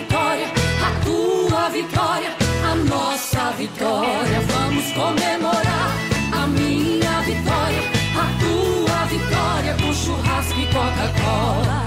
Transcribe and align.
vitória, 0.00 0.46
a 0.86 1.04
tua 1.04 1.68
vitória, 1.70 2.30
a 2.70 2.74
nossa 2.76 3.50
vitória. 3.56 4.40
Vamos 4.46 4.92
comemorar 4.92 5.90
a 6.32 6.46
minha 6.46 7.20
vitória, 7.22 7.82
a 8.14 8.26
tua 8.38 9.04
vitória 9.06 9.74
com 9.74 9.92
churrasco 9.92 10.60
e 10.60 10.66
Coca-Cola. 10.66 11.86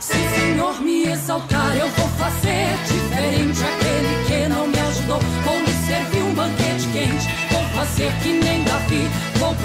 Se 0.00 0.16
o 0.18 0.30
Senhor 0.36 0.80
me 0.82 1.06
exaltar, 1.06 1.74
eu 1.74 1.88
vou 1.88 2.08
fazer 2.18 2.76
diferente. 2.86 3.60
Aquele 3.64 4.24
que 4.26 4.48
não 4.48 4.66
me 4.66 4.78
ajudou, 4.78 5.20
vou 5.44 5.58
me 5.60 5.72
servir 5.86 6.22
um 6.22 6.34
banquete 6.34 6.86
quente. 6.92 7.28
Vou 7.50 7.62
fazer 7.74 8.12
que 8.22 8.28
nem 8.28 8.62
Davi, 8.64 9.08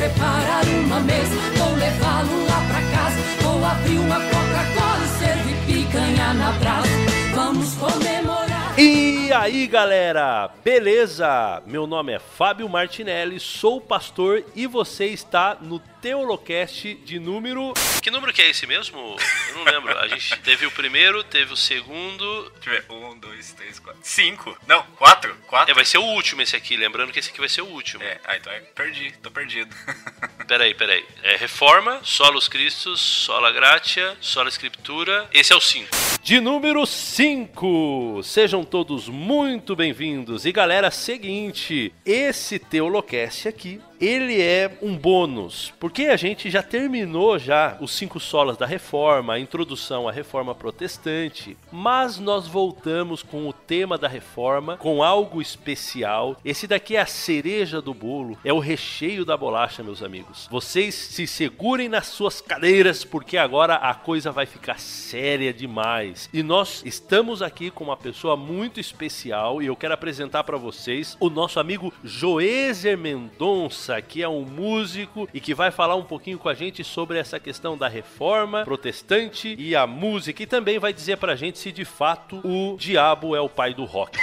preparar 0.04 0.66
uma 0.66 1.00
mesa. 1.00 1.36
Vou 1.58 1.76
levá-lo 1.76 2.46
lá 2.46 2.62
pra 2.68 2.82
casa, 2.92 3.22
vou 3.42 3.66
abrir 3.66 3.98
uma 4.00 4.20
Coca-Cola 4.20 5.06
e 5.06 5.08
servir 5.20 5.56
picanha 5.66 6.34
na 6.34 6.52
brasa. 6.54 6.90
Vamos 7.34 7.74
comemorar. 7.76 8.78
E 8.78 9.32
aí 9.32 9.66
galera, 9.68 10.50
beleza? 10.64 11.62
Meu 11.66 11.88
nome 11.88 12.12
é 12.12 12.20
Fábio 12.20 12.68
Martinelli, 12.68 13.40
sou 13.40 13.80
pastor 13.80 14.44
e 14.56 14.68
você 14.68 15.06
está 15.06 15.58
no 15.62 15.80
Teolocast 16.04 16.96
de 17.06 17.18
número. 17.18 17.74
Que 18.02 18.12
número 18.12 18.34
que 18.34 18.42
é 18.42 18.50
esse 18.50 18.68
mesmo? 18.68 19.16
Eu 19.48 19.56
não 19.56 19.64
lembro. 19.64 19.98
A 19.98 20.06
gente 20.10 20.38
teve 20.42 20.66
o 20.66 20.72
primeiro, 20.72 21.24
teve 21.24 21.54
o 21.54 21.56
segundo. 21.56 22.52
Deixa 22.56 22.70
eu 22.70 22.74
ver. 22.74 22.86
Um, 22.92 23.18
dois, 23.18 23.54
três, 23.54 23.80
quatro. 23.80 24.02
Cinco. 24.04 24.58
Não, 24.68 24.84
quatro. 24.98 25.34
Quatro. 25.48 25.72
É, 25.72 25.74
vai 25.74 25.86
ser 25.86 26.00
o 26.00 26.04
último 26.04 26.42
esse 26.42 26.58
aqui, 26.58 26.76
lembrando 26.76 27.14
que 27.14 27.20
esse 27.20 27.30
aqui 27.30 27.40
vai 27.40 27.48
ser 27.48 27.62
o 27.62 27.68
último. 27.68 28.04
É, 28.04 28.20
ah, 28.26 28.36
então 28.36 28.52
é, 28.52 28.60
perdi, 28.60 29.14
tô 29.24 29.32
perdido. 29.32 29.74
Peraí, 30.46 30.74
peraí. 30.74 31.06
É 31.24 31.38
Reforma, 31.38 32.02
Solos 32.04 32.50
Christus, 32.50 33.00
Sola 33.00 33.50
Gratia, 33.50 34.18
Sola 34.20 34.50
Escritura. 34.50 35.30
Esse 35.34 35.54
é 35.54 35.56
o 35.56 35.62
5. 35.62 35.88
De 36.22 36.42
número 36.42 36.86
5. 36.86 38.22
Sejam 38.24 38.66
todos 38.66 39.08
muito 39.08 39.74
bem-vindos. 39.74 40.46
E 40.46 40.52
galera, 40.52 40.92
seguinte, 40.92 41.94
esse 42.06 42.60
Teolocast 42.60 43.48
aqui 43.48 43.80
ele 44.06 44.42
é 44.42 44.78
um 44.82 44.98
bônus, 44.98 45.74
porque 45.80 46.04
a 46.04 46.18
gente 46.18 46.50
já 46.50 46.62
terminou 46.62 47.40
já 47.40 47.78
os 47.80 47.92
cinco 47.92 48.20
solas 48.20 48.58
da 48.58 48.66
reforma, 48.66 49.34
a 49.34 49.40
introdução 49.40 50.08
à 50.10 50.12
reforma 50.12 50.54
protestante, 50.54 51.56
mas 51.72 52.20
nós 52.20 52.48
voltamos 52.48 53.24
com 53.24 53.48
o 53.48 53.54
tema 53.54 53.98
da 53.98 54.08
reforma, 54.08 54.76
com 54.78 55.02
algo 55.02 55.42
especial. 55.42 56.38
Esse 56.44 56.68
daqui 56.68 56.96
é 56.96 57.02
a 57.02 57.06
cereja 57.06 57.82
do 57.82 57.94
bolo, 57.94 58.38
é 58.44 58.52
o 58.52 58.60
recheio 58.60 59.24
da 59.24 59.38
bolacha, 59.38 59.84
meus 59.84 60.04
amigos. 60.04 60.48
Vocês 60.52 60.94
se 60.96 61.26
segurem 61.26 61.88
nas 61.88 62.08
suas 62.08 62.42
cadeiras, 62.42 63.06
porque 63.06 63.38
agora 63.38 63.76
a 63.76 63.94
coisa 63.94 64.32
vai 64.32 64.46
ficar 64.46 64.80
séria 64.80 65.54
demais. 65.54 66.30
E 66.34 66.44
nós 66.44 66.84
estamos 66.86 67.42
aqui 67.42 67.72
com 67.72 67.86
uma 67.86 67.98
pessoa 67.98 68.36
muito 68.36 68.80
especial 68.80 69.62
e 69.62 69.68
eu 69.68 69.76
quero 69.76 69.94
apresentar 69.94 70.44
para 70.44 70.58
vocês 70.58 71.16
o 71.20 71.30
nosso 71.30 71.60
amigo 71.60 71.94
Joézer 72.04 72.98
Mendonça 72.98 73.93
que 74.02 74.22
é 74.22 74.30
um 74.30 74.46
músico 74.46 75.28
e 75.34 75.40
que 75.40 75.54
vai 75.54 75.72
falar 75.72 75.96
um 75.96 76.04
pouquinho 76.04 76.38
com 76.38 76.50
a 76.50 76.54
gente 76.54 76.84
sobre 76.84 77.18
essa 77.18 77.40
questão 77.40 77.78
da 77.78 77.88
reforma 77.88 78.64
protestante 78.64 79.56
e 79.58 79.76
a 79.76 79.86
música 79.88 80.44
e 80.44 80.46
também 80.46 80.80
vai 80.80 80.94
dizer 80.94 81.18
pra 81.18 81.36
gente 81.36 81.60
se 81.60 81.72
de 81.72 81.86
fato 81.86 82.42
o 82.44 82.76
diabo 82.78 83.36
é 83.36 83.42
o 83.42 83.50
pai 83.50 83.74
do 83.74 83.86
rock. 83.86 84.18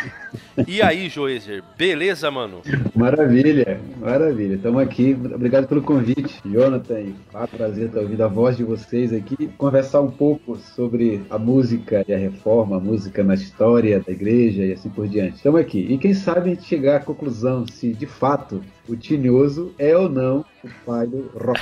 E 0.66 0.82
aí, 0.82 1.08
Joezer, 1.08 1.62
beleza, 1.76 2.30
mano? 2.30 2.60
Maravilha, 2.94 3.80
maravilha. 3.98 4.54
Estamos 4.54 4.82
aqui. 4.82 5.16
Obrigado 5.34 5.66
pelo 5.66 5.82
convite, 5.82 6.40
Jonathan. 6.44 6.98
É 6.98 7.38
um 7.38 7.46
prazer 7.46 7.86
estar 7.86 8.00
ouvindo 8.00 8.22
a 8.22 8.28
voz 8.28 8.56
de 8.56 8.64
vocês 8.64 9.12
aqui. 9.12 9.48
Conversar 9.56 10.00
um 10.00 10.10
pouco 10.10 10.56
sobre 10.56 11.22
a 11.30 11.38
música 11.38 12.04
e 12.06 12.12
a 12.12 12.18
reforma, 12.18 12.76
a 12.76 12.80
música 12.80 13.24
na 13.24 13.34
história 13.34 14.00
da 14.00 14.12
igreja 14.12 14.64
e 14.64 14.72
assim 14.72 14.90
por 14.90 15.08
diante. 15.08 15.36
Estamos 15.36 15.60
aqui. 15.60 15.86
E 15.88 15.98
quem 15.98 16.14
sabe 16.14 16.50
a 16.50 16.54
gente 16.54 16.64
chegar 16.64 16.96
à 16.96 17.00
conclusão 17.00 17.66
se 17.66 17.92
de 17.92 18.06
fato 18.06 18.62
o 18.90 18.96
Tinhoso 18.96 19.72
é 19.78 19.96
ou 19.96 20.08
não 20.08 20.44
o 20.64 20.68
pai 20.84 21.06
do 21.06 21.30
rock. 21.34 21.60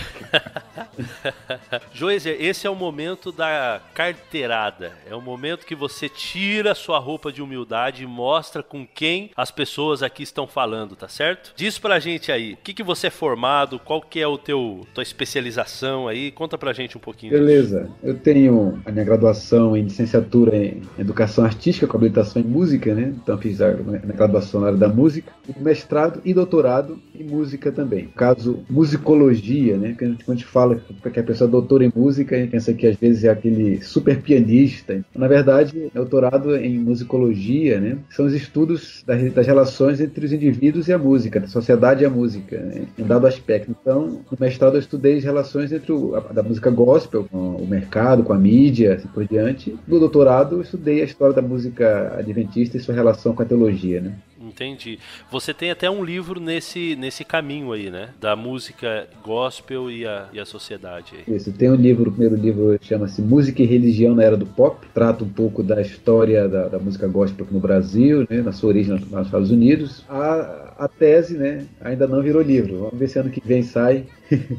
Joezer, 1.92 2.36
esse 2.40 2.66
é 2.66 2.70
o 2.70 2.74
momento 2.74 3.30
da 3.30 3.80
carteirada. 3.94 4.92
É 5.08 5.14
o 5.14 5.20
momento 5.20 5.66
que 5.66 5.74
você 5.74 6.08
tira 6.08 6.74
sua 6.74 6.98
roupa 6.98 7.32
de 7.32 7.42
humildade 7.42 8.02
e 8.02 8.06
mostra 8.06 8.62
com 8.62 8.86
quem 8.86 9.30
as 9.36 9.50
pessoas 9.50 10.02
aqui 10.02 10.22
estão 10.22 10.46
falando, 10.46 10.96
tá 10.96 11.08
certo? 11.08 11.52
Diz 11.56 11.78
pra 11.78 11.98
gente 11.98 12.32
aí, 12.32 12.54
o 12.54 12.56
que, 12.58 12.74
que 12.74 12.82
você 12.82 13.06
é 13.06 13.10
formado, 13.10 13.78
qual 13.78 14.00
que 14.00 14.20
é 14.20 14.26
o 14.26 14.38
teu 14.38 14.86
tua 14.94 15.02
especialização 15.02 16.08
aí, 16.08 16.30
conta 16.30 16.58
pra 16.58 16.72
gente 16.72 16.96
um 16.96 17.00
pouquinho. 17.00 17.32
Beleza, 17.32 17.82
disso. 17.82 17.94
eu 18.02 18.18
tenho 18.18 18.80
a 18.84 18.90
minha 18.90 19.04
graduação 19.04 19.76
em 19.76 19.82
licenciatura 19.82 20.56
em 20.56 20.82
Educação 20.98 21.44
Artística 21.44 21.86
com 21.86 21.96
habilitação 21.96 22.42
em 22.42 22.44
Música, 22.44 22.94
né? 22.94 23.14
Então 23.22 23.38
fiz 23.38 23.60
a 23.60 23.72
minha 23.72 23.98
graduação 24.00 24.60
na 24.60 24.68
área 24.68 24.78
da 24.78 24.88
música, 24.88 25.32
mestrado 25.56 26.20
e 26.24 26.34
doutorado 26.34 26.98
em 27.14 27.24
música 27.24 27.70
também. 27.70 28.04
No 28.04 28.12
caso, 28.12 28.64
musicologia, 28.88 29.76
né? 29.76 29.94
Quando 29.98 30.16
a 30.26 30.32
gente 30.32 30.46
fala 30.46 30.80
que 31.12 31.20
a 31.20 31.22
pessoa 31.22 31.48
é 31.48 31.50
doutora 31.50 31.84
em 31.84 31.92
música, 31.94 32.34
a 32.34 32.38
gente 32.38 32.50
pensa 32.50 32.72
que 32.72 32.86
às 32.86 32.96
vezes 32.96 33.24
é 33.24 33.28
aquele 33.28 33.82
super 33.82 34.20
pianista. 34.22 35.04
Na 35.14 35.28
verdade, 35.28 35.90
é 35.94 35.98
doutorado 35.98 36.56
em 36.56 36.78
musicologia, 36.78 37.80
né? 37.80 37.98
São 38.10 38.26
os 38.26 38.32
estudos 38.32 39.04
das, 39.06 39.46
relações 39.46 40.00
entre 40.00 40.24
os 40.24 40.32
indivíduos 40.32 40.88
e 40.88 40.92
a 40.92 40.98
música, 40.98 41.40
da 41.40 41.46
sociedade 41.46 42.02
e 42.02 42.06
a 42.06 42.10
música, 42.10 42.58
né? 42.58 42.86
em 42.98 43.04
dado 43.04 43.26
aspecto. 43.26 43.74
Então, 43.80 44.20
no 44.30 44.38
mestrado 44.38 44.74
eu 44.74 44.80
estudei 44.80 45.18
as 45.18 45.24
relações 45.24 45.72
entre 45.72 45.92
o, 45.92 46.16
a, 46.16 46.20
da 46.20 46.42
música 46.42 46.70
gospel 46.70 47.24
com 47.30 47.56
o 47.56 47.66
mercado, 47.66 48.22
com 48.22 48.32
a 48.32 48.38
mídia, 48.38 48.94
assim 48.94 49.08
por 49.08 49.26
diante. 49.26 49.76
No 49.86 49.98
doutorado 49.98 50.56
eu 50.56 50.62
estudei 50.62 51.02
a 51.02 51.04
história 51.04 51.34
da 51.34 51.42
música 51.42 52.14
adventista 52.18 52.76
e 52.76 52.80
sua 52.80 52.94
relação 52.94 53.34
com 53.34 53.42
a 53.42 53.46
teologia, 53.46 54.00
né? 54.00 54.14
Entendi. 54.58 54.98
Você 55.30 55.54
tem 55.54 55.70
até 55.70 55.88
um 55.88 56.02
livro 56.04 56.40
nesse, 56.40 56.96
nesse 56.96 57.24
caminho 57.24 57.70
aí, 57.70 57.90
né? 57.90 58.08
Da 58.20 58.34
música 58.34 59.06
gospel 59.22 59.88
e 59.88 60.04
a, 60.04 60.28
e 60.32 60.40
a 60.40 60.44
sociedade. 60.44 61.14
Aí. 61.14 61.36
Isso, 61.36 61.52
tem 61.52 61.70
um 61.70 61.76
livro, 61.76 62.10
o 62.10 62.12
primeiro 62.12 62.34
livro 62.34 62.76
chama-se 62.82 63.22
Música 63.22 63.62
e 63.62 63.66
Religião 63.66 64.16
na 64.16 64.24
Era 64.24 64.36
do 64.36 64.46
Pop. 64.46 64.84
Trata 64.92 65.22
um 65.22 65.28
pouco 65.28 65.62
da 65.62 65.80
história 65.80 66.48
da, 66.48 66.66
da 66.66 66.78
música 66.80 67.06
gospel 67.06 67.46
no 67.52 67.60
Brasil, 67.60 68.26
né? 68.28 68.42
Na 68.42 68.50
sua 68.50 68.70
origem 68.70 68.98
nos 68.98 69.26
Estados 69.26 69.52
Unidos. 69.52 70.04
A, 70.08 70.74
a 70.76 70.88
tese, 70.88 71.38
né? 71.38 71.64
Ainda 71.80 72.08
não 72.08 72.20
virou 72.20 72.42
livro. 72.42 72.78
Vamos 72.78 72.98
ver 72.98 73.08
se 73.08 73.18
ano 73.20 73.30
que 73.30 73.40
vem 73.44 73.62
sai. 73.62 74.06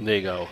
Legal. 0.02 0.48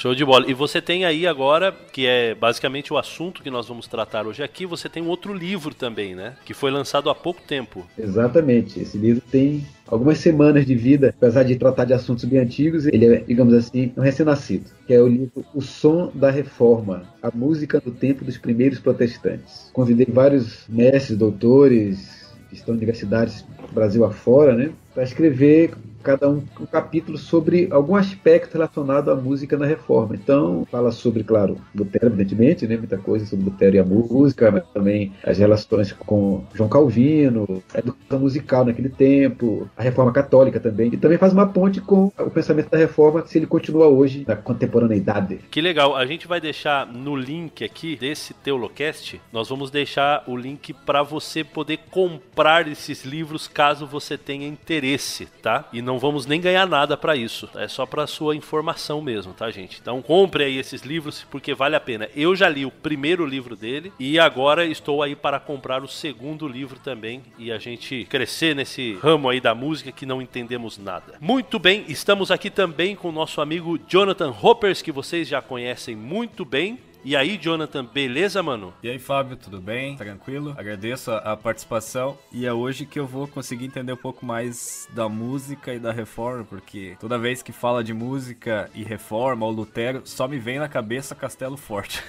Show 0.00 0.14
de 0.14 0.24
bola. 0.24 0.50
E 0.50 0.54
você 0.54 0.80
tem 0.80 1.04
aí 1.04 1.26
agora, 1.26 1.76
que 1.92 2.06
é 2.06 2.34
basicamente 2.34 2.90
o 2.90 2.96
assunto 2.96 3.42
que 3.42 3.50
nós 3.50 3.68
vamos 3.68 3.86
tratar 3.86 4.26
hoje 4.26 4.42
aqui, 4.42 4.64
você 4.64 4.88
tem 4.88 5.02
um 5.02 5.08
outro 5.08 5.34
livro 5.34 5.74
também, 5.74 6.14
né? 6.14 6.36
Que 6.42 6.54
foi 6.54 6.70
lançado 6.70 7.10
há 7.10 7.14
pouco 7.14 7.42
tempo. 7.42 7.86
Exatamente. 7.98 8.80
Esse 8.80 8.96
livro 8.96 9.22
tem 9.30 9.62
algumas 9.86 10.16
semanas 10.16 10.64
de 10.64 10.74
vida, 10.74 11.14
apesar 11.14 11.42
de 11.42 11.54
tratar 11.56 11.84
de 11.84 11.92
assuntos 11.92 12.24
bem 12.24 12.38
antigos, 12.38 12.86
ele 12.86 13.14
é, 13.14 13.18
digamos 13.18 13.52
assim, 13.52 13.92
um 13.94 14.00
recém-nascido, 14.00 14.70
que 14.86 14.94
é 14.94 15.02
o 15.02 15.06
livro 15.06 15.44
O 15.54 15.60
Som 15.60 16.10
da 16.14 16.30
Reforma, 16.30 17.02
a 17.22 17.30
música 17.30 17.78
do 17.78 17.90
tempo 17.90 18.24
dos 18.24 18.38
primeiros 18.38 18.78
protestantes. 18.78 19.68
Convidei 19.70 20.06
vários 20.08 20.64
mestres, 20.66 21.18
doutores, 21.18 22.20
que 22.48 22.54
estão 22.54 22.74
em 22.74 22.78
universidades 22.78 23.44
Brasil 23.72 24.04
afora, 24.04 24.54
né, 24.54 24.70
para 24.94 25.02
escrever 25.02 25.72
cada 26.02 26.28
um 26.28 26.42
um 26.60 26.66
capítulo 26.66 27.16
sobre 27.18 27.68
algum 27.70 27.96
aspecto 27.96 28.54
relacionado 28.54 29.10
à 29.10 29.16
música 29.16 29.56
na 29.56 29.66
reforma. 29.66 30.14
Então, 30.14 30.66
fala 30.70 30.92
sobre, 30.92 31.24
claro, 31.24 31.56
Lutero, 31.74 32.06
evidentemente, 32.06 32.66
né, 32.66 32.76
muita 32.76 32.98
coisa 32.98 33.24
sobre 33.26 33.46
Lutero 33.46 33.76
e 33.76 33.78
a 33.78 33.84
música, 33.84 34.50
mas 34.50 34.64
também 34.72 35.12
as 35.24 35.38
relações 35.38 35.92
com 35.92 36.44
João 36.54 36.68
Calvino, 36.68 37.62
a 37.74 37.78
educação 37.78 38.20
musical 38.20 38.64
naquele 38.64 38.88
tempo, 38.88 39.68
a 39.76 39.82
reforma 39.82 40.12
católica 40.12 40.60
também, 40.60 40.90
e 40.92 40.96
também 40.96 41.18
faz 41.18 41.32
uma 41.32 41.46
ponte 41.46 41.80
com 41.80 42.12
o 42.18 42.30
pensamento 42.30 42.70
da 42.70 42.78
reforma, 42.78 43.24
se 43.26 43.38
ele 43.38 43.46
continua 43.46 43.88
hoje 43.88 44.24
na 44.26 44.36
contemporaneidade. 44.36 45.40
Que 45.50 45.60
legal, 45.60 45.96
a 45.96 46.04
gente 46.04 46.26
vai 46.26 46.40
deixar 46.40 46.86
no 46.86 47.16
link 47.16 47.64
aqui 47.64 47.96
desse 47.96 48.34
Teolocast, 48.34 49.20
nós 49.32 49.48
vamos 49.48 49.70
deixar 49.70 50.24
o 50.26 50.36
link 50.36 50.72
para 50.72 51.02
você 51.02 51.42
poder 51.42 51.80
comprar 51.90 52.68
esses 52.68 53.04
livros 53.04 53.48
caso 53.60 53.86
você 53.86 54.16
tenha 54.16 54.48
interesse, 54.48 55.26
tá? 55.42 55.68
E 55.70 55.82
não 55.82 55.98
vamos 55.98 56.24
nem 56.24 56.40
ganhar 56.40 56.66
nada 56.66 56.96
para 56.96 57.14
isso. 57.14 57.46
É 57.54 57.68
só 57.68 57.84
para 57.84 58.06
sua 58.06 58.34
informação 58.34 59.02
mesmo, 59.02 59.34
tá, 59.34 59.50
gente? 59.50 59.78
Então 59.82 60.00
compre 60.00 60.44
aí 60.44 60.56
esses 60.56 60.80
livros 60.80 61.26
porque 61.30 61.52
vale 61.52 61.76
a 61.76 61.80
pena. 61.80 62.08
Eu 62.16 62.34
já 62.34 62.48
li 62.48 62.64
o 62.64 62.70
primeiro 62.70 63.26
livro 63.26 63.54
dele 63.54 63.92
e 64.00 64.18
agora 64.18 64.64
estou 64.64 65.02
aí 65.02 65.14
para 65.14 65.38
comprar 65.38 65.84
o 65.84 65.88
segundo 65.88 66.48
livro 66.48 66.78
também 66.82 67.22
e 67.36 67.52
a 67.52 67.58
gente 67.58 68.06
crescer 68.08 68.56
nesse 68.56 68.98
ramo 69.02 69.28
aí 69.28 69.42
da 69.42 69.54
música 69.54 69.92
que 69.92 70.06
não 70.06 70.22
entendemos 70.22 70.78
nada. 70.78 71.18
Muito 71.20 71.58
bem, 71.58 71.84
estamos 71.86 72.30
aqui 72.30 72.48
também 72.48 72.96
com 72.96 73.10
o 73.10 73.12
nosso 73.12 73.42
amigo 73.42 73.78
Jonathan 73.86 74.34
Hoppers, 74.40 74.80
que 74.80 74.90
vocês 74.90 75.28
já 75.28 75.42
conhecem 75.42 75.94
muito 75.94 76.46
bem 76.46 76.78
E 77.02 77.16
aí, 77.16 77.38
Jonathan, 77.38 77.84
beleza, 77.84 78.42
mano? 78.42 78.74
E 78.82 78.90
aí, 78.90 78.98
Fábio, 78.98 79.36
tudo 79.36 79.58
bem? 79.58 79.96
Tranquilo? 79.96 80.54
Agradeço 80.56 81.10
a, 81.10 81.32
a 81.32 81.36
participação 81.36 82.18
e 82.30 82.44
é 82.44 82.52
hoje 82.52 82.84
que 82.84 83.00
eu 83.00 83.06
vou 83.06 83.26
conseguir 83.26 83.64
entender 83.64 83.92
um 83.92 83.96
pouco 83.96 84.24
mais 84.26 84.86
da 84.92 85.08
música 85.08 85.72
e 85.72 85.78
da 85.78 85.92
reforma, 85.92 86.44
porque 86.44 86.96
toda 87.00 87.18
vez 87.18 87.42
que 87.42 87.52
fala 87.52 87.82
de 87.82 87.94
música 87.94 88.70
e 88.74 88.84
reforma 88.84 89.46
ou 89.46 89.52
Lutero, 89.52 90.02
só 90.04 90.28
me 90.28 90.38
vem 90.38 90.58
na 90.58 90.68
cabeça 90.68 91.14
Castelo 91.14 91.56
Forte. 91.56 92.02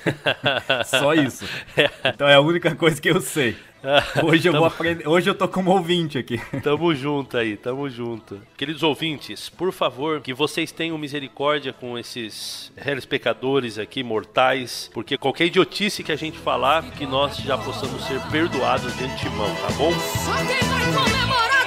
só 0.86 1.14
isso. 1.14 1.46
Então 2.04 2.28
é 2.28 2.36
a 2.36 2.42
única 2.42 2.76
coisa 2.76 3.02
que 3.02 3.10
eu 3.10 3.22
sei. 3.22 3.56
Hoje 4.24 4.48
eu 4.48 4.54
tamo... 4.54 4.66
vou 4.66 4.68
aprender. 4.68 5.08
Hoje 5.08 5.30
eu 5.30 5.36
tô 5.36 5.48
como 5.48 5.72
ouvinte 5.72 6.18
aqui. 6.18 6.40
Tamo 6.62 6.94
junto 6.94 7.38
aí, 7.38 7.58
tamo 7.58 7.90
junto. 7.90 8.42
Queridos 8.56 8.84
ouvintes, 8.84 9.50
por 9.50 9.72
favor, 9.72 10.22
que 10.22 10.34
vocês 10.34 10.72
tenham 10.72 10.98
misericórdia 10.98 11.74
com 11.74 11.98
esses 11.98 12.72
réis 12.78 13.06
pecadores 13.06 13.80
aqui, 13.80 14.04
mortais, 14.04 14.90
porque 14.94 15.18
qualquer 15.18 15.46
idiotice 15.46 16.04
que 16.04 16.12
a 16.12 16.16
gente 16.16 16.38
falar, 16.38 16.84
que 16.92 17.06
nós 17.06 17.38
já 17.38 17.58
possamos 17.58 18.06
ser 18.06 18.20
perdoados 18.32 18.96
de 18.96 19.06
antemão, 19.06 19.54
tá 19.56 19.74
bom? 19.78 19.92
Só 19.92 20.36
quem 20.46 20.70
vai 20.70 20.94
comemorar 20.94 21.61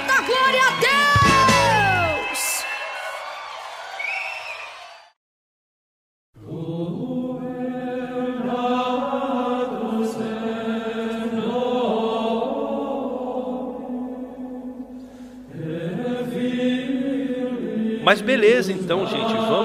Mas 18.05 18.21
beleza, 18.21 18.71
então, 18.71 18.99
gente, 19.07 19.33
vamos 19.33 19.64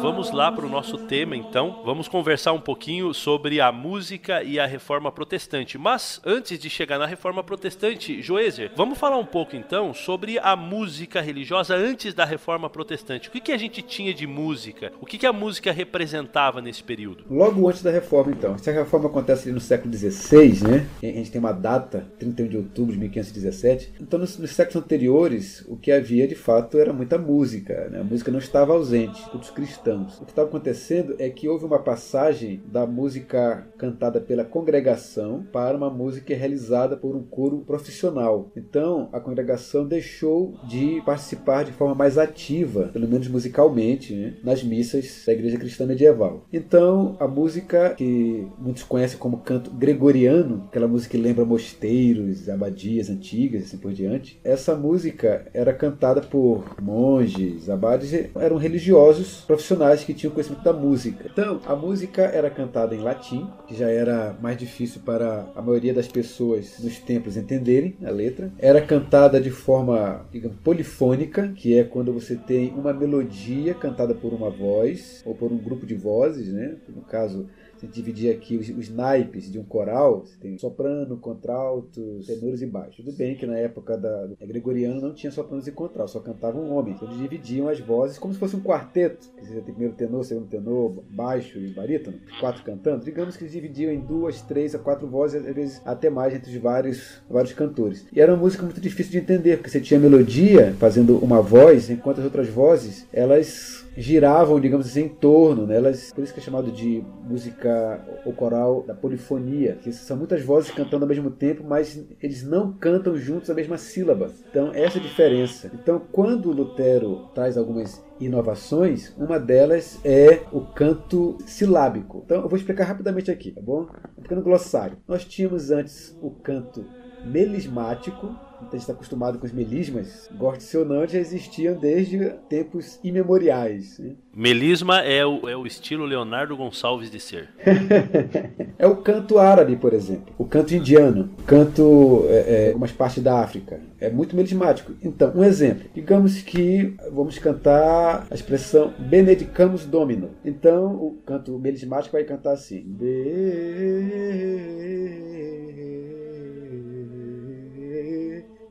vamos 0.00 0.30
lá 0.30 0.50
para 0.50 0.66
o 0.66 0.68
nosso 0.68 0.98
tema, 0.98 1.36
então. 1.36 1.82
Vamos 1.84 2.08
conversar 2.08 2.52
um 2.52 2.60
pouquinho 2.60 3.12
sobre 3.12 3.60
a 3.60 3.72
música 3.72 4.42
e 4.42 4.58
a 4.58 4.66
reforma 4.66 5.10
protestante. 5.10 5.76
Mas 5.78 6.20
antes 6.24 6.58
de 6.58 6.70
chegar 6.70 6.98
na 6.98 7.06
reforma 7.06 7.42
protestante, 7.42 8.22
Joezer, 8.22 8.72
vamos 8.76 8.98
falar 8.98 9.18
um 9.18 9.24
pouco 9.24 9.56
então 9.56 9.92
sobre 9.92 10.38
a 10.38 10.54
música 10.54 11.20
religiosa 11.20 11.74
antes 11.74 12.14
da 12.14 12.24
reforma 12.24 12.70
protestante. 12.70 13.28
O 13.28 13.32
que, 13.32 13.40
que 13.40 13.52
a 13.52 13.58
gente 13.58 13.82
tinha 13.82 14.14
de 14.14 14.26
música? 14.26 14.92
O 15.00 15.06
que, 15.06 15.18
que 15.18 15.26
a 15.26 15.32
música 15.32 15.72
representava 15.72 16.60
nesse 16.60 16.82
período? 16.82 17.24
Logo 17.30 17.68
antes 17.68 17.82
da 17.82 17.90
reforma, 17.90 18.32
então. 18.32 18.56
Se 18.58 18.70
a 18.70 18.72
reforma 18.72 19.08
acontece 19.08 19.50
no 19.52 19.60
século 19.60 19.92
XVI, 19.92 20.68
né? 20.68 20.86
A 21.02 21.06
gente 21.06 21.30
tem 21.30 21.40
uma 21.40 21.52
data, 21.52 22.06
31 22.18 22.48
de 22.48 22.56
outubro 22.56 22.92
de 22.92 22.98
1517. 23.00 23.94
Então, 24.00 24.18
nos, 24.18 24.38
nos 24.38 24.50
séculos 24.50 24.82
anteriores, 24.82 25.64
o 25.68 25.76
que 25.76 25.92
havia 25.92 26.26
de 26.26 26.34
fato 26.34 26.78
era 26.78 26.92
muita 26.92 27.18
música 27.18 27.80
né? 27.90 28.00
A 28.00 28.04
música 28.04 28.30
não 28.30 28.38
estava 28.38 28.72
ausente, 28.72 29.22
cultos 29.30 29.50
cristãos. 29.60 30.18
O 30.20 30.24
que 30.24 30.32
estava 30.32 30.48
acontecendo 30.48 31.14
é 31.18 31.28
que 31.28 31.46
houve 31.46 31.66
uma 31.66 31.78
passagem 31.78 32.62
da 32.66 32.86
música 32.86 33.66
cantada 33.76 34.20
pela 34.20 34.42
congregação 34.42 35.44
para 35.52 35.76
uma 35.76 35.90
música 35.90 36.34
realizada 36.34 36.96
por 36.96 37.14
um 37.14 37.22
coro 37.22 37.58
profissional. 37.66 38.50
Então, 38.56 39.10
a 39.12 39.20
congregação 39.20 39.86
deixou 39.86 40.54
de 40.66 41.02
participar 41.04 41.64
de 41.64 41.72
forma 41.72 41.94
mais 41.94 42.16
ativa, 42.16 42.88
pelo 42.92 43.06
menos 43.06 43.28
musicalmente, 43.28 44.14
né? 44.14 44.34
nas 44.42 44.62
missas 44.62 45.24
da 45.26 45.32
igreja 45.32 45.58
cristã 45.58 45.84
medieval. 45.86 46.46
Então, 46.50 47.16
a 47.20 47.28
música 47.28 47.94
que 47.94 48.46
muitos 48.58 48.82
conhecem 48.82 49.18
como 49.18 49.38
canto 49.38 49.70
gregoriano, 49.70 50.64
aquela 50.68 50.88
música 50.88 51.10
que 51.10 51.22
lembra 51.22 51.44
mosteiros, 51.44 52.48
abadias 52.48 53.10
antigas 53.10 53.62
e 53.62 53.64
assim 53.64 53.76
por 53.76 53.92
diante, 53.92 54.40
essa 54.42 54.74
música 54.74 55.46
era 55.52 55.72
cantada 55.72 56.22
por 56.22 56.76
monges, 56.80 57.68
abades 57.68 58.12
eram 58.34 58.56
religiosos 58.56 59.44
profissionais 59.50 60.04
que 60.04 60.14
tinham 60.14 60.32
conhecimento 60.32 60.62
da 60.62 60.72
música. 60.72 61.28
Então, 61.28 61.60
a 61.66 61.74
música 61.74 62.22
era 62.22 62.48
cantada 62.48 62.94
em 62.94 63.00
latim, 63.00 63.48
que 63.66 63.76
já 63.76 63.88
era 63.88 64.32
mais 64.40 64.56
difícil 64.56 65.00
para 65.04 65.50
a 65.56 65.60
maioria 65.60 65.92
das 65.92 66.06
pessoas 66.06 66.78
nos 66.78 67.00
templos 67.00 67.36
entenderem 67.36 67.96
a 68.04 68.10
letra. 68.10 68.52
Era 68.60 68.80
cantada 68.80 69.40
de 69.40 69.50
forma, 69.50 70.24
digamos, 70.30 70.56
polifônica, 70.58 71.48
que 71.56 71.76
é 71.76 71.82
quando 71.82 72.12
você 72.12 72.36
tem 72.36 72.72
uma 72.74 72.92
melodia 72.92 73.74
cantada 73.74 74.14
por 74.14 74.32
uma 74.32 74.50
voz 74.50 75.20
ou 75.26 75.34
por 75.34 75.50
um 75.50 75.58
grupo 75.58 75.84
de 75.84 75.96
vozes, 75.96 76.52
né? 76.52 76.76
No 76.88 77.02
caso, 77.02 77.48
se 77.80 77.86
dividir 77.86 78.30
aqui 78.30 78.56
os, 78.58 78.68
os, 78.68 78.90
naipes 78.90 79.50
de 79.50 79.58
um 79.58 79.64
coral, 79.64 80.20
você 80.20 80.36
tem 80.38 80.58
soprano, 80.58 81.16
contraltos, 81.16 82.26
tenores 82.26 82.60
e 82.60 82.66
baixos. 82.66 82.96
Tudo 82.96 83.12
bem 83.12 83.34
que 83.34 83.46
na 83.46 83.56
época 83.56 83.96
da, 83.96 84.26
do 84.26 84.36
gregoriano 84.46 85.00
não 85.00 85.14
tinha 85.14 85.32
sopranos 85.32 85.66
e 85.66 85.72
contraltos, 85.72 86.12
só 86.12 86.20
cantavam 86.20 86.70
homens. 86.70 86.96
Então 86.96 87.08
eles 87.08 87.20
dividiam 87.20 87.68
as 87.68 87.80
vozes 87.80 88.18
como 88.18 88.34
se 88.34 88.38
fosse 88.38 88.54
um 88.54 88.60
quarteto, 88.60 89.30
que 89.34 89.46
tem 89.46 89.62
primeiro 89.62 89.94
tenor, 89.94 90.24
segundo 90.24 90.46
tenor, 90.46 91.02
baixo 91.10 91.58
e 91.58 91.68
barítono, 91.68 92.18
quatro 92.38 92.62
cantando. 92.62 93.04
Digamos 93.04 93.36
que 93.36 93.44
eles 93.44 93.52
dividiam 93.52 93.90
em 93.90 94.00
duas, 94.00 94.42
três 94.42 94.74
a 94.74 94.78
quatro 94.78 95.08
vozes, 95.08 95.46
às 95.46 95.54
vezes 95.54 95.80
até 95.84 96.10
mais 96.10 96.34
entre 96.34 96.54
os 96.54 96.60
vários, 96.60 97.22
vários 97.30 97.54
cantores. 97.54 98.06
E 98.12 98.20
era 98.20 98.32
uma 98.34 98.42
música 98.42 98.62
muito 98.62 98.80
difícil 98.80 99.12
de 99.12 99.18
entender, 99.18 99.56
porque 99.56 99.70
você 99.70 99.80
tinha 99.80 99.98
melodia 99.98 100.74
fazendo 100.78 101.16
uma 101.18 101.40
voz, 101.40 101.88
enquanto 101.88 102.18
as 102.18 102.24
outras 102.24 102.48
vozes, 102.48 103.06
elas 103.10 103.88
giravam, 104.00 104.58
digamos 104.58 104.86
assim, 104.86 105.02
em 105.02 105.08
torno, 105.08 105.66
né? 105.66 105.76
Elas, 105.76 106.12
por 106.12 106.24
isso 106.24 106.32
que 106.32 106.40
é 106.40 106.42
chamado 106.42 106.72
de 106.72 107.04
música 107.28 108.00
ou 108.24 108.32
coral 108.32 108.82
da 108.86 108.94
polifonia, 108.94 109.76
que 109.82 109.92
são 109.92 110.16
muitas 110.16 110.42
vozes 110.42 110.70
cantando 110.70 111.04
ao 111.04 111.08
mesmo 111.08 111.30
tempo, 111.30 111.62
mas 111.62 112.02
eles 112.22 112.42
não 112.42 112.72
cantam 112.72 113.16
juntos 113.16 113.50
a 113.50 113.54
mesma 113.54 113.76
sílaba. 113.76 114.30
Então, 114.50 114.70
essa 114.72 114.98
é 114.98 115.00
a 115.00 115.04
diferença. 115.04 115.70
Então, 115.74 116.00
quando 116.10 116.50
Lutero 116.50 117.28
traz 117.34 117.58
algumas 117.58 118.02
inovações, 118.18 119.14
uma 119.16 119.38
delas 119.38 120.00
é 120.04 120.42
o 120.52 120.60
canto 120.60 121.36
silábico. 121.46 122.22
Então, 122.24 122.42
eu 122.42 122.48
vou 122.48 122.58
explicar 122.58 122.84
rapidamente 122.84 123.30
aqui, 123.30 123.50
tá 123.50 123.60
bom? 123.60 123.86
Um 124.16 124.22
pequeno 124.22 124.42
glossário. 124.42 124.96
Nós 125.06 125.24
tínhamos 125.24 125.70
antes 125.70 126.16
o 126.22 126.30
canto 126.30 126.84
melismático, 127.24 128.34
a 128.60 128.64
gente 128.72 128.82
está 128.82 128.92
acostumado 128.92 129.38
com 129.38 129.46
os 129.46 129.52
melismas, 129.52 130.28
goste 130.36 130.76
ou 130.76 130.84
não, 130.84 131.06
já 131.06 131.18
existiam 131.18 131.74
desde 131.74 132.30
tempos 132.48 132.98
imemoriais. 133.02 133.98
Né? 133.98 134.12
Melisma 134.34 135.00
é 135.00 135.24
o, 135.26 135.48
é 135.48 135.56
o 135.56 135.66
estilo 135.66 136.04
Leonardo 136.04 136.56
Gonçalves 136.56 137.10
de 137.10 137.18
ser. 137.18 137.48
é 138.78 138.86
o 138.86 138.96
canto 138.96 139.38
árabe, 139.38 139.76
por 139.76 139.92
exemplo, 139.92 140.32
o 140.38 140.44
canto 140.44 140.74
indiano, 140.74 141.30
o 141.38 141.42
canto 141.42 142.24
é, 142.28 142.66
é, 142.66 142.68
algumas 142.68 142.92
partes 142.92 143.22
da 143.22 143.40
África. 143.40 143.80
É 144.00 144.08
muito 144.08 144.36
melismático. 144.36 144.92
Então, 145.02 145.32
um 145.34 145.44
exemplo. 145.44 145.90
Digamos 145.94 146.40
que 146.40 146.94
vamos 147.12 147.38
cantar 147.38 148.26
a 148.30 148.34
expressão 148.34 148.94
Benedicamus 148.98 149.84
Domino. 149.84 150.30
Então, 150.44 150.94
o 150.94 151.18
canto 151.26 151.58
melismático 151.58 152.12
vai 152.12 152.24
cantar 152.24 152.52
assim. 152.52 152.82
Be 152.86 153.20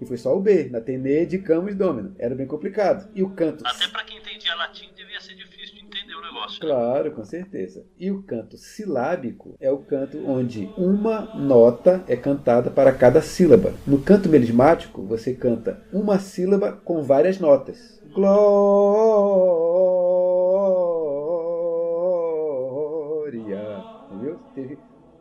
e 0.01 0.05
foi 0.05 0.17
só 0.17 0.35
o 0.35 0.39
B, 0.39 0.69
na 0.69 0.79
Tene 0.79 1.25
de 1.25 1.39
Camus 1.39 1.75
Domino. 1.75 2.15
Era 2.17 2.35
bem 2.35 2.47
complicado. 2.47 3.09
E 3.13 3.21
o 3.21 3.29
canto. 3.31 3.65
Até 3.65 3.87
para 3.87 4.03
quem 4.03 4.17
entendia 4.17 4.55
latim 4.55 4.89
devia 4.95 5.19
ser 5.19 5.35
difícil 5.35 5.75
de 5.75 5.85
entender 5.85 6.15
o 6.15 6.21
negócio. 6.21 6.59
Claro, 6.59 7.11
com 7.11 7.25
certeza. 7.25 7.85
E 7.97 8.09
o 8.11 8.23
canto 8.23 8.57
silábico 8.57 9.55
é 9.59 9.71
o 9.71 9.79
canto 9.79 10.17
onde 10.25 10.69
uma 10.77 11.35
nota 11.35 12.03
é 12.07 12.15
cantada 12.15 12.69
para 12.71 12.91
cada 12.93 13.21
sílaba. 13.21 13.73
No 13.85 14.01
canto 14.01 14.29
melismático, 14.29 15.05
você 15.05 15.33
canta 15.33 15.83
uma 15.91 16.19
sílaba 16.19 16.71
com 16.71 17.03
várias 17.03 17.39
notas. 17.39 18.01
Glória. 18.13 19.09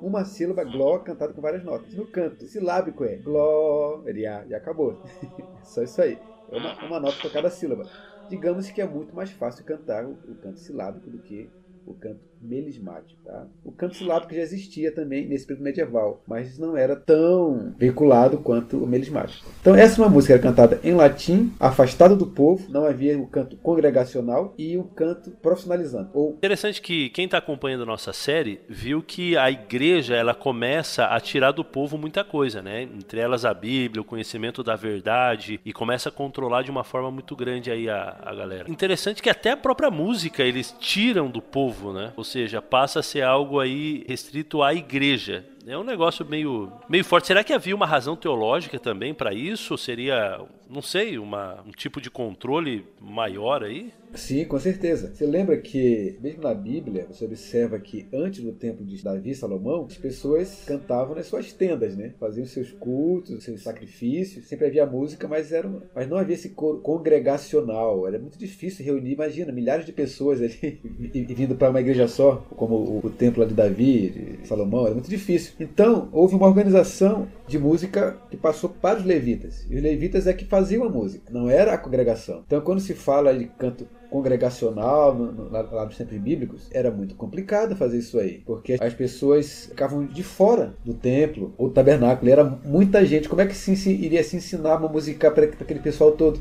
Uma 0.01 0.25
sílaba 0.25 0.65
gló 0.65 0.99
cantada 1.01 1.33
com 1.33 1.41
várias 1.41 1.65
notas. 1.65 1.93
No 1.95 2.07
canto 2.07 2.47
silábico 2.47 3.05
é 3.05 3.17
glória 3.17 4.45
e 4.49 4.55
acabou. 4.55 5.01
Só 5.65 5.83
isso 5.83 6.01
aí. 6.01 6.19
É 6.51 6.57
uma, 6.57 6.87
uma 6.87 7.01
nota 7.01 7.19
para 7.21 7.31
cada 7.31 7.51
sílaba. 7.51 7.85
Digamos 8.29 8.71
que 8.71 8.81
é 8.81 8.87
muito 8.87 9.15
mais 9.15 9.31
fácil 9.31 9.65
cantar 9.65 10.05
o, 10.05 10.13
o 10.13 10.35
canto 10.37 10.59
silábico 10.61 11.11
do 11.11 11.19
que 11.19 11.51
o 11.87 11.95
canto 11.95 12.21
melismático. 12.41 13.21
Tá? 13.25 13.47
O 13.65 13.73
canto 13.73 13.97
silábico 13.97 14.35
já 14.35 14.41
existia 14.41 14.93
também 14.93 15.27
nesse 15.27 15.47
período 15.47 15.65
medieval, 15.65 16.23
mas 16.27 16.59
não 16.59 16.77
era 16.77 16.97
tão 16.97 17.75
veiculado 17.79 18.39
quanto 18.39 18.83
o 18.83 18.87
melismático. 18.87 19.47
Então 19.61 19.75
essa 19.75 20.01
é 20.01 20.05
uma 20.05 20.11
música 20.11 20.35
era 20.35 20.43
cantada 20.43 20.81
em 20.83 20.95
latim, 20.95 21.53
afastada 21.59 22.15
do 22.15 22.27
povo, 22.27 22.71
não 22.71 22.85
havia 22.85 23.19
o 23.19 23.27
canto 23.27 23.57
congregacional 23.57 24.55
e 24.57 24.77
o 24.77 24.85
canto 24.85 25.31
profissionalizante. 25.31 26.11
Ou... 26.15 26.33
Interessante 26.33 26.81
que 26.81 27.11
quem 27.11 27.25
está 27.25 27.39
acompanhando 27.39 27.83
a 27.83 27.87
nossa 27.87 28.13
série 28.13 28.61
viu 28.69 29.03
que 29.03 29.37
a 29.37 29.51
igreja 29.51 30.15
ela 30.15 30.35
começa 30.35 31.07
a 31.07 31.21
tirar 31.21 31.53
do 31.53 31.65
povo 31.65 31.99
muita 31.99 32.25
coisa, 32.25 32.63
né? 32.63 32.83
Entre 32.83 33.21
elas 33.21 33.45
a 33.45 33.53
Bíblia, 33.53 34.03
o 34.03 34.05
conhecimento 34.05 34.63
da 34.63 34.77
verdade 34.77 35.61
e 35.65 35.73
começa 35.73 36.09
a 36.09 36.13
controlar 36.13 36.63
de 36.63 36.71
uma 36.71 36.85
forma 36.85 37.11
muito 37.11 37.35
grande 37.37 37.71
aí 37.71 37.89
a, 37.89 38.17
a 38.23 38.35
galera. 38.35 38.71
Interessante 38.71 39.23
que 39.23 39.31
até 39.31 39.51
a 39.51 39.57
própria 39.57 39.91
música 39.91 40.43
eles 40.43 40.75
tiram 40.79 41.31
do 41.31 41.43
povo, 41.43 41.93
né? 41.93 42.13
Seja, 42.29 42.63
passa 42.63 43.01
a 43.01 43.03
ser 43.03 43.23
algo 43.23 43.59
aí 43.59 44.05
restrito 44.07 44.63
à 44.63 44.73
igreja 44.73 45.45
é 45.67 45.77
um 45.77 45.85
negócio 45.85 46.25
meio, 46.25 46.73
meio 46.89 47.05
forte. 47.05 47.27
Será 47.27 47.45
que 47.45 47.53
havia 47.53 47.75
uma 47.75 47.87
razão 47.87 48.17
teológica 48.17 48.79
também 48.79 49.13
para 49.13 49.35
isso? 49.35 49.77
Seria, 49.77 50.41
não 50.69 50.83
sei, 50.83 51.19
uma, 51.19 51.63
um 51.67 51.71
tipo 51.71 52.01
de 52.01 52.11
controle 52.11 52.87
maior 53.01 53.63
aí? 53.63 53.93
Sim, 54.15 54.45
com 54.45 54.59
certeza. 54.59 55.13
Você 55.15 55.27
lembra 55.27 55.57
que, 55.59 56.17
mesmo 56.21 56.43
na 56.43 56.55
Bíblia, 56.55 57.07
você 57.11 57.25
observa 57.25 57.79
que 57.79 58.07
antes 58.13 58.43
do 58.43 58.53
tempo 58.53 58.85
de 58.85 59.03
Davi 59.03 59.31
e 59.31 59.35
Salomão, 59.35 59.85
as 59.85 59.97
pessoas 59.97 60.65
cantavam 60.67 61.15
nas 61.15 61.27
suas 61.27 61.53
tendas, 61.53 61.97
né? 61.97 62.15
Faziam 62.19 62.47
seus 62.47 62.73
cultos, 62.73 63.45
seus 63.45 63.63
sacrifícios. 63.63 64.47
Sempre 64.47 64.67
havia 64.67 64.87
música, 64.87 65.29
mas, 65.29 65.53
era, 65.53 65.71
mas 65.95 66.09
não 66.09 66.17
havia 66.17 66.35
esse 66.35 66.51
coro 66.51 66.79
congregacional. 66.81 68.07
Era 68.07 68.19
muito 68.19 68.39
difícil 68.39 68.85
reunir, 68.85 69.13
imagina, 69.13 69.53
milhares 69.53 69.85
de 69.85 69.93
pessoas 69.93 70.41
ali 70.41 70.81
vindo 71.29 71.55
para 71.55 71.71
uma 71.71 71.81
igreja 71.81 72.09
só, 72.09 72.37
como 72.57 72.77
o, 72.77 73.07
o 73.07 73.11
templo 73.11 73.45
de 73.47 73.55
Davi, 73.55 74.39
de 74.41 74.49
Salomão. 74.49 74.87
Era 74.87 74.95
muito 74.95 75.11
difícil. 75.11 75.53
Então, 75.61 76.09
houve 76.13 76.37
uma 76.37 76.47
organização 76.47 77.27
de 77.47 77.59
música 77.59 78.17
que 78.31 78.37
passou 78.37 78.71
para 78.71 78.99
os 78.99 79.05
levitas. 79.05 79.67
E 79.69 79.77
os 79.77 79.83
levitas 79.83 80.27
é 80.27 80.33
que 80.33 80.45
faziam 80.45 80.85
a 80.85 80.89
música, 80.89 81.33
não 81.33 81.51
era 81.51 81.73
a 81.73 81.79
congregação. 81.79 82.43
Então, 82.47 82.61
quando 82.61 82.81
se 82.81 82.95
fala 82.95 83.37
de 83.37 83.47
canto 83.47 83.87
congregacional 84.09 85.15
no, 85.15 85.33
no, 85.33 85.51
lá, 85.51 85.63
lá 85.63 85.85
nos 85.85 85.97
tempos 85.97 86.17
bíblicos, 86.19 86.69
era 86.73 86.91
muito 86.91 87.15
complicado 87.15 87.77
fazer 87.77 87.99
isso 87.99 88.19
aí, 88.19 88.43
porque 88.47 88.77
as 88.81 88.95
pessoas 88.95 89.67
ficavam 89.67 90.07
de 90.07 90.23
fora 90.23 90.75
do 90.85 90.95
templo 90.95 91.53
ou 91.59 91.71
tabernáculo, 91.71 92.31
era 92.31 92.45
muita 92.45 93.05
gente. 93.05 93.29
Como 93.29 93.43
é 93.43 93.47
que 93.47 93.55
se 93.55 93.91
iria 93.91 94.23
se 94.23 94.37
ensinar 94.37 94.77
uma 94.77 94.89
música 94.89 95.31
para 95.31 95.45
aquele 95.45 95.81
pessoal 95.81 96.13
todo? 96.13 96.41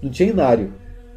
Não 0.00 0.10
tinha 0.10 0.28
inário, 0.28 0.72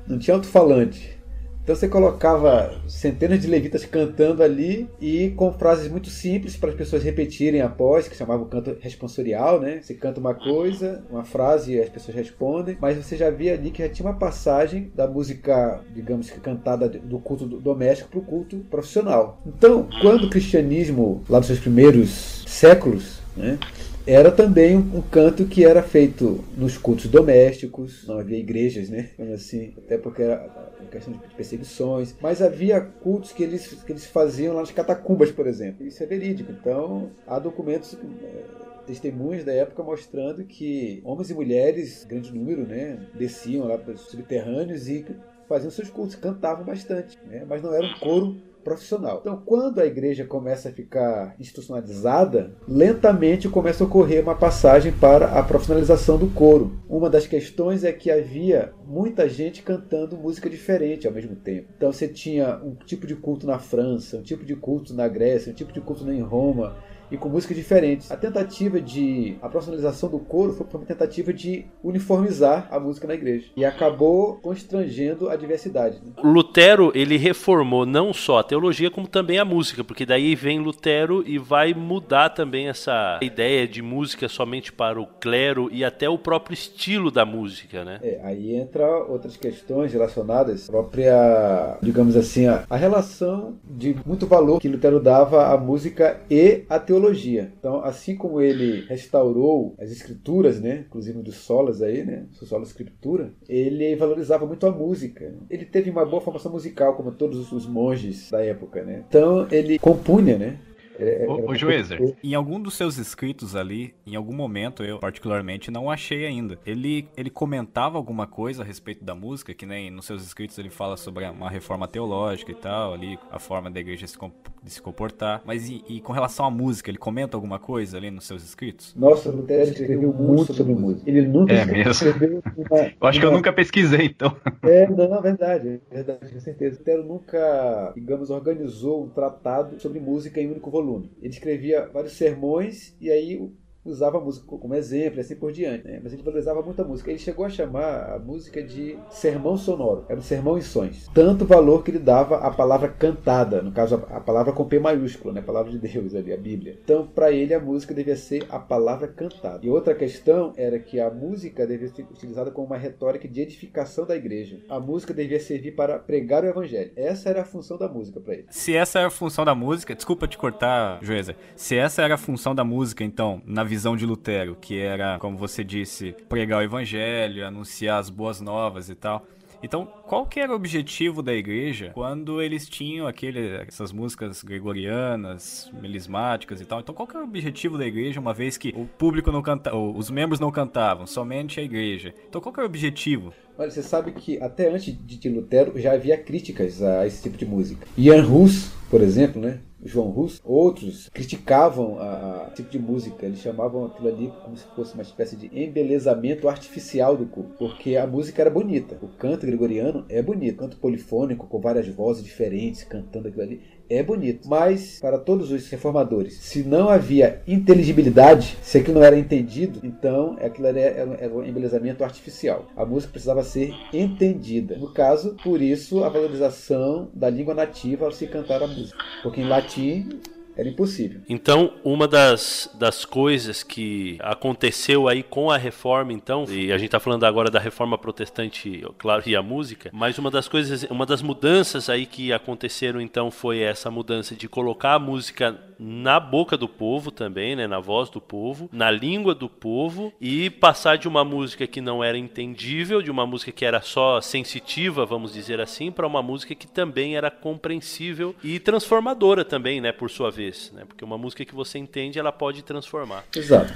não 0.07 0.17
tinha 0.17 0.35
alto-falante, 0.35 1.20
então 1.63 1.75
você 1.75 1.87
colocava 1.87 2.73
centenas 2.87 3.39
de 3.39 3.47
levitas 3.47 3.85
cantando 3.85 4.43
ali 4.43 4.89
e 4.99 5.29
com 5.31 5.53
frases 5.53 5.89
muito 5.89 6.09
simples 6.09 6.55
para 6.57 6.69
as 6.69 6.75
pessoas 6.75 7.03
repetirem 7.03 7.61
após, 7.61 8.07
que 8.07 8.15
chamava 8.15 8.43
o 8.43 8.47
canto 8.47 8.75
responsorial, 8.79 9.59
né? 9.59 9.79
Você 9.81 9.93
canta 9.93 10.19
uma 10.19 10.33
coisa, 10.33 11.03
uma 11.09 11.23
frase 11.23 11.73
e 11.73 11.79
as 11.79 11.89
pessoas 11.89 12.15
respondem, 12.15 12.77
mas 12.81 12.97
você 12.97 13.15
já 13.15 13.29
via 13.29 13.53
ali 13.53 13.71
que 13.71 13.83
já 13.83 13.89
tinha 13.89 14.07
uma 14.07 14.17
passagem 14.17 14.91
da 14.95 15.07
música, 15.07 15.81
digamos 15.93 16.29
que 16.29 16.39
cantada 16.39 16.89
do 16.89 17.19
culto 17.19 17.45
doméstico 17.45 18.09
para 18.09 18.19
o 18.19 18.23
culto 18.23 18.57
profissional. 18.69 19.41
Então, 19.45 19.87
quando 20.01 20.25
o 20.25 20.29
cristianismo, 20.29 21.23
lá 21.29 21.37
nos 21.37 21.47
seus 21.47 21.59
primeiros 21.59 22.43
séculos, 22.47 23.20
né? 23.35 23.59
era 24.05 24.31
também 24.31 24.75
um 24.75 25.01
canto 25.01 25.45
que 25.45 25.63
era 25.63 25.83
feito 25.83 26.43
nos 26.57 26.77
cultos 26.77 27.07
domésticos, 27.07 28.07
não 28.07 28.19
havia 28.19 28.37
igrejas, 28.37 28.89
né? 28.89 29.09
Assim, 29.33 29.73
até 29.77 29.97
porque 29.97 30.23
era 30.23 30.49
questão 30.89 31.13
de 31.13 31.19
perseguições, 31.35 32.15
mas 32.19 32.41
havia 32.41 32.81
cultos 32.81 33.31
que 33.31 33.43
eles, 33.43 33.81
que 33.85 33.91
eles 33.91 34.05
faziam 34.05 34.55
lá 34.55 34.61
nas 34.61 34.71
catacumbas, 34.71 35.31
por 35.31 35.47
exemplo. 35.47 35.85
Isso 35.85 36.03
é 36.03 36.05
verídico. 36.05 36.51
Então, 36.51 37.11
há 37.25 37.39
documentos 37.39 37.97
é, 38.21 38.43
testemunhas 38.85 39.45
da 39.45 39.53
época 39.53 39.83
mostrando 39.83 40.43
que 40.43 41.01
homens 41.05 41.29
e 41.29 41.33
mulheres, 41.33 42.03
grande 42.03 42.33
número, 42.33 42.65
né, 42.65 42.99
desciam 43.13 43.67
lá 43.67 43.77
para 43.77 43.93
os 43.93 44.01
subterrâneos 44.01 44.89
e 44.89 45.05
faziam 45.47 45.71
seus 45.71 45.89
cultos, 45.89 46.15
cantavam 46.15 46.65
bastante, 46.65 47.17
né, 47.25 47.45
mas 47.47 47.61
não 47.61 47.73
era 47.73 47.85
um 47.85 47.99
coro 47.99 48.37
profissional. 48.63 49.19
Então, 49.21 49.41
quando 49.45 49.79
a 49.79 49.85
igreja 49.85 50.25
começa 50.25 50.69
a 50.69 50.71
ficar 50.71 51.35
institucionalizada, 51.39 52.55
lentamente 52.67 53.49
começa 53.49 53.83
a 53.83 53.87
ocorrer 53.87 54.23
uma 54.23 54.35
passagem 54.35 54.91
para 54.91 55.27
a 55.27 55.43
profissionalização 55.43 56.17
do 56.17 56.27
coro. 56.27 56.79
Uma 56.89 57.09
das 57.09 57.27
questões 57.27 57.83
é 57.83 57.91
que 57.91 58.09
havia 58.09 58.73
muita 58.85 59.27
gente 59.27 59.61
cantando 59.61 60.17
música 60.17 60.49
diferente 60.49 61.07
ao 61.07 61.13
mesmo 61.13 61.35
tempo. 61.35 61.67
Então, 61.75 61.91
você 61.91 62.07
tinha 62.07 62.59
um 62.63 62.75
tipo 62.75 63.07
de 63.07 63.15
culto 63.15 63.47
na 63.47 63.59
França, 63.59 64.17
um 64.17 64.23
tipo 64.23 64.45
de 64.45 64.55
culto 64.55 64.93
na 64.93 65.07
Grécia, 65.07 65.51
um 65.51 65.55
tipo 65.55 65.71
de 65.71 65.81
culto 65.81 66.09
em 66.11 66.21
Roma 66.21 66.75
e 67.11 67.17
com 67.17 67.27
músicas 67.27 67.57
diferentes. 67.57 68.09
A 68.09 68.15
tentativa 68.15 68.79
de 68.79 69.35
a 69.41 69.49
profissionalização 69.49 70.09
do 70.09 70.17
coro 70.17 70.53
foi 70.53 70.65
uma 70.73 70.85
tentativa 70.85 71.33
de 71.33 71.65
uniformizar 71.83 72.67
a 72.71 72.79
música 72.79 73.05
na 73.05 73.13
igreja 73.13 73.47
e 73.55 73.65
acabou 73.65 74.35
constrangendo 74.35 75.29
a 75.29 75.35
diversidade. 75.35 75.99
Né? 76.03 76.13
Lutero 76.23 76.91
ele 76.95 77.17
reformou 77.17 77.85
não 77.85 78.13
só 78.13 78.39
a 78.39 78.43
teologia 78.43 78.89
como 78.89 79.07
também 79.07 79.37
a 79.37 79.45
música, 79.45 79.83
porque 79.83 80.05
daí 80.05 80.35
vem 80.35 80.59
Lutero 80.59 81.23
e 81.27 81.37
vai 81.37 81.73
mudar 81.73 82.29
também 82.29 82.69
essa 82.69 83.19
ideia 83.21 83.67
de 83.67 83.81
música 83.81 84.29
somente 84.29 84.71
para 84.71 84.99
o 84.99 85.05
clero 85.05 85.69
e 85.71 85.83
até 85.83 86.07
o 86.09 86.17
próprio 86.17 86.53
estilo 86.53 87.11
da 87.11 87.25
música, 87.25 87.83
né? 87.83 87.99
É, 88.01 88.21
aí 88.23 88.55
entra 88.55 88.87
outras 89.05 89.35
questões 89.35 89.91
relacionadas 89.91 90.69
à 90.69 90.71
própria, 90.71 91.77
digamos 91.81 92.15
assim, 92.15 92.47
a, 92.47 92.63
a 92.69 92.77
relação 92.77 93.55
de 93.63 93.95
muito 94.05 94.25
valor 94.25 94.61
que 94.61 94.69
Lutero 94.69 94.99
dava 94.99 95.47
à 95.47 95.57
música 95.57 96.21
e 96.29 96.63
à 96.69 96.79
teologia 96.79 97.00
teologia. 97.01 97.51
Então, 97.57 97.83
assim 97.83 98.15
como 98.15 98.39
ele 98.39 98.85
restaurou 98.87 99.75
as 99.79 99.91
escrituras, 99.91 100.61
né, 100.61 100.85
inclusive 100.87 101.21
dos 101.21 101.35
solas 101.35 101.81
aí, 101.81 102.05
né, 102.05 102.25
sola 102.31 102.63
escritura, 102.63 103.31
ele 103.49 103.95
valorizava 103.95 104.45
muito 104.45 104.65
a 104.67 104.71
música. 104.71 105.33
Ele 105.49 105.65
teve 105.65 105.89
uma 105.89 106.05
boa 106.05 106.21
formação 106.21 106.51
musical, 106.51 106.95
como 106.95 107.11
todos 107.11 107.51
os 107.51 107.65
monges 107.65 108.29
da 108.29 108.43
época, 108.43 108.83
né. 108.83 109.03
Então, 109.07 109.47
ele 109.51 109.79
compunha, 109.79 110.37
né, 110.37 110.57
é, 111.01 111.25
é, 111.25 111.27
ô, 111.27 111.55
Juizer, 111.55 112.15
em 112.23 112.35
algum 112.35 112.61
dos 112.61 112.75
seus 112.75 112.97
escritos 112.97 113.55
ali, 113.55 113.95
em 114.05 114.15
algum 114.15 114.33
momento, 114.33 114.83
eu 114.83 114.99
particularmente 114.99 115.71
não 115.71 115.89
achei 115.89 116.27
ainda. 116.27 116.59
Ele, 116.63 117.07
ele 117.17 117.29
comentava 117.29 117.97
alguma 117.97 118.27
coisa 118.27 118.61
a 118.61 118.65
respeito 118.65 119.03
da 119.03 119.15
música, 119.15 119.53
que 119.53 119.65
nem 119.65 119.89
nos 119.89 120.05
seus 120.05 120.23
escritos 120.23 120.57
ele 120.59 120.69
fala 120.69 120.95
sobre 120.95 121.25
uma 121.25 121.49
reforma 121.49 121.87
teológica 121.87 122.51
e 122.51 122.55
tal, 122.55 122.93
ali, 122.93 123.17
a 123.31 123.39
forma 123.39 123.71
da 123.71 123.79
igreja 123.79 124.05
se, 124.05 124.17
de 124.63 124.69
se 124.69 124.81
comportar. 124.81 125.41
Mas 125.43 125.67
e, 125.67 125.83
e, 125.89 125.99
com 126.01 126.13
relação 126.13 126.45
à 126.45 126.51
música, 126.51 126.91
ele 126.91 126.99
comenta 126.99 127.35
alguma 127.35 127.57
coisa 127.57 127.97
ali 127.97 128.11
nos 128.11 128.27
seus 128.27 128.43
escritos? 128.43 128.93
Nossa, 128.95 129.31
Lutero 129.31 129.71
escreveu 129.71 130.13
muito 130.13 130.53
sobre 130.53 130.75
música. 130.75 131.09
Ele 131.09 131.23
nunca 131.23 131.53
é 131.53 131.65
mesmo? 131.65 132.11
Uma, 132.57 132.77
eu 133.01 133.07
acho 133.07 133.17
uma... 133.17 133.21
que 133.21 133.25
eu 133.25 133.31
nunca 133.31 133.51
pesquisei, 133.51 134.05
então. 134.05 134.35
É, 134.61 134.87
não, 134.87 135.15
é 135.15 135.21
verdade, 135.21 135.81
é 135.89 135.95
verdade, 135.95 136.31
com 136.31 136.39
certeza. 136.39 136.77
Lutero 136.77 137.03
nunca, 137.03 137.91
digamos, 137.95 138.29
organizou 138.29 139.03
um 139.03 139.09
tratado 139.09 139.79
sobre 139.79 139.99
música 139.99 140.39
em 140.39 140.47
um 140.47 140.51
único 140.51 140.69
volume 140.69 140.90
Ele 141.19 141.33
escrevia 141.33 141.87
vários 141.87 142.13
sermões 142.13 142.95
e 142.99 143.09
aí 143.09 143.39
usava 143.83 144.17
a 144.17 144.21
música 144.21 144.45
como 144.45 144.75
exemplo 144.75 145.19
e 145.19 145.21
assim 145.21 145.35
por 145.35 145.51
diante. 145.51 145.85
Né? 145.85 145.99
Mas 146.03 146.13
ele 146.13 146.23
valorizava 146.23 146.61
muito 146.61 146.81
a 146.81 146.85
música. 146.85 147.09
Ele 147.09 147.19
chegou 147.19 147.45
a 147.45 147.49
chamar 147.49 148.13
a 148.13 148.19
música 148.19 148.61
de 148.61 148.97
sermão 149.09 149.57
sonoro. 149.57 150.05
Era 150.07 150.19
um 150.19 150.23
sermão 150.23 150.57
em 150.57 150.61
sons. 150.61 151.09
Tanto 151.13 151.45
valor 151.45 151.83
que 151.83 151.91
ele 151.91 151.99
dava 151.99 152.37
à 152.37 152.51
palavra 152.51 152.89
cantada, 152.89 153.61
no 153.61 153.71
caso 153.71 153.95
a 154.09 154.19
palavra 154.19 154.53
com 154.53 154.65
P 154.65 154.79
maiúsculo, 154.79 155.33
né? 155.33 155.41
a 155.41 155.43
palavra 155.43 155.71
de 155.71 155.79
Deus 155.79 156.13
ali, 156.15 156.31
a 156.31 156.37
Bíblia. 156.37 156.79
Então, 156.83 157.07
para 157.07 157.31
ele, 157.31 157.53
a 157.53 157.59
música 157.59 157.93
devia 157.93 158.15
ser 158.15 158.45
a 158.49 158.59
palavra 158.59 159.07
cantada. 159.07 159.65
E 159.65 159.69
outra 159.69 159.95
questão 159.95 160.53
era 160.55 160.79
que 160.79 160.99
a 160.99 161.09
música 161.09 161.65
devia 161.65 161.87
ser 161.87 162.03
utilizada 162.03 162.51
como 162.51 162.67
uma 162.67 162.77
retórica 162.77 163.27
de 163.27 163.41
edificação 163.41 164.05
da 164.05 164.15
igreja. 164.15 164.59
A 164.69 164.79
música 164.79 165.13
devia 165.13 165.39
servir 165.39 165.71
para 165.71 165.97
pregar 165.99 166.43
o 166.43 166.47
evangelho. 166.47 166.91
Essa 166.95 167.29
era 167.29 167.41
a 167.41 167.45
função 167.45 167.77
da 167.77 167.87
música 167.87 168.19
para 168.19 168.33
ele. 168.33 168.45
Se 168.49 168.75
essa 168.75 168.99
era 168.99 169.07
a 169.07 169.11
função 169.11 169.43
da 169.43 169.55
música, 169.55 169.95
desculpa 169.95 170.27
te 170.27 170.37
cortar, 170.37 170.99
Joesa. 171.01 171.35
Se 171.55 171.75
essa 171.75 172.01
era 172.01 172.15
a 172.15 172.17
função 172.17 172.53
da 172.53 172.63
música, 172.63 173.03
então, 173.03 173.41
na 173.45 173.63
visão 173.71 173.95
de 173.95 174.05
Lutero, 174.05 174.57
que 174.59 174.77
era, 174.77 175.17
como 175.17 175.37
você 175.37 175.63
disse, 175.63 176.13
pregar 176.27 176.59
o 176.59 176.61
evangelho, 176.61 177.47
anunciar 177.47 177.99
as 177.99 178.09
boas 178.09 178.41
novas 178.41 178.89
e 178.89 178.95
tal. 178.95 179.25
Então, 179.63 179.85
qual 179.85 180.25
que 180.25 180.41
era 180.41 180.51
o 180.51 180.55
objetivo 180.55 181.21
da 181.23 181.33
igreja 181.33 181.91
quando 181.93 182.41
eles 182.41 182.67
tinham 182.67 183.07
aquele, 183.07 183.61
essas 183.65 183.93
músicas 183.93 184.43
gregorianas, 184.43 185.71
melismáticas 185.81 186.59
e 186.59 186.65
tal? 186.65 186.81
Então, 186.81 186.93
qual 186.93 187.07
que 187.07 187.15
era 187.15 187.23
o 187.23 187.27
objetivo 187.29 187.77
da 187.77 187.85
igreja, 187.85 188.19
uma 188.19 188.33
vez 188.33 188.57
que 188.57 188.73
o 188.75 188.85
público 188.85 189.31
não 189.31 189.41
cantava, 189.41 189.77
os 189.77 190.09
membros 190.09 190.41
não 190.41 190.51
cantavam, 190.51 191.07
somente 191.07 191.61
a 191.61 191.63
igreja? 191.63 192.13
Então, 192.27 192.41
qual 192.41 192.51
que 192.51 192.59
era 192.59 192.67
o 192.67 192.69
objetivo? 192.69 193.33
Olha, 193.57 193.71
você 193.71 193.81
sabe 193.81 194.11
que 194.11 194.37
até 194.41 194.69
antes 194.69 194.93
de 194.93 195.29
Lutero 195.29 195.79
já 195.79 195.93
havia 195.93 196.17
críticas 196.17 196.81
a 196.81 197.07
esse 197.07 197.23
tipo 197.23 197.37
de 197.37 197.45
música. 197.45 197.87
Ian 197.97 198.27
Hus, 198.27 198.73
por 198.89 198.99
exemplo, 198.99 199.41
né? 199.41 199.59
João 199.83 200.09
Russo, 200.09 200.41
outros 200.43 201.09
criticavam 201.09 201.99
a, 201.99 202.51
tipo 202.55 202.69
de 202.69 202.79
música. 202.79 203.25
Eles 203.25 203.39
chamavam 203.39 203.85
aquilo 203.85 204.07
ali 204.07 204.31
como 204.43 204.55
se 204.55 204.65
fosse 204.75 204.93
uma 204.93 205.03
espécie 205.03 205.35
de 205.35 205.47
embelezamento 205.53 206.47
artificial 206.47 207.17
do 207.17 207.25
corpo, 207.25 207.55
porque 207.57 207.95
a 207.95 208.05
música 208.05 208.41
era 208.41 208.49
bonita. 208.49 208.97
O 209.01 209.07
canto 209.07 209.45
gregoriano 209.45 210.05
é 210.09 210.21
bonito, 210.21 210.57
canto 210.57 210.77
polifônico 210.77 211.47
com 211.47 211.59
várias 211.59 211.87
vozes 211.87 212.23
diferentes 212.23 212.83
cantando 212.83 213.27
aquilo 213.27 213.43
ali 213.43 213.61
é 213.91 214.03
bonito. 214.03 214.47
Mas, 214.47 214.99
para 214.99 215.17
todos 215.17 215.51
os 215.51 215.67
reformadores, 215.69 216.35
se 216.35 216.63
não 216.63 216.89
havia 216.89 217.41
inteligibilidade, 217.47 218.57
se 218.61 218.77
aquilo 218.77 218.99
não 218.99 219.05
era 219.05 219.17
entendido, 219.17 219.79
então 219.83 220.37
aquilo 220.41 220.67
era, 220.67 220.79
era 220.79 221.33
um 221.33 221.43
embelezamento 221.43 222.03
artificial. 222.03 222.67
A 222.75 222.85
música 222.85 223.11
precisava 223.11 223.43
ser 223.43 223.73
entendida. 223.93 224.77
No 224.77 224.93
caso, 224.93 225.35
por 225.43 225.61
isso, 225.61 226.03
a 226.03 226.09
valorização 226.09 227.09
da 227.13 227.29
língua 227.29 227.53
nativa 227.53 228.05
ao 228.05 228.11
se 228.11 228.27
cantar 228.27 228.63
a 228.63 228.67
música. 228.67 228.97
Porque 229.23 229.41
em 229.41 229.47
latim 229.47 230.21
Era 230.61 230.69
impossível. 230.69 231.21
Então, 231.27 231.73
uma 231.83 232.07
das, 232.07 232.69
das 232.75 233.03
coisas 233.03 233.63
que 233.63 234.19
aconteceu 234.21 235.07
aí 235.07 235.23
com 235.23 235.49
a 235.49 235.57
reforma, 235.57 236.13
então, 236.13 236.45
e 236.47 236.71
a 236.71 236.77
gente 236.77 236.85
está 236.85 236.99
falando 236.99 237.23
agora 237.23 237.49
da 237.49 237.59
reforma 237.59 237.97
protestante, 237.97 238.85
claro, 238.99 239.23
e 239.25 239.35
a 239.35 239.41
música, 239.41 239.89
mas 239.91 240.19
uma 240.19 240.29
das 240.29 240.47
coisas, 240.47 240.83
uma 240.83 241.03
das 241.03 241.23
mudanças 241.23 241.89
aí 241.89 242.05
que 242.05 242.31
aconteceram 242.31 243.01
então 243.01 243.31
foi 243.31 243.57
essa 243.57 243.89
mudança 243.89 244.35
de 244.35 244.47
colocar 244.47 244.93
a 244.93 244.99
música 244.99 245.59
na 245.83 246.19
boca 246.19 246.55
do 246.55 246.69
povo 246.69 247.09
também, 247.09 247.55
né, 247.55 247.65
na 247.65 247.79
voz 247.79 248.07
do 248.07 248.21
povo, 248.21 248.69
na 248.71 248.91
língua 248.91 249.33
do 249.33 249.49
povo 249.49 250.13
e 250.21 250.47
passar 250.47 250.95
de 250.95 251.07
uma 251.07 251.25
música 251.25 251.65
que 251.65 251.81
não 251.81 252.03
era 252.03 252.15
entendível, 252.15 253.01
de 253.01 253.09
uma 253.09 253.25
música 253.25 253.51
que 253.51 253.65
era 253.65 253.81
só 253.81 254.21
sensitiva, 254.21 255.07
vamos 255.07 255.33
dizer 255.33 255.59
assim, 255.59 255.91
para 255.91 256.05
uma 256.05 256.21
música 256.21 256.53
que 256.53 256.67
também 256.67 257.15
era 257.15 257.31
compreensível 257.31 258.35
e 258.43 258.59
transformadora 258.59 259.43
também, 259.43 259.81
né, 259.81 259.91
por 259.91 260.11
sua 260.11 260.29
vez, 260.29 260.50
né? 260.73 260.83
Porque 260.87 261.03
uma 261.03 261.17
música 261.17 261.45
que 261.45 261.55
você 261.55 261.77
entende, 261.77 262.19
ela 262.19 262.31
pode 262.31 262.63
transformar. 262.63 263.23
Exato. 263.35 263.73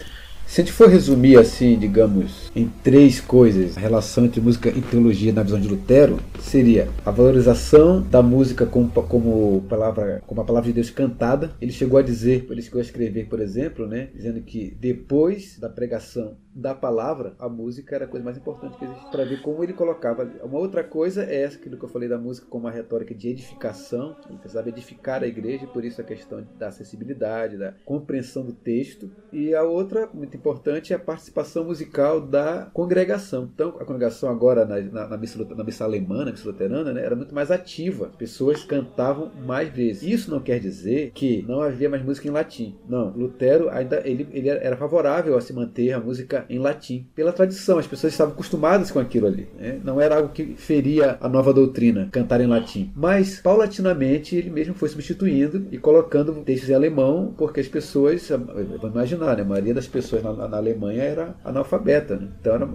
Se 0.47 0.61
a 0.61 0.63
gente 0.63 0.73
for 0.73 0.87
resumir 0.87 1.37
assim, 1.37 1.77
digamos, 1.77 2.51
em 2.55 2.67
três 2.83 3.19
coisas, 3.19 3.75
a 3.75 3.79
relação 3.79 4.25
entre 4.25 4.39
música 4.39 4.69
e 4.69 4.79
teologia 4.79 5.33
na 5.33 5.41
visão 5.41 5.59
de 5.59 5.67
Lutero 5.67 6.19
seria 6.39 6.87
a 7.03 7.09
valorização 7.09 7.99
da 8.01 8.21
música 8.21 8.65
como, 8.65 8.89
como 8.89 9.65
palavra, 9.67 10.21
como 10.25 10.41
a 10.41 10.45
palavra 10.45 10.67
de 10.67 10.75
Deus 10.75 10.91
cantada. 10.91 11.55
Ele 11.59 11.71
chegou 11.71 11.97
a 11.97 12.03
dizer, 12.03 12.45
ele 12.49 12.61
chegou 12.61 12.79
a 12.79 12.83
escrever, 12.83 13.27
por 13.27 13.39
exemplo, 13.39 13.87
né, 13.87 14.09
dizendo 14.13 14.39
que 14.41 14.77
depois 14.79 15.57
da 15.57 15.67
pregação 15.67 16.37
da 16.55 16.73
palavra, 16.73 17.35
a 17.37 17.49
música 17.49 17.95
era 17.95 18.05
a 18.05 18.07
coisa 18.07 18.23
mais 18.23 18.37
importante 18.37 18.77
que 18.77 18.85
para 19.11 19.25
ver 19.25 19.41
como 19.41 19.61
ele 19.61 19.73
colocava. 19.73 20.23
Uma 20.41 20.57
outra 20.57 20.83
coisa 20.83 21.25
é 21.25 21.43
essa 21.43 21.59
que 21.59 21.67
eu 21.67 21.87
falei 21.89 22.07
da 22.07 22.17
música 22.17 22.47
como 22.49 22.65
uma 22.65 22.71
retórica 22.71 23.13
de 23.13 23.27
edificação. 23.27 24.15
Ele 24.29 24.39
precisava 24.39 24.69
edificar 24.69 25.21
a 25.21 25.27
igreja, 25.27 25.67
por 25.67 25.83
isso 25.83 25.99
a 25.99 26.03
questão 26.03 26.47
da 26.57 26.67
acessibilidade, 26.67 27.57
da 27.57 27.73
compreensão 27.83 28.45
do 28.45 28.53
texto. 28.53 29.11
E 29.33 29.53
a 29.53 29.63
outra, 29.63 30.09
muito 30.13 30.37
importante, 30.37 30.93
é 30.93 30.95
a 30.95 30.99
participação 30.99 31.65
musical 31.65 32.21
da 32.21 32.69
congregação. 32.73 33.49
Então, 33.53 33.69
a 33.79 33.83
congregação 33.83 34.29
agora 34.29 34.65
na, 34.65 34.79
na, 34.79 35.07
na, 35.09 35.17
missa, 35.17 35.43
na 35.43 35.63
missa 35.63 35.83
alemã, 35.83 36.23
na 36.23 36.31
missa 36.31 36.47
luterana, 36.47 36.93
né, 36.93 37.03
era 37.03 37.15
muito 37.15 37.35
mais 37.35 37.51
ativa. 37.51 38.07
As 38.07 38.15
pessoas 38.15 38.63
cantavam 38.63 39.29
mais 39.45 39.69
vezes. 39.69 40.03
Isso 40.03 40.31
não 40.31 40.39
quer 40.39 40.59
dizer 40.59 41.11
que 41.13 41.43
não 41.47 41.61
havia 41.61 41.89
mais 41.89 42.03
música 42.03 42.27
em 42.27 42.31
latim. 42.31 42.77
Não, 42.87 43.09
Lutero 43.09 43.69
ainda 43.69 44.01
ele, 44.07 44.27
ele 44.31 44.49
era 44.49 44.77
favorável 44.77 45.37
a 45.37 45.41
se 45.41 45.51
manter 45.51 45.91
a 45.91 45.99
música 45.99 46.44
em 46.49 46.59
latim. 46.59 47.07
Pela 47.15 47.31
tradição, 47.31 47.77
as 47.77 47.87
pessoas 47.87 48.13
estavam 48.13 48.33
acostumadas 48.33 48.91
com 48.91 48.99
aquilo 48.99 49.27
ali. 49.27 49.47
Né? 49.57 49.79
Não 49.83 49.99
era 49.99 50.17
algo 50.17 50.29
que 50.29 50.55
feria 50.55 51.17
a 51.21 51.29
nova 51.29 51.53
doutrina, 51.53 52.09
cantar 52.11 52.41
em 52.41 52.47
latim. 52.47 52.91
Mas, 52.95 53.39
paulatinamente, 53.39 54.35
ele 54.35 54.49
mesmo 54.49 54.73
foi 54.73 54.89
substituindo 54.89 55.67
e 55.71 55.77
colocando 55.77 56.33
textos 56.43 56.69
em 56.69 56.73
alemão, 56.73 57.33
porque 57.37 57.59
as 57.59 57.67
pessoas, 57.67 58.29
vamos 58.29 58.91
imaginar, 58.91 59.35
né? 59.35 59.41
a 59.43 59.45
maioria 59.45 59.73
das 59.73 59.87
pessoas 59.87 60.23
na, 60.23 60.33
na 60.47 60.57
Alemanha 60.57 61.03
era 61.03 61.35
analfabeta. 61.43 62.15
Né? 62.15 62.29
Então, 62.39 62.55
era, 62.55 62.69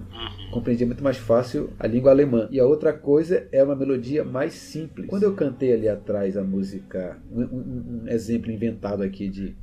compreendia 0.51 0.87
muito 0.87 1.03
mais 1.03 1.17
fácil 1.17 1.71
a 1.79 1.87
língua 1.87 2.11
alemã. 2.11 2.49
E 2.51 2.59
a 2.61 2.67
outra 2.67 2.93
coisa 2.93 3.47
é 3.53 3.63
uma 3.63 3.77
melodia 3.77 4.25
mais 4.25 4.55
simples. 4.55 5.09
Quando 5.09 5.23
eu 5.25 5.35
cantei 5.35 5.73
ali 5.73 5.89
atrás 5.89 6.37
a 6.37 6.43
música, 6.43 7.19
um, 7.33 7.43
um, 7.43 8.03
um 8.05 8.09
exemplo 8.09 8.51
inventado 8.51 9.03
aqui 9.03 9.29
de 9.29 9.55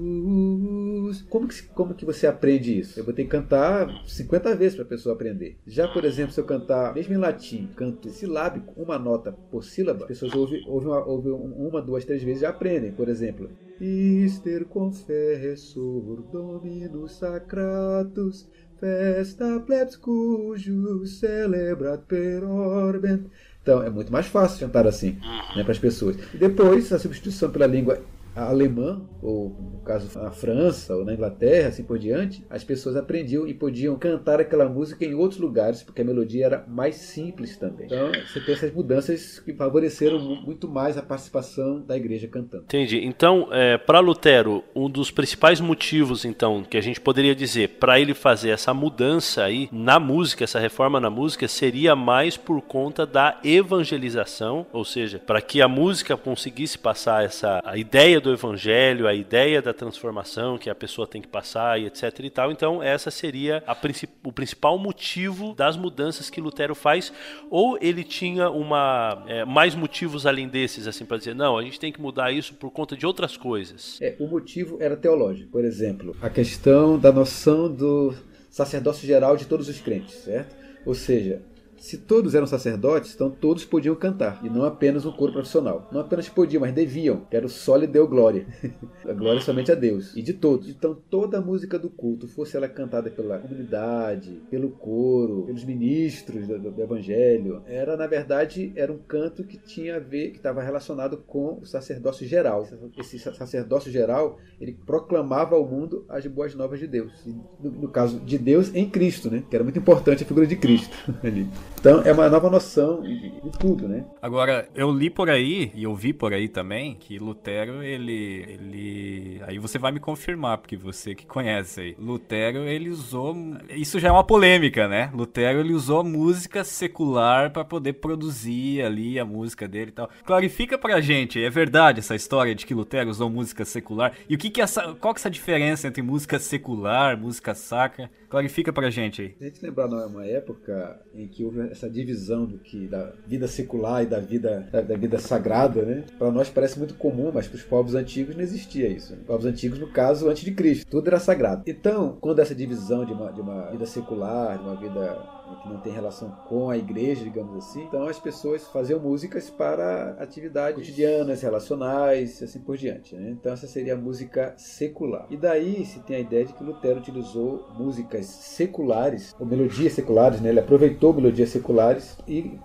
Benedicamos 0.00 0.90
como 1.28 1.48
que, 1.48 1.62
como 1.74 1.94
que 1.94 2.04
você 2.04 2.26
aprende 2.26 2.78
isso? 2.78 2.98
Eu 2.98 3.04
vou 3.04 3.12
ter 3.12 3.24
que 3.24 3.30
cantar 3.30 3.88
50 4.06 4.54
vezes 4.54 4.74
para 4.76 4.84
a 4.84 4.88
pessoa 4.88 5.14
aprender. 5.14 5.58
Já, 5.66 5.88
por 5.88 6.04
exemplo, 6.04 6.32
se 6.32 6.40
eu 6.40 6.44
cantar, 6.44 6.94
mesmo 6.94 7.14
em 7.14 7.18
latim, 7.18 7.68
canto 7.76 8.08
silábico, 8.10 8.72
uma 8.80 8.98
nota 8.98 9.32
por 9.50 9.64
sílaba, 9.64 10.04
as 10.04 10.08
pessoas 10.08 10.34
ouvem, 10.34 10.62
ouvem, 10.66 10.88
uma, 10.88 11.04
ouvem 11.04 11.32
uma, 11.32 11.82
duas, 11.82 12.04
três 12.04 12.22
vezes 12.22 12.38
e 12.38 12.42
já 12.42 12.50
aprendem. 12.50 12.92
Por 12.92 13.08
exemplo, 13.08 13.50
Ister 13.80 14.64
confessor 14.66 16.22
dominus 16.30 17.12
sacratus 17.12 18.48
festa 18.78 19.60
plebs 19.60 19.96
cujus 19.96 21.18
celebrat 21.18 22.02
per 22.06 22.44
orbem. 22.44 23.26
Então, 23.62 23.82
é 23.82 23.90
muito 23.90 24.10
mais 24.10 24.26
fácil 24.26 24.66
cantar 24.66 24.86
assim 24.86 25.18
né, 25.54 25.62
para 25.62 25.72
as 25.72 25.78
pessoas. 25.78 26.16
E 26.32 26.38
depois, 26.38 26.90
a 26.92 26.98
substituição 26.98 27.50
pela 27.50 27.66
língua 27.66 28.00
alemã, 28.34 29.02
ou 29.22 29.50
no 29.72 29.80
caso 29.80 30.18
na 30.18 30.30
França 30.30 30.94
ou 30.94 31.04
na 31.04 31.12
Inglaterra, 31.12 31.68
assim 31.68 31.84
por 31.84 31.98
diante, 31.98 32.44
as 32.48 32.64
pessoas 32.64 32.96
aprendiam 32.96 33.46
e 33.46 33.54
podiam 33.54 33.96
cantar 33.96 34.40
aquela 34.40 34.68
música 34.68 35.04
em 35.04 35.14
outros 35.14 35.40
lugares, 35.40 35.82
porque 35.82 36.02
a 36.02 36.04
melodia 36.04 36.46
era 36.46 36.64
mais 36.68 36.96
simples 36.96 37.56
também. 37.56 37.86
Então 37.86 38.10
você 38.26 38.40
tem 38.40 38.54
essas 38.54 38.72
mudanças 38.72 39.38
que 39.40 39.52
favoreceram 39.52 40.18
muito 40.18 40.68
mais 40.68 40.96
a 40.96 41.02
participação 41.02 41.80
da 41.80 41.96
igreja 41.96 42.28
cantando. 42.28 42.64
Entendi. 42.64 43.04
Então, 43.04 43.48
é, 43.50 43.76
para 43.76 44.00
Lutero, 44.00 44.62
um 44.74 44.88
dos 44.88 45.10
principais 45.10 45.60
motivos, 45.60 46.24
então, 46.24 46.62
que 46.62 46.76
a 46.76 46.80
gente 46.80 47.00
poderia 47.00 47.34
dizer 47.34 47.68
para 47.80 47.98
ele 47.98 48.14
fazer 48.14 48.50
essa 48.50 48.72
mudança 48.72 49.44
aí 49.44 49.68
na 49.72 49.98
música, 49.98 50.44
essa 50.44 50.58
reforma 50.58 51.00
na 51.00 51.10
música, 51.10 51.48
seria 51.48 51.96
mais 51.96 52.36
por 52.36 52.60
conta 52.62 53.04
da 53.06 53.38
evangelização, 53.44 54.66
ou 54.72 54.84
seja, 54.84 55.18
para 55.18 55.40
que 55.40 55.60
a 55.60 55.68
música 55.68 56.16
conseguisse 56.16 56.78
passar 56.78 57.24
essa 57.24 57.60
a 57.64 57.76
ideia 57.76 58.19
do 58.20 58.32
evangelho, 58.32 59.06
a 59.06 59.14
ideia 59.14 59.60
da 59.60 59.72
transformação 59.72 60.58
que 60.58 60.70
a 60.70 60.74
pessoa 60.74 61.06
tem 61.06 61.20
que 61.20 61.28
passar 61.28 61.80
e 61.80 61.86
etc 61.86 62.20
e 62.20 62.30
tal. 62.30 62.52
Então, 62.52 62.82
essa 62.82 63.10
seria 63.10 63.62
princip 63.80 64.10
o 64.22 64.32
principal 64.32 64.78
motivo 64.78 65.54
das 65.54 65.76
mudanças 65.76 66.28
que 66.28 66.40
Lutero 66.40 66.74
faz. 66.74 67.12
Ou 67.50 67.78
ele 67.80 68.04
tinha 68.04 68.50
uma 68.50 69.24
é, 69.26 69.44
mais 69.44 69.74
motivos 69.74 70.26
além 70.26 70.48
desses, 70.48 70.86
assim, 70.86 71.04
para 71.04 71.16
dizer, 71.16 71.34
não, 71.34 71.56
a 71.56 71.62
gente 71.62 71.80
tem 71.80 71.92
que 71.92 72.00
mudar 72.00 72.32
isso 72.32 72.54
por 72.54 72.70
conta 72.70 72.96
de 72.96 73.06
outras 73.06 73.36
coisas. 73.36 73.98
É, 74.00 74.14
o 74.18 74.26
motivo 74.26 74.76
era 74.80 74.96
teológico. 74.96 75.50
Por 75.50 75.64
exemplo, 75.64 76.16
a 76.20 76.28
questão 76.28 76.98
da 76.98 77.10
noção 77.10 77.72
do 77.72 78.14
sacerdócio 78.50 79.06
geral 79.06 79.36
de 79.36 79.46
todos 79.46 79.68
os 79.68 79.80
crentes, 79.80 80.14
certo? 80.14 80.56
Ou 80.84 80.94
seja, 80.94 81.42
se 81.80 81.96
todos 81.96 82.34
eram 82.34 82.46
sacerdotes, 82.46 83.14
então 83.14 83.30
todos 83.30 83.64
podiam 83.64 83.94
cantar, 83.94 84.38
e 84.44 84.50
não 84.50 84.64
apenas 84.64 85.06
um 85.06 85.12
coro 85.12 85.32
profissional. 85.32 85.88
Não 85.90 86.00
apenas 86.00 86.28
podiam, 86.28 86.60
mas 86.60 86.74
deviam, 86.74 87.22
que 87.30 87.34
era 87.34 87.46
o 87.46 87.48
sole 87.48 87.86
deu 87.86 88.06
glória. 88.06 88.46
a 89.04 89.12
glória 89.14 89.40
somente 89.40 89.72
a 89.72 89.74
Deus, 89.74 90.14
e 90.14 90.22
de 90.22 90.34
todos. 90.34 90.68
Então 90.68 90.94
toda 91.08 91.38
a 91.38 91.40
música 91.40 91.78
do 91.78 91.88
culto, 91.88 92.28
fosse 92.28 92.54
ela 92.54 92.68
cantada 92.68 93.10
pela 93.10 93.38
comunidade, 93.38 94.42
pelo 94.50 94.68
coro, 94.68 95.44
pelos 95.46 95.64
ministros 95.64 96.46
do, 96.46 96.58
do 96.58 96.82
evangelho, 96.82 97.62
era 97.66 97.96
na 97.96 98.06
verdade 98.06 98.72
era 98.76 98.92
um 98.92 98.98
canto 98.98 99.42
que 99.42 99.56
tinha 99.56 99.96
a 99.96 100.00
ver, 100.00 100.32
que 100.32 100.36
estava 100.36 100.62
relacionado 100.62 101.16
com 101.16 101.58
o 101.62 101.66
sacerdócio 101.66 102.26
geral. 102.26 102.68
Esse 102.98 103.18
sacerdócio 103.18 103.90
geral, 103.90 104.38
ele 104.60 104.76
proclamava 104.84 105.56
ao 105.56 105.66
mundo 105.66 106.04
as 106.08 106.26
boas 106.26 106.54
novas 106.54 106.78
de 106.78 106.86
Deus. 106.86 107.12
No, 107.58 107.70
no 107.70 107.88
caso 107.88 108.20
de 108.20 108.36
Deus 108.36 108.74
em 108.74 108.88
Cristo, 108.88 109.30
né? 109.30 109.42
Que 109.48 109.56
era 109.56 109.64
muito 109.64 109.78
importante 109.78 110.22
a 110.22 110.26
figura 110.26 110.46
de 110.46 110.56
Cristo 110.56 110.94
ali. 111.24 111.48
Então 111.80 112.02
é 112.02 112.12
uma 112.12 112.28
nova 112.28 112.50
noção 112.50 113.00
de, 113.00 113.30
de, 113.30 113.50
tudo, 113.58 113.88
né? 113.88 114.04
Agora, 114.20 114.68
eu 114.74 114.90
li 114.90 115.08
por 115.08 115.30
aí, 115.30 115.72
e 115.74 115.84
eu 115.84 115.94
vi 115.94 116.12
por 116.12 116.34
aí 116.34 116.46
também, 116.46 116.94
que 116.94 117.18
Lutero, 117.18 117.82
ele, 117.82 118.44
ele... 118.46 119.42
Aí 119.46 119.58
você 119.58 119.78
vai 119.78 119.90
me 119.90 119.98
confirmar, 119.98 120.58
porque 120.58 120.76
você 120.76 121.14
que 121.14 121.24
conhece 121.24 121.80
aí. 121.80 121.96
Lutero, 121.98 122.64
ele 122.64 122.90
usou... 122.90 123.34
Isso 123.70 123.98
já 123.98 124.08
é 124.08 124.12
uma 124.12 124.22
polêmica, 124.22 124.86
né? 124.86 125.10
Lutero, 125.14 125.60
ele 125.60 125.72
usou 125.72 126.04
música 126.04 126.64
secular 126.64 127.50
para 127.50 127.64
poder 127.64 127.94
produzir 127.94 128.82
ali 128.82 129.18
a 129.18 129.24
música 129.24 129.66
dele 129.66 129.90
e 129.90 129.94
tal. 129.94 130.10
Clarifica 130.24 130.76
pra 130.76 131.00
gente, 131.00 131.42
é 131.42 131.48
verdade 131.48 132.00
essa 132.00 132.14
história 132.14 132.54
de 132.54 132.66
que 132.66 132.74
Lutero 132.74 133.08
usou 133.08 133.30
música 133.30 133.64
secular? 133.64 134.12
E 134.28 134.34
o 134.34 134.38
que 134.38 134.50
que 134.50 134.60
é 134.60 134.64
essa... 134.64 134.94
Qual 135.00 135.14
que 135.14 135.18
é 135.18 135.22
essa 135.22 135.30
diferença 135.30 135.88
entre 135.88 136.02
música 136.02 136.38
secular, 136.38 137.16
música 137.16 137.54
sacra? 137.54 138.10
Clarifica 138.30 138.72
pra 138.72 138.90
gente 138.90 139.22
aí. 139.22 139.34
A 139.40 139.44
gente 139.44 139.60
lembrar, 139.60 139.88
não 139.88 140.00
é 140.00 140.06
uma 140.06 140.24
época 140.24 141.00
em 141.12 141.26
que 141.26 141.44
houve 141.44 141.68
essa 141.68 141.90
divisão 141.90 142.46
do 142.46 142.58
que 142.58 142.86
da 142.86 143.12
vida 143.26 143.48
secular 143.48 144.04
e 144.04 144.06
da 144.06 144.20
vida 144.20 144.68
da, 144.70 144.80
da 144.80 144.96
vida 144.96 145.18
sagrada, 145.18 145.82
né? 145.82 146.04
Para 146.16 146.30
nós 146.30 146.48
parece 146.48 146.78
muito 146.78 146.94
comum, 146.94 147.32
mas 147.34 147.48
para 147.48 147.56
os 147.56 147.64
povos 147.64 147.96
antigos 147.96 148.36
não 148.36 148.42
existia 148.42 148.86
isso. 148.86 149.14
Os 149.14 149.22
povos 149.22 149.46
antigos, 149.46 149.80
no 149.80 149.88
caso, 149.88 150.28
antes 150.28 150.44
de 150.44 150.52
Cristo, 150.52 150.88
tudo 150.88 151.08
era 151.08 151.18
sagrado. 151.18 151.64
Então, 151.66 152.18
quando 152.20 152.38
essa 152.38 152.54
divisão 152.54 153.04
de 153.04 153.12
uma, 153.12 153.32
de 153.32 153.40
uma 153.40 153.68
vida 153.72 153.84
secular, 153.84 154.58
de 154.58 154.62
uma 154.62 154.76
vida 154.76 155.39
que 155.56 155.68
não 155.68 155.80
tem 155.80 155.92
relação 155.92 156.30
com 156.48 156.70
a 156.70 156.76
igreja, 156.76 157.24
digamos 157.24 157.56
assim. 157.56 157.84
Então 157.84 158.06
as 158.06 158.18
pessoas 158.18 158.66
faziam 158.68 159.00
músicas 159.00 159.50
para 159.50 160.16
atividades 160.18 160.76
cotidianas, 160.76 161.42
relacionais, 161.42 162.42
assim 162.42 162.60
por 162.60 162.76
diante. 162.76 163.14
Né? 163.14 163.30
Então 163.30 163.52
essa 163.52 163.66
seria 163.66 163.94
a 163.94 163.96
música 163.96 164.54
secular. 164.56 165.26
E 165.30 165.36
daí 165.36 165.84
se 165.84 166.00
tem 166.00 166.16
a 166.16 166.20
ideia 166.20 166.44
de 166.44 166.52
que 166.52 166.64
Lutero 166.64 167.00
utilizou 167.00 167.68
músicas 167.76 168.26
seculares, 168.26 169.34
ou 169.38 169.46
melodias 169.46 169.92
seculares, 169.92 170.40
né? 170.40 170.50
ele 170.50 170.60
aproveitou 170.60 171.12
melodias 171.14 171.50
seculares 171.50 172.16
e 172.26 172.58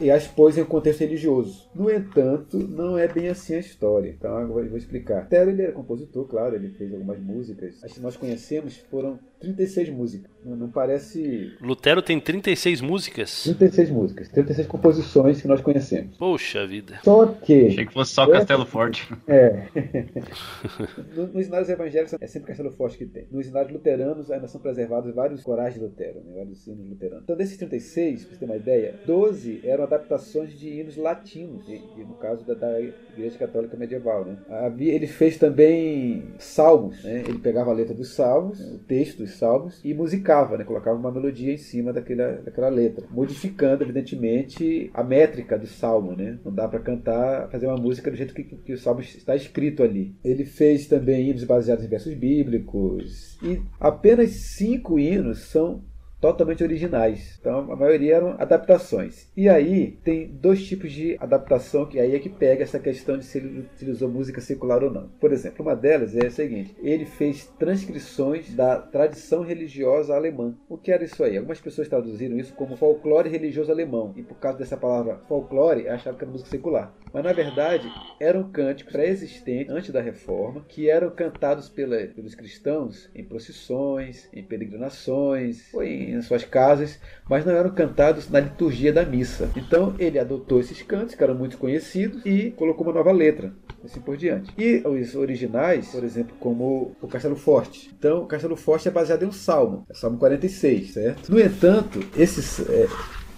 e 0.00 0.10
as 0.10 0.26
pôs 0.26 0.56
em 0.56 0.62
um 0.62 0.66
contexto 0.66 1.00
religioso. 1.00 1.68
No 1.74 1.90
entanto, 1.90 2.58
não 2.58 2.96
é 2.96 3.06
bem 3.06 3.28
assim 3.28 3.54
a 3.54 3.58
história. 3.58 4.08
Então 4.08 4.40
eu 4.40 4.48
vou, 4.48 4.62
eu 4.62 4.68
vou 4.68 4.78
explicar. 4.78 5.22
Lutero 5.22 5.50
ele 5.50 5.62
era 5.62 5.72
compositor, 5.72 6.26
claro, 6.26 6.54
ele 6.54 6.70
fez 6.70 6.92
algumas 6.92 7.18
músicas. 7.18 7.82
As 7.84 7.92
que 7.92 8.00
nós 8.00 8.16
conhecemos 8.16 8.76
foram 8.90 9.18
36 9.40 9.90
músicas. 9.90 10.30
Não, 10.44 10.70
parece. 10.70 11.56
Lutero 11.60 12.00
tem 12.00 12.20
36 12.20 12.80
músicas? 12.80 13.42
36 13.42 13.90
músicas. 13.90 14.28
36 14.28 14.68
composições 14.68 15.42
que 15.42 15.48
nós 15.48 15.60
conhecemos. 15.60 16.16
Poxa 16.16 16.64
vida. 16.66 17.00
Só 17.02 17.26
que. 17.26 17.66
Achei 17.66 17.86
que 17.86 17.92
fosse 17.92 18.12
só 18.12 18.30
Castelo 18.30 18.64
Forte. 18.64 19.12
É. 19.26 19.66
nos 21.34 21.46
cenários 21.46 21.68
evangélicos 21.68 22.14
é 22.20 22.26
sempre 22.28 22.48
Castelo 22.48 22.70
Forte 22.70 22.96
que 22.96 23.06
tem. 23.06 23.26
Nos 23.30 23.46
cenários 23.46 23.72
luteranos 23.72 24.30
ainda 24.30 24.46
são 24.46 24.60
preservados 24.60 25.12
vários 25.12 25.42
corais 25.42 25.74
de 25.74 25.80
Lutero, 25.80 26.22
né? 26.24 26.34
vários 26.36 26.64
hinos 26.66 26.88
luteranos. 26.88 27.24
Então, 27.24 27.36
desses 27.36 27.56
36, 27.56 28.24
pra 28.24 28.32
você 28.32 28.38
ter 28.38 28.44
uma 28.44 28.56
ideia, 28.56 28.94
12 29.04 29.62
eram 29.64 29.84
adaptações 29.84 30.56
de 30.56 30.68
hinos 30.68 30.96
latinos, 30.96 31.68
e, 31.68 31.82
e 31.96 32.04
no 32.04 32.14
caso 32.14 32.46
da, 32.46 32.54
da, 32.54 32.80
Igreja 32.80 33.38
Católica 33.38 33.76
Medieval. 33.76 34.24
Né? 34.24 34.36
Ele 34.78 35.06
fez 35.06 35.38
também 35.38 36.34
salmos, 36.38 37.02
né? 37.02 37.24
ele 37.26 37.38
pegava 37.38 37.70
a 37.70 37.74
letra 37.74 37.94
dos 37.94 38.14
salmos, 38.14 38.60
o 38.60 38.78
texto 38.78 39.25
dos 39.26 39.38
salmos, 39.38 39.80
e 39.84 39.92
musicava, 39.92 40.56
né? 40.56 40.64
colocava 40.64 40.98
uma 40.98 41.12
melodia 41.12 41.52
em 41.52 41.58
cima 41.58 41.92
daquela, 41.92 42.32
daquela 42.42 42.68
letra, 42.68 43.06
modificando, 43.10 43.84
evidentemente, 43.84 44.90
a 44.94 45.02
métrica 45.02 45.58
do 45.58 45.66
salmo. 45.66 46.16
Né? 46.16 46.38
Não 46.44 46.52
dá 46.52 46.66
para 46.68 46.80
cantar, 46.80 47.50
fazer 47.50 47.66
uma 47.66 47.76
música 47.76 48.10
do 48.10 48.16
jeito 48.16 48.34
que, 48.34 48.44
que 48.44 48.72
o 48.72 48.78
salmo 48.78 49.00
está 49.00 49.36
escrito 49.36 49.82
ali. 49.82 50.14
Ele 50.24 50.44
fez 50.44 50.86
também 50.86 51.30
hinos 51.30 51.44
baseados 51.44 51.84
em 51.84 51.88
versos 51.88 52.14
bíblicos, 52.14 53.38
e 53.42 53.60
apenas 53.78 54.30
cinco 54.30 54.98
hinos 54.98 55.40
são 55.40 55.82
totalmente 56.20 56.62
originais. 56.62 57.36
Então 57.40 57.70
a 57.72 57.76
maioria 57.76 58.16
eram 58.16 58.36
adaptações. 58.38 59.28
E 59.36 59.48
aí 59.48 59.98
tem 60.04 60.26
dois 60.26 60.66
tipos 60.66 60.92
de 60.92 61.16
adaptação 61.20 61.86
que 61.86 61.98
aí 61.98 62.14
é 62.14 62.18
que 62.18 62.28
pega 62.28 62.62
essa 62.62 62.78
questão 62.78 63.18
de 63.18 63.24
se 63.24 63.38
ele 63.38 63.60
utilizou 63.60 64.08
música 64.08 64.40
secular 64.40 64.82
ou 64.82 64.90
não. 64.90 65.08
Por 65.20 65.32
exemplo, 65.32 65.64
uma 65.64 65.76
delas 65.76 66.16
é 66.16 66.26
a 66.26 66.30
seguinte: 66.30 66.74
ele 66.82 67.04
fez 67.04 67.46
transcrições 67.58 68.54
da 68.54 68.78
tradição 68.78 69.42
religiosa 69.42 70.14
alemã. 70.14 70.54
O 70.68 70.76
que 70.76 70.92
era 70.92 71.04
isso 71.04 71.22
aí? 71.22 71.36
Algumas 71.36 71.60
pessoas 71.60 71.88
traduziram 71.88 72.38
isso 72.38 72.54
como 72.54 72.76
folclore 72.76 73.28
religioso 73.28 73.70
alemão 73.70 74.12
e 74.16 74.22
por 74.22 74.36
causa 74.36 74.58
dessa 74.58 74.76
palavra 74.76 75.20
folclore 75.28 75.88
achavam 75.88 76.18
que 76.18 76.24
era 76.24 76.32
música 76.32 76.50
secular. 76.50 76.94
Mas 77.12 77.24
na 77.24 77.32
verdade 77.32 77.90
eram 78.20 78.50
cânticos 78.50 78.92
pré-existentes 78.92 79.72
antes 79.72 79.90
da 79.90 80.00
reforma 80.00 80.64
que 80.68 80.88
eram 80.88 81.10
cantados 81.10 81.68
pela, 81.68 81.96
pelos 82.08 82.34
cristãos 82.34 83.10
em 83.14 83.24
procissões, 83.24 84.28
em 84.32 84.42
peregrinações, 84.42 85.72
ou 85.72 85.82
em 85.82 86.05
em 86.10 86.22
suas 86.22 86.44
casas, 86.44 86.98
mas 87.28 87.44
não 87.44 87.52
eram 87.52 87.70
cantados 87.70 88.30
na 88.30 88.40
liturgia 88.40 88.92
da 88.92 89.04
missa. 89.04 89.50
Então 89.56 89.94
ele 89.98 90.18
adotou 90.18 90.60
esses 90.60 90.82
cantos, 90.82 91.14
que 91.14 91.22
eram 91.22 91.34
muito 91.34 91.58
conhecidos, 91.58 92.24
e 92.24 92.50
colocou 92.52 92.86
uma 92.86 92.92
nova 92.92 93.12
letra, 93.12 93.52
assim 93.84 94.00
por 94.00 94.16
diante. 94.16 94.52
E 94.56 94.82
os 94.86 95.14
originais, 95.14 95.88
por 95.88 96.04
exemplo, 96.04 96.34
como 96.38 96.96
o 97.00 97.08
Castelo 97.08 97.36
Forte. 97.36 97.90
Então, 97.98 98.22
o 98.22 98.26
Castelo 98.26 98.56
Forte 98.56 98.88
é 98.88 98.90
baseado 98.90 99.22
em 99.22 99.26
um 99.26 99.32
salmo, 99.32 99.84
é 99.88 99.94
Salmo 99.94 100.18
46, 100.18 100.92
certo? 100.92 101.30
No 101.30 101.40
entanto, 101.40 102.00
esses. 102.16 102.60
É, 102.68 102.86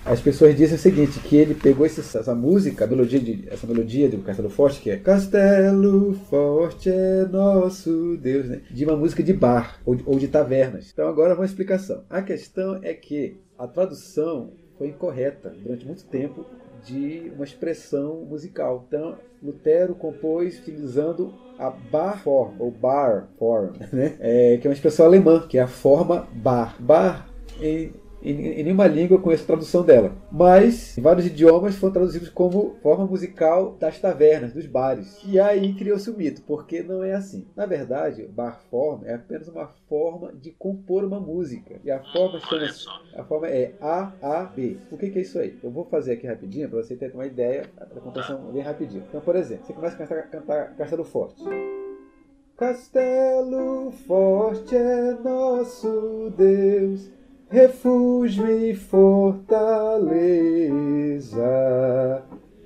as 0.09 0.21
pessoas 0.23 0.57
dizem 0.57 0.77
o 0.77 0.81
seguinte, 0.81 1.21
que 1.21 1.37
ele 1.37 1.55
pegou 1.55 1.85
esse, 1.85 2.01
essa 2.01 2.35
música, 2.35 2.87
melodia 2.87 3.21
de, 3.21 3.47
essa 3.51 3.67
melodia 3.67 4.09
do 4.09 4.19
Castelo 4.19 4.49
Forte, 4.49 4.81
que 4.81 4.91
é 4.91 4.97
Castelo 4.97 6.15
Forte 6.31 6.89
é 6.89 7.27
nosso 7.27 8.17
Deus, 8.17 8.49
né? 8.49 8.63
de 8.71 8.85
uma 8.87 8.97
música 8.97 9.23
de 9.23 9.35
bar 9.35 9.79
ou 9.85 9.95
de, 9.95 10.03
ou 10.07 10.19
de 10.19 10.29
tavernas. 10.29 10.91
Então 10.91 11.07
agora 11.09 11.35
uma 11.35 11.45
explicação. 11.45 12.05
A 12.09 12.23
questão 12.23 12.81
é 12.83 12.95
que 12.95 13.37
a 13.59 13.67
tradução 13.67 14.53
foi 14.79 14.89
incorreta 14.89 15.55
durante 15.63 15.85
muito 15.85 16.05
tempo 16.05 16.47
de 16.87 17.31
uma 17.35 17.45
expressão 17.45 18.25
musical. 18.25 18.87
Então, 18.89 19.19
Lutero 19.43 19.95
compôs 19.95 20.59
utilizando 20.59 21.35
a 21.59 21.69
bar 21.69 22.23
form, 22.23 22.55
ou 22.59 22.71
bar 22.71 23.29
form, 23.39 23.73
né? 23.93 24.17
É, 24.21 24.57
que 24.57 24.67
é 24.67 24.71
uma 24.71 24.75
expressão 24.75 25.05
alemã, 25.05 25.47
que 25.47 25.59
é 25.59 25.63
a 25.63 25.69
forma 25.69 26.27
bar. 26.33 26.77
Bar, 26.81 27.29
em 27.61 27.93
em, 28.23 28.63
nenhuma 28.65 28.87
língua 28.87 29.17
eu 29.17 29.21
conheço 29.21 29.45
a 29.45 29.47
tradução 29.47 29.85
dela. 29.85 30.13
Mas 30.31 30.97
em 30.99 31.01
vários 31.01 31.27
idiomas 31.27 31.77
foram 31.77 31.93
traduzidos 31.93 32.29
como 32.29 32.77
forma 32.83 33.07
musical 33.07 33.77
das 33.79 33.99
tavernas, 34.01 34.53
dos 34.53 34.67
bares. 34.67 35.21
E 35.27 35.39
aí 35.39 35.75
criou-se 35.75 36.11
o 36.11 36.17
mito, 36.17 36.43
porque 36.43 36.83
não 36.83 37.03
é 37.03 37.15
assim. 37.15 37.47
Na 37.55 37.67
verdade, 37.67 38.27
bar 38.27 38.61
form 38.71 39.05
é 39.05 39.15
apenas 39.15 39.49
uma 39.49 39.69
forma 39.89 40.33
de 40.33 40.51
compor 40.53 41.05
uma 41.05 41.21
música. 41.21 41.81
E 41.85 41.91
a 41.91 42.03
forma 42.13 42.41
chama 42.41 42.69
a 43.15 43.25
forma 43.25 43.49
é 43.49 43.75
A 43.81 44.13
A 44.23 44.45
B. 44.45 44.77
O 44.91 44.97
que, 44.97 45.11
que 45.11 45.19
é 45.19 45.23
isso 45.23 45.39
aí? 45.39 45.59
Eu 45.63 45.71
vou 45.71 45.85
fazer 45.85 46.13
aqui 46.13 46.27
rapidinho 46.27 46.69
para 46.69 46.83
você 46.83 46.97
ter 46.97 47.13
uma 47.13 47.27
ideia 47.27 47.65
da 47.79 48.01
composição 48.01 48.39
bem 48.53 48.63
rapidinho. 48.63 49.05
Então, 49.09 49.21
por 49.21 49.37
exemplo, 49.37 49.67
você 49.67 49.73
começa 49.73 50.03
a 50.03 50.07
cantar, 50.07 50.23
cantar 50.31 50.77
Castelo 50.77 51.05
Forte. 51.05 51.43
Castelo 52.57 53.93
forte 53.93 54.75
é 54.75 55.13
nosso 55.23 56.33
Deus 56.37 57.18
refúgio 57.51 58.47
e 58.49 58.75
fortaleza. 58.75 59.43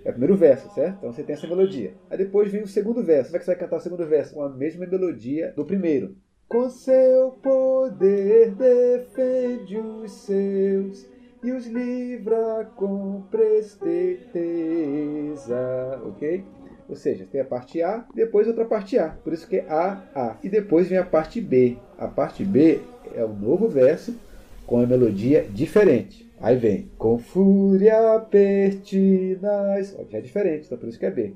É 0.05 0.11
o 0.11 0.12
primeiro 0.12 0.37
verso, 0.37 0.68
certo? 0.75 0.97
Então 0.99 1.12
você 1.12 1.23
tem 1.23 1.35
essa 1.35 1.47
melodia. 1.47 1.95
Aí 2.11 2.18
depois 2.18 2.51
vem 2.51 2.62
o 2.62 2.66
segundo 2.66 3.05
verso. 3.05 3.31
Como 3.31 3.37
é 3.37 3.38
que 3.38 3.45
você 3.45 3.53
vai 3.53 3.61
cantar 3.61 3.77
o 3.77 3.81
segundo 3.81 4.05
verso? 4.07 4.35
Com 4.35 4.42
a 4.42 4.49
mesma 4.49 4.85
melodia 4.87 5.53
do 5.55 5.64
primeiro. 5.64 6.16
Com 6.49 6.68
seu 6.68 7.31
poder 7.42 8.51
defende 8.51 9.79
os 9.79 10.12
seus 10.12 11.07
e 11.42 11.53
os 11.53 11.66
livra 11.66 12.68
com 12.77 13.23
presteza. 13.31 14.33
Ok? 16.05 16.45
Ou 16.88 16.97
seja, 16.97 17.25
tem 17.31 17.40
a 17.40 17.45
parte 17.45 17.81
A, 17.81 18.05
depois 18.14 18.49
outra 18.49 18.64
parte 18.64 18.99
A. 18.99 19.11
Por 19.11 19.33
isso 19.33 19.49
que 19.49 19.59
é 19.59 19.66
A, 19.71 20.03
A. 20.14 20.37
E 20.42 20.49
depois 20.49 20.88
vem 20.88 20.99
a 20.99 21.05
parte 21.05 21.40
B. 21.40 21.79
A 21.97 22.09
parte 22.09 22.45
B 22.45 22.81
é 23.14 23.25
o 23.25 23.33
novo 23.33 23.68
verso 23.68 24.14
com 24.66 24.81
a 24.81 24.87
melodia 24.87 25.46
diferente. 25.51 26.31
Aí 26.40 26.57
vem 26.57 26.90
com 26.98 27.18
fúria 27.18 28.18
pertinaz. 28.29 29.96
Já 30.11 30.18
é 30.18 30.20
diferente, 30.20 30.66
então 30.66 30.77
por 30.77 30.88
isso 30.88 30.98
que 30.98 31.07
é 31.07 31.11
B. 31.11 31.35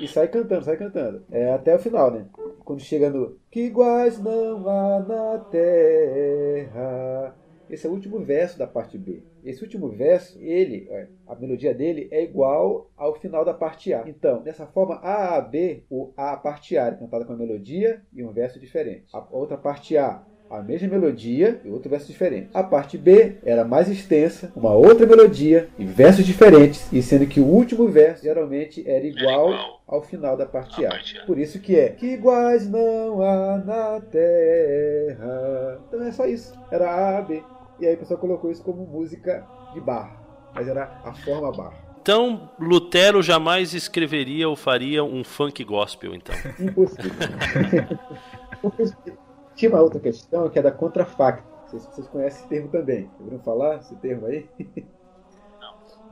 E 0.00 0.08
sai 0.08 0.28
cantando, 0.28 0.64
sai 0.64 0.76
cantando. 0.76 1.22
É 1.30 1.52
até 1.52 1.74
o 1.74 1.78
final, 1.78 2.10
né? 2.10 2.24
Quando 2.64 2.80
chega 2.80 3.10
no 3.10 3.36
Que 3.50 3.66
iguais 3.66 4.18
não 4.18 4.66
há 4.66 5.00
na 5.00 5.38
terra. 5.50 7.34
Esse 7.68 7.86
é 7.86 7.90
o 7.90 7.92
último 7.92 8.20
verso 8.20 8.58
da 8.58 8.66
parte 8.66 8.96
B. 8.96 9.22
Esse 9.44 9.62
último 9.62 9.88
verso, 9.88 10.38
ele, 10.40 10.88
a 11.26 11.34
melodia 11.34 11.74
dele 11.74 12.08
é 12.10 12.22
igual 12.22 12.90
ao 12.96 13.14
final 13.14 13.44
da 13.44 13.52
parte 13.52 13.92
A. 13.92 14.04
Então, 14.06 14.42
dessa 14.42 14.66
forma, 14.66 14.94
A 14.96 15.36
a 15.36 15.40
B, 15.40 15.84
o 15.90 16.10
A 16.16 16.36
parte 16.36 16.78
A 16.78 16.86
é 16.86 16.92
cantada 16.92 17.26
com 17.26 17.34
a 17.34 17.36
melodia 17.36 18.02
e 18.12 18.24
um 18.24 18.32
verso 18.32 18.58
diferente. 18.58 19.06
A 19.12 19.26
outra 19.30 19.58
parte 19.58 19.96
A 19.98 20.22
a 20.50 20.62
mesma 20.62 20.88
melodia 20.88 21.60
e 21.64 21.68
outro 21.68 21.90
verso 21.90 22.06
diferente. 22.06 22.48
A 22.54 22.62
parte 22.62 22.96
B 22.96 23.36
era 23.44 23.64
mais 23.64 23.88
extensa, 23.88 24.50
uma 24.56 24.72
outra 24.72 25.06
melodia 25.06 25.68
e 25.78 25.84
versos 25.84 26.24
diferentes, 26.24 26.90
e 26.92 27.02
sendo 27.02 27.26
que 27.26 27.40
o 27.40 27.44
último 27.44 27.88
verso 27.88 28.22
geralmente 28.22 28.88
era 28.88 29.06
igual, 29.06 29.52
era 29.52 29.60
igual 29.60 29.80
ao 29.86 30.02
final 30.02 30.36
da 30.36 30.46
parte 30.46 30.84
a. 30.84 30.90
parte 30.90 31.18
a. 31.18 31.24
Por 31.24 31.38
isso 31.38 31.60
que 31.60 31.78
é 31.78 31.90
que 31.90 32.06
iguais 32.06 32.68
não 32.68 33.22
há 33.22 33.58
na 33.58 34.00
terra. 34.00 35.80
Então 35.86 36.02
é 36.02 36.12
só 36.12 36.26
isso. 36.26 36.52
Era 36.70 37.18
A, 37.18 37.22
B. 37.22 37.42
E 37.80 37.86
aí 37.86 37.94
o 37.94 37.98
pessoal 37.98 38.18
colocou 38.18 38.50
isso 38.50 38.62
como 38.62 38.86
música 38.86 39.46
de 39.72 39.80
bar, 39.80 40.20
mas 40.54 40.66
era 40.66 41.00
a 41.04 41.14
forma 41.14 41.52
bar. 41.52 41.72
Então, 42.00 42.50
Lutero 42.58 43.22
jamais 43.22 43.74
escreveria 43.74 44.48
ou 44.48 44.56
faria 44.56 45.04
um 45.04 45.22
funk 45.22 45.62
gospel, 45.62 46.14
então. 46.14 46.34
Impossível. 46.58 47.12
Tinha 49.58 49.72
uma 49.72 49.82
outra 49.82 49.98
questão 49.98 50.48
que 50.48 50.56
é 50.56 50.62
da 50.62 50.70
contrafacta. 50.70 51.42
Não 51.62 51.68
sei 51.68 51.80
se 51.80 51.86
vocês 51.88 52.06
conhecem 52.06 52.38
esse 52.38 52.48
termo 52.48 52.68
também. 52.68 53.10
Ouviram 53.18 53.40
falar 53.40 53.78
esse 53.78 53.94
termo 53.96 54.26
aí? 54.26 54.48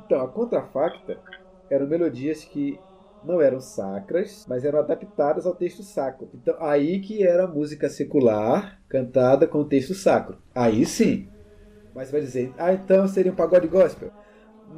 Então, 0.05 0.21
a 0.21 0.29
contrafacta 0.29 1.19
eram 1.69 1.89
melodias 1.89 2.45
que 2.45 2.79
não 3.25 3.41
eram 3.41 3.61
sacras, 3.61 4.47
mas 4.49 4.65
eram 4.65 4.79
adaptadas 4.79 5.45
ao 5.45 5.55
texto 5.55 5.83
sacro. 5.83 6.29
Então, 6.33 6.55
aí 6.61 7.01
que 7.01 7.27
era 7.27 7.49
música 7.49 7.89
secular 7.89 8.81
cantada 8.89 9.49
com 9.49 9.59
o 9.59 9.69
texto 9.69 9.95
sacro. 9.95 10.39
Aí 10.55 10.87
sim. 10.87 11.29
Mas 11.93 12.13
vai 12.13 12.21
dizer, 12.21 12.55
ah, 12.57 12.73
então 12.73 13.09
seria 13.09 13.33
um 13.33 13.35
pagode 13.35 13.67
gospel? 13.67 14.13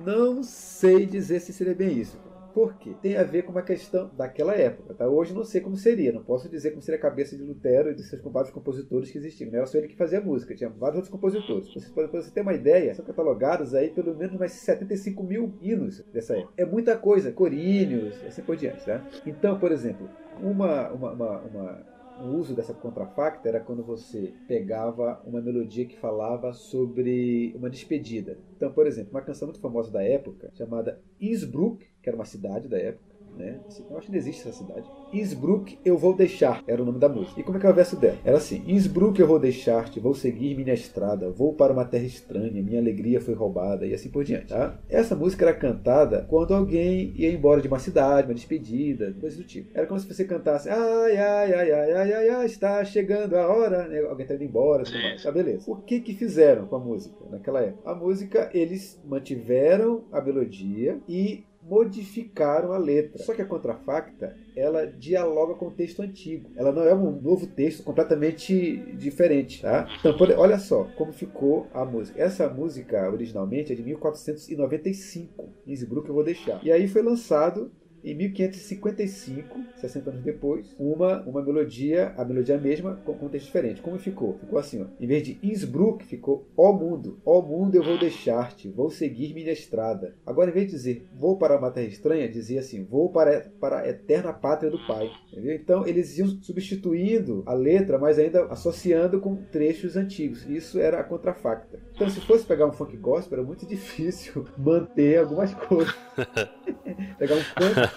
Não 0.02 0.42
sei 0.42 1.04
dizer 1.04 1.40
se 1.40 1.52
seria 1.52 1.74
bem 1.74 1.92
isso. 1.92 2.18
Por 2.58 2.74
quê? 2.74 2.92
Tem 3.00 3.16
a 3.16 3.22
ver 3.22 3.42
com 3.42 3.52
uma 3.52 3.62
questão 3.62 4.10
daquela 4.16 4.52
época. 4.52 4.92
Tá? 4.92 5.06
Hoje 5.06 5.32
não 5.32 5.44
sei 5.44 5.60
como 5.60 5.76
seria, 5.76 6.10
não 6.10 6.24
posso 6.24 6.48
dizer 6.48 6.72
como 6.72 6.82
seria 6.82 6.98
a 6.98 7.00
cabeça 7.00 7.36
de 7.36 7.44
Lutero 7.44 7.92
e 7.92 7.94
de 7.94 8.02
seus 8.02 8.20
vários 8.20 8.50
compositores 8.50 9.12
que 9.12 9.18
existiam. 9.18 9.48
Não 9.48 9.58
era 9.58 9.66
só 9.66 9.78
ele 9.78 9.86
que 9.86 9.94
fazia 9.94 10.20
música, 10.20 10.56
tinha 10.56 10.68
vários 10.68 10.96
outros 10.96 11.12
compositores. 11.12 11.68
Para 11.94 12.08
você 12.08 12.32
ter 12.32 12.40
uma 12.40 12.54
ideia, 12.54 12.92
são 12.96 13.04
catalogados 13.04 13.74
aí 13.74 13.90
pelo 13.90 14.12
menos 14.12 14.36
mais 14.36 14.50
75 14.54 15.22
mil 15.22 15.54
hinos 15.62 16.04
dessa 16.12 16.36
época. 16.36 16.52
É 16.56 16.64
muita 16.64 16.98
coisa, 16.98 17.30
coríneos, 17.30 18.20
assim 18.26 18.42
por 18.42 18.56
diante. 18.56 18.84
Tá? 18.84 19.06
Então, 19.24 19.56
por 19.56 19.70
exemplo, 19.70 20.10
uma, 20.42 20.88
uma, 20.90 21.12
uma, 21.12 21.40
uma 21.42 21.86
o 22.20 22.36
uso 22.36 22.54
dessa 22.54 22.74
contrafacta 22.74 23.48
era 23.48 23.60
quando 23.60 23.82
você 23.82 24.34
pegava 24.46 25.22
uma 25.24 25.40
melodia 25.40 25.86
que 25.86 25.96
falava 25.96 26.52
sobre 26.52 27.52
uma 27.56 27.70
despedida. 27.70 28.38
Então, 28.56 28.72
por 28.72 28.86
exemplo, 28.86 29.12
uma 29.12 29.22
canção 29.22 29.46
muito 29.46 29.60
famosa 29.60 29.90
da 29.90 30.02
época, 30.02 30.50
chamada 30.54 31.00
Innsbruck, 31.20 31.86
que 32.02 32.08
era 32.08 32.16
uma 32.16 32.24
cidade 32.24 32.68
da 32.68 32.78
época, 32.78 33.07
né? 33.38 33.60
Assim, 33.66 33.84
eu 33.88 33.96
acho 33.96 34.06
que 34.06 34.12
não 34.12 34.18
existe 34.18 34.48
essa 34.48 34.58
cidade. 34.58 34.84
Innsbruck 35.12 35.78
eu 35.84 35.96
vou 35.96 36.14
deixar, 36.14 36.62
era 36.66 36.82
o 36.82 36.84
nome 36.84 36.98
da 36.98 37.08
música. 37.08 37.40
E 37.40 37.42
como 37.42 37.56
é 37.56 37.60
que 37.60 37.66
é 37.66 37.70
o 37.70 37.74
verso 37.74 37.96
dela? 37.96 38.18
Era 38.24 38.36
assim: 38.36 38.62
Innsbruck 38.66 39.18
eu 39.20 39.26
vou 39.26 39.38
deixar-te, 39.38 40.00
vou 40.00 40.14
seguir 40.14 40.56
minha 40.56 40.74
estrada, 40.74 41.30
vou 41.30 41.54
para 41.54 41.72
uma 41.72 41.84
terra 41.84 42.04
estranha, 42.04 42.62
minha 42.62 42.80
alegria 42.80 43.20
foi 43.20 43.34
roubada, 43.34 43.86
e 43.86 43.94
assim 43.94 44.10
por 44.10 44.24
diante. 44.24 44.48
Tá? 44.48 44.78
Essa 44.88 45.14
música 45.14 45.44
era 45.44 45.54
cantada 45.54 46.26
quando 46.28 46.54
alguém 46.54 47.12
ia 47.16 47.30
embora 47.30 47.60
de 47.60 47.68
uma 47.68 47.78
cidade, 47.78 48.28
uma 48.28 48.34
despedida, 48.34 49.14
coisa 49.20 49.36
do 49.36 49.44
tipo. 49.44 49.70
Era 49.74 49.86
como 49.86 50.00
se 50.00 50.12
você 50.12 50.24
cantasse: 50.24 50.68
ai, 50.68 51.16
ai, 51.16 51.54
ai, 51.54 51.72
ai, 51.72 51.92
ai, 51.92 52.12
ai, 52.12 52.28
ai 52.30 52.46
está 52.46 52.84
chegando 52.84 53.34
a 53.36 53.46
hora, 53.46 53.86
né? 53.86 54.00
alguém 54.00 54.24
está 54.24 54.34
indo 54.34 54.44
embora, 54.44 54.84
tudo 54.84 55.00
mais. 55.00 55.22
Tá, 55.22 55.30
beleza. 55.30 55.70
O 55.70 55.76
que 55.76 56.00
que 56.00 56.14
fizeram 56.14 56.66
com 56.66 56.76
a 56.76 56.80
música 56.80 57.16
naquela 57.30 57.60
época? 57.60 57.90
A 57.90 57.94
música, 57.94 58.50
eles 58.52 59.00
mantiveram 59.04 60.04
a 60.12 60.20
melodia 60.20 60.98
e 61.08 61.44
modificaram 61.68 62.72
a 62.72 62.78
letra. 62.78 63.22
Só 63.22 63.34
que 63.34 63.42
a 63.42 63.46
contrafacta, 63.46 64.34
ela 64.56 64.86
dialoga 64.86 65.54
com 65.54 65.66
o 65.66 65.70
texto 65.70 66.00
antigo. 66.00 66.50
Ela 66.56 66.72
não 66.72 66.82
é 66.82 66.94
um 66.94 67.20
novo 67.20 67.46
texto 67.46 67.82
completamente 67.82 68.76
diferente, 68.96 69.62
tá? 69.62 69.86
Então, 69.98 70.16
olha 70.38 70.58
só 70.58 70.84
como 70.96 71.12
ficou 71.12 71.66
a 71.72 71.84
música. 71.84 72.20
Essa 72.20 72.48
música, 72.48 73.10
originalmente, 73.10 73.72
é 73.72 73.76
de 73.76 73.82
1495. 73.82 75.48
Innsbruck 75.66 76.08
eu 76.08 76.14
vou 76.14 76.24
deixar. 76.24 76.64
E 76.64 76.72
aí 76.72 76.88
foi 76.88 77.02
lançado 77.02 77.70
em 78.02 78.14
1555, 78.14 79.60
60 79.76 80.10
anos 80.10 80.22
depois, 80.22 80.74
uma, 80.78 81.22
uma 81.22 81.42
melodia, 81.42 82.14
a 82.16 82.24
melodia 82.24 82.58
mesma, 82.58 82.96
com 83.04 83.14
contexto 83.14 83.46
diferente. 83.46 83.80
Como 83.80 83.98
ficou? 83.98 84.38
Ficou 84.38 84.58
assim, 84.58 84.82
ó. 84.82 84.86
Em 85.00 85.06
vez 85.06 85.22
de 85.22 85.38
Innsbruck, 85.42 86.04
ficou 86.04 86.48
Ó 86.56 86.72
mundo, 86.72 87.20
ó 87.24 87.40
mundo 87.40 87.76
eu 87.76 87.82
vou 87.82 87.98
deixar-te, 87.98 88.68
vou 88.68 88.90
seguir 88.90 89.32
minha 89.32 89.52
estrada. 89.52 90.16
Agora, 90.26 90.50
em 90.50 90.52
vez 90.52 90.66
de 90.66 90.72
dizer 90.72 91.08
vou 91.18 91.36
para 91.36 91.58
uma 91.58 91.70
terra 91.70 91.86
estranha, 91.86 92.28
dizia 92.28 92.60
assim, 92.60 92.84
vou 92.84 93.10
para, 93.10 93.50
para 93.60 93.80
a 93.80 93.88
eterna 93.88 94.32
pátria 94.32 94.70
do 94.70 94.84
Pai. 94.86 95.10
Entendeu? 95.32 95.54
Então, 95.54 95.86
eles 95.86 96.18
iam 96.18 96.28
substituindo 96.42 97.42
a 97.46 97.54
letra, 97.54 97.98
mas 97.98 98.18
ainda 98.18 98.44
associando 98.46 99.20
com 99.20 99.36
trechos 99.36 99.96
antigos. 99.96 100.48
Isso 100.48 100.78
era 100.78 101.00
a 101.00 101.04
contrafacta. 101.04 101.78
Então, 101.94 102.08
se 102.08 102.20
fosse 102.20 102.44
pegar 102.44 102.66
um 102.66 102.72
funk 102.72 102.96
gospel, 102.96 103.38
era 103.38 103.46
muito 103.46 103.64
difícil 103.66 104.46
manter 104.56 105.18
algumas 105.18 105.54
coisas. 105.54 105.94
pegar 107.18 107.36
um 107.36 107.40
funk 107.40 107.87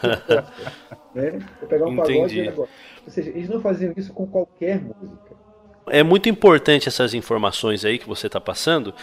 né? 1.15 1.39
Vou 1.59 1.69
pegar 1.69 1.85
um 1.85 1.93
Entendi. 1.93 2.13
pagode 2.13 2.47
agora. 2.47 2.69
Ou 3.05 3.11
seja, 3.11 3.29
eles 3.29 3.49
não 3.49 3.59
faziam 3.59 3.93
isso 3.95 4.13
com 4.13 4.27
qualquer 4.27 4.81
música. 4.81 5.41
É 5.87 6.03
muito 6.03 6.29
importante 6.29 6.87
essas 6.87 7.13
informações 7.13 7.83
aí 7.83 7.97
que 7.97 8.07
você 8.07 8.27
está 8.27 8.39
passando, 8.39 8.93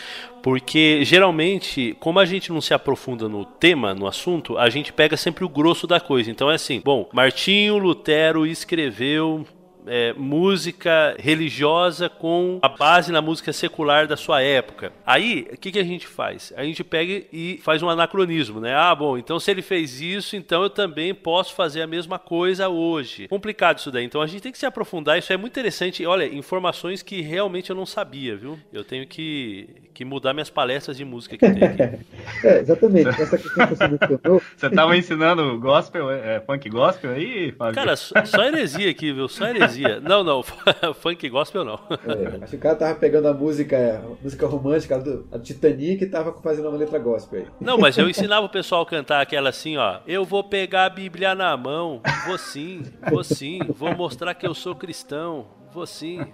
porque 0.42 1.04
geralmente, 1.04 1.96
como 1.98 2.20
a 2.20 2.24
gente 2.24 2.50
não 2.52 2.60
se 2.60 2.72
aprofunda 2.72 3.28
no 3.28 3.44
tema, 3.44 3.94
no 3.94 4.06
assunto, 4.06 4.56
a 4.56 4.70
gente 4.70 4.92
pega 4.92 5.16
sempre 5.16 5.44
o 5.44 5.48
grosso 5.48 5.86
da 5.86 6.00
coisa. 6.00 6.30
Então 6.30 6.50
é 6.50 6.54
assim, 6.54 6.80
bom, 6.82 7.08
Martinho 7.12 7.78
Lutero 7.78 8.46
escreveu 8.46 9.44
é, 9.88 10.12
música 10.14 11.16
religiosa 11.18 12.08
com 12.08 12.58
a 12.62 12.68
base 12.68 13.12
na 13.12 13.20
música 13.20 13.52
secular 13.52 14.06
da 14.06 14.16
sua 14.16 14.42
época. 14.42 14.92
Aí, 15.04 15.48
o 15.52 15.56
que, 15.56 15.72
que 15.72 15.78
a 15.78 15.84
gente 15.84 16.06
faz? 16.06 16.52
A 16.56 16.64
gente 16.64 16.84
pega 16.84 17.24
e 17.32 17.58
faz 17.62 17.82
um 17.82 17.88
anacronismo, 17.88 18.60
né? 18.60 18.74
Ah, 18.74 18.94
bom, 18.94 19.18
então 19.18 19.40
se 19.40 19.50
ele 19.50 19.62
fez 19.62 20.00
isso, 20.00 20.36
então 20.36 20.62
eu 20.62 20.70
também 20.70 21.14
posso 21.14 21.54
fazer 21.54 21.82
a 21.82 21.86
mesma 21.86 22.18
coisa 22.18 22.68
hoje. 22.68 23.28
Complicado 23.28 23.78
isso 23.78 23.90
daí. 23.90 24.04
Então 24.04 24.22
a 24.22 24.26
gente 24.26 24.42
tem 24.42 24.52
que 24.52 24.58
se 24.58 24.66
aprofundar. 24.66 25.18
Isso 25.18 25.32
é 25.32 25.36
muito 25.36 25.52
interessante. 25.52 26.04
Olha, 26.06 26.26
informações 26.26 27.02
que 27.02 27.20
realmente 27.20 27.70
eu 27.70 27.76
não 27.76 27.86
sabia, 27.86 28.36
viu? 28.36 28.58
Eu 28.72 28.84
tenho 28.84 29.06
que, 29.06 29.68
que 29.98 30.04
mudar 30.04 30.32
minhas 30.32 30.48
palestras 30.48 30.96
de 30.96 31.04
música 31.04 31.36
que 31.36 31.44
tem 31.44 31.64
aqui. 31.64 31.82
é, 32.46 32.60
exatamente. 32.60 33.08
Essa 33.08 33.36
questão 33.36 33.66
que 33.66 33.74
você 33.74 33.88
mencionou. 33.88 34.42
Você 34.56 34.66
estava 34.66 34.96
ensinando 34.96 35.58
gospel, 35.58 36.08
é, 36.08 36.40
funk 36.40 36.70
gospel 36.70 37.10
aí, 37.10 37.50
Fábio? 37.50 37.74
Cara, 37.74 37.96
só, 37.96 38.44
heresia 38.44 38.90
aqui, 38.90 39.12
viu? 39.12 39.26
Só 39.26 39.48
heresia. 39.48 39.98
Não, 39.98 40.22
não, 40.22 40.44
funk 40.94 41.28
gospel 41.28 41.64
não. 41.64 41.80
É, 41.90 42.44
acho 42.44 42.50
que 42.50 42.56
o 42.56 42.60
cara 42.60 42.76
tava 42.76 42.94
pegando 42.94 43.26
a 43.26 43.34
música, 43.34 44.00
a 44.04 44.22
música 44.22 44.46
romântica 44.46 45.00
do 45.00 45.26
a 45.32 45.38
Titanic 45.40 46.04
e 46.04 46.06
tava 46.06 46.32
fazendo 46.40 46.68
uma 46.68 46.78
letra 46.78 47.00
gospel 47.00 47.40
aí. 47.40 47.46
Não, 47.60 47.76
mas 47.76 47.98
eu 47.98 48.08
ensinava 48.08 48.46
o 48.46 48.48
pessoal 48.48 48.82
a 48.82 48.86
cantar 48.86 49.20
aquela 49.20 49.48
assim, 49.48 49.76
ó. 49.78 49.98
Eu 50.06 50.24
vou 50.24 50.44
pegar 50.44 50.84
a 50.84 50.90
Bíblia 50.90 51.34
na 51.34 51.56
mão, 51.56 52.00
vou 52.24 52.38
sim, 52.38 52.84
vou 53.10 53.24
sim, 53.24 53.58
vou 53.68 53.96
mostrar 53.96 54.32
que 54.34 54.46
eu 54.46 54.54
sou 54.54 54.76
cristão, 54.76 55.46
vou 55.72 55.86
sim. 55.86 56.32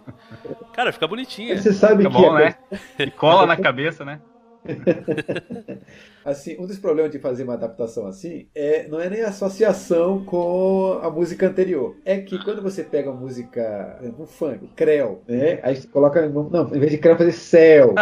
Cara, 0.72 0.92
fica 0.92 1.06
bonitinha. 1.06 1.60
Você 1.60 1.72
sabe 1.72 2.04
fica 2.04 2.14
que 2.14 2.22
bom, 2.22 2.38
é... 2.38 2.44
né? 2.44 2.56
E 2.98 3.10
cola 3.10 3.46
na 3.46 3.56
cabeça, 3.56 4.04
né? 4.04 4.20
assim, 6.24 6.56
um 6.58 6.66
dos 6.66 6.78
problemas 6.78 7.12
de 7.12 7.18
fazer 7.18 7.44
uma 7.44 7.54
adaptação 7.54 8.06
assim 8.06 8.48
é 8.54 8.88
não 8.88 9.00
é 9.00 9.10
nem 9.10 9.22
a 9.22 9.28
associação 9.28 10.24
com 10.24 10.98
a 11.02 11.10
música 11.10 11.46
anterior. 11.46 11.96
É 12.04 12.18
que 12.18 12.42
quando 12.42 12.62
você 12.62 12.82
pega 12.82 13.10
a 13.10 13.14
música, 13.14 14.00
um 14.18 14.26
funk, 14.26 14.68
creu, 14.74 15.22
né? 15.28 15.60
Aí 15.62 15.76
você 15.76 15.88
coloca 15.88 16.26
não, 16.28 16.74
em 16.74 16.78
vez 16.78 16.90
de 16.90 16.98
creu 16.98 17.16
fazer 17.16 17.32
céu. 17.32 17.94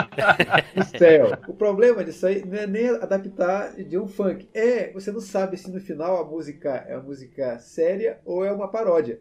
o 0.77 0.83
céu. 0.99 1.39
O 1.49 1.55
problema 1.55 2.05
disso 2.05 2.27
aí 2.27 2.45
não 2.45 2.59
é 2.59 2.67
nem 2.67 2.89
adaptar 2.89 3.75
de 3.75 3.99
um 3.99 4.07
funk. 4.07 4.49
É, 4.55 4.93
você 4.93 5.11
não 5.11 5.21
sabe 5.21 5.57
se 5.57 5.71
no 5.71 5.81
final 5.81 6.19
a 6.19 6.25
música 6.25 6.85
é 6.89 6.97
uma 6.97 7.03
música 7.03 7.59
séria 7.59 8.19
ou 8.25 8.45
é 8.45 8.53
uma 8.53 8.69
paródia. 8.69 9.19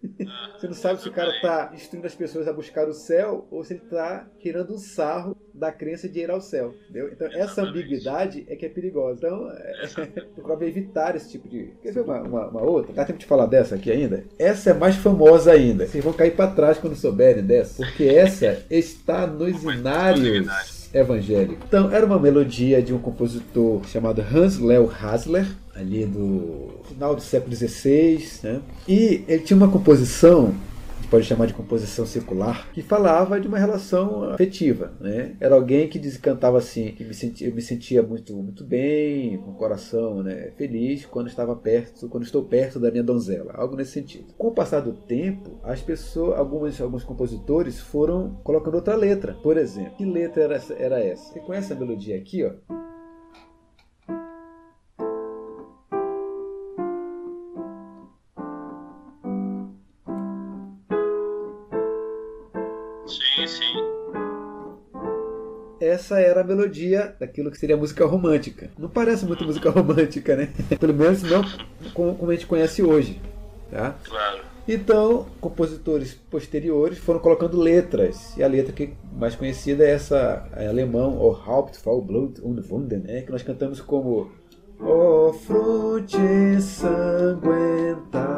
Você 0.58 0.68
não 0.68 0.74
sabe 0.74 1.02
se 1.02 1.10
o 1.10 1.12
cara 1.12 1.32
tá 1.42 1.72
instruindo 1.74 2.08
as 2.08 2.16
pessoas 2.16 2.48
a 2.48 2.54
buscar 2.54 2.88
o 2.88 2.94
céu 2.94 3.48
ou 3.50 3.64
se 3.64 3.74
ele 3.74 3.82
tá 3.90 4.28
tirando 4.40 4.74
um 4.74 4.78
sarro 4.78 5.36
da 5.54 5.72
crença 5.72 6.08
de 6.08 6.20
ir 6.20 6.32
ao 6.32 6.42
céu. 6.42 6.74
Entendeu? 6.84 7.10
Então 7.12 7.31
essa 7.34 7.64
ambiguidade 7.64 8.46
é 8.48 8.56
que 8.56 8.66
é 8.66 8.70
perigosa. 8.70 9.18
Então, 9.18 9.52
é, 9.52 9.88
procura 10.36 10.68
evitar 10.68 11.16
esse 11.16 11.30
tipo 11.30 11.48
de. 11.48 11.72
Quer 11.82 11.94
ver 11.94 12.02
uma, 12.02 12.22
uma, 12.22 12.48
uma, 12.48 12.62
outra? 12.62 12.94
Dá 12.94 13.06
tempo 13.06 13.20
de 13.20 13.26
falar 13.26 13.46
dessa 13.46 13.76
aqui 13.76 13.92
ainda? 13.92 14.24
Essa 14.38 14.72
é 14.72 14.74
mais 14.74 14.96
famosa 14.96 15.52
ainda. 15.52 15.88
Vocês 15.88 16.04
vão 16.04 16.14
cair 16.14 16.36
para 16.36 16.52
trás 16.52 16.78
quando 16.78 16.96
souberem 16.96 17.44
dessa, 17.44 17.84
porque 17.84 18.04
essa 18.04 18.64
está 18.70 19.26
nos 19.28 19.64
inários 19.64 20.90
evangélicos. 20.94 21.64
Então, 21.68 21.92
era 21.92 22.06
uma 22.06 22.20
melodia 22.20 22.82
de 22.82 22.94
um 22.94 23.00
compositor 23.00 23.86
chamado 23.88 24.22
Hans 24.22 24.60
Leo 24.60 24.92
Hasler, 24.92 25.48
ali 25.76 26.06
do 26.06 26.70
final 26.88 27.16
do 27.16 27.22
século 27.22 27.56
XVI, 27.56 28.24
né? 28.44 28.62
E 28.88 29.24
ele 29.28 29.40
tinha 29.40 29.58
uma 29.58 29.70
composição 29.70 30.54
pode 31.12 31.26
chamar 31.26 31.46
de 31.46 31.54
composição 31.54 32.06
secular, 32.06 32.72
que 32.72 32.82
falava 32.82 33.38
de 33.38 33.46
uma 33.46 33.60
relação 33.60 34.32
afetiva. 34.32 34.94
Né? 34.98 35.36
Era 35.42 35.56
alguém 35.56 35.90
que 35.90 36.00
diz, 36.00 36.16
cantava 36.16 36.58
assim, 36.58 36.94
que 36.94 37.04
me 37.04 37.14
sentia, 37.14 37.50
eu 37.50 37.54
me 37.54 37.62
sentia 37.62 38.02
muito, 38.02 38.34
muito 38.34 38.64
bem, 38.64 39.38
com 39.40 39.52
o 39.52 39.56
coração 39.56 40.24
né, 40.24 40.52
feliz 40.58 41.06
quando 41.06 41.28
estava 41.28 41.54
perto, 41.54 42.08
quando 42.08 42.24
estou 42.24 42.46
perto 42.46 42.80
da 42.80 42.90
minha 42.90 43.04
donzela, 43.04 43.52
algo 43.56 43.76
nesse 43.76 43.92
sentido. 43.92 44.34
Com 44.38 44.48
o 44.48 44.54
passar 44.54 44.80
do 44.80 44.94
tempo, 44.94 45.60
as 45.64 45.82
pessoas, 45.82 46.40
alguns, 46.40 46.80
alguns 46.80 47.04
compositores 47.04 47.78
foram 47.78 48.40
colocando 48.42 48.76
outra 48.76 48.96
letra. 48.96 49.34
Por 49.44 49.58
exemplo, 49.58 49.98
que 49.98 50.06
letra 50.06 50.44
era? 50.44 50.62
Era 50.78 51.04
essa? 51.04 51.34
Você 51.34 51.42
conhece 51.42 51.74
a 51.74 51.76
melodia 51.76 52.16
aqui, 52.16 52.46
ó? 52.46 52.91
Essa 65.80 66.20
era 66.20 66.42
a 66.42 66.44
melodia 66.44 67.16
daquilo 67.20 67.50
que 67.50 67.58
seria 67.58 67.76
música 67.76 68.06
romântica. 68.06 68.70
Não 68.78 68.90
parece 68.90 69.26
muito 69.26 69.44
música 69.44 69.70
romântica, 69.72 70.36
né? 70.36 70.50
Pelo 70.80 70.94
menos 70.94 71.24
não 71.24 71.44
como 71.94 72.30
a 72.30 72.34
gente 72.34 72.46
conhece 72.46 72.84
hoje. 72.84 73.20
Tá? 73.70 73.96
Claro. 74.04 74.42
Então, 74.68 75.26
compositores 75.40 76.14
posteriores 76.30 77.00
foram 77.00 77.20
colocando 77.20 77.60
letras. 77.60 78.38
E 78.38 78.44
a 78.44 78.48
letra 78.48 78.72
que 78.72 78.94
mais 79.18 79.36
conhecida 79.36 79.84
é 79.84 79.92
essa 79.92 80.48
em 80.58 80.68
alemão, 80.68 81.18
O 81.18 81.32
Haupt 81.32 81.80
voll 81.84 82.02
Blut 82.02 82.40
und 82.42 82.62
Wunden, 82.70 83.00
né? 83.00 83.22
que 83.22 83.32
nós 83.32 83.42
cantamos 83.42 83.82
como 83.82 84.32
O 84.80 85.34
fronte 85.34 86.18
ensanguentada 86.18 88.31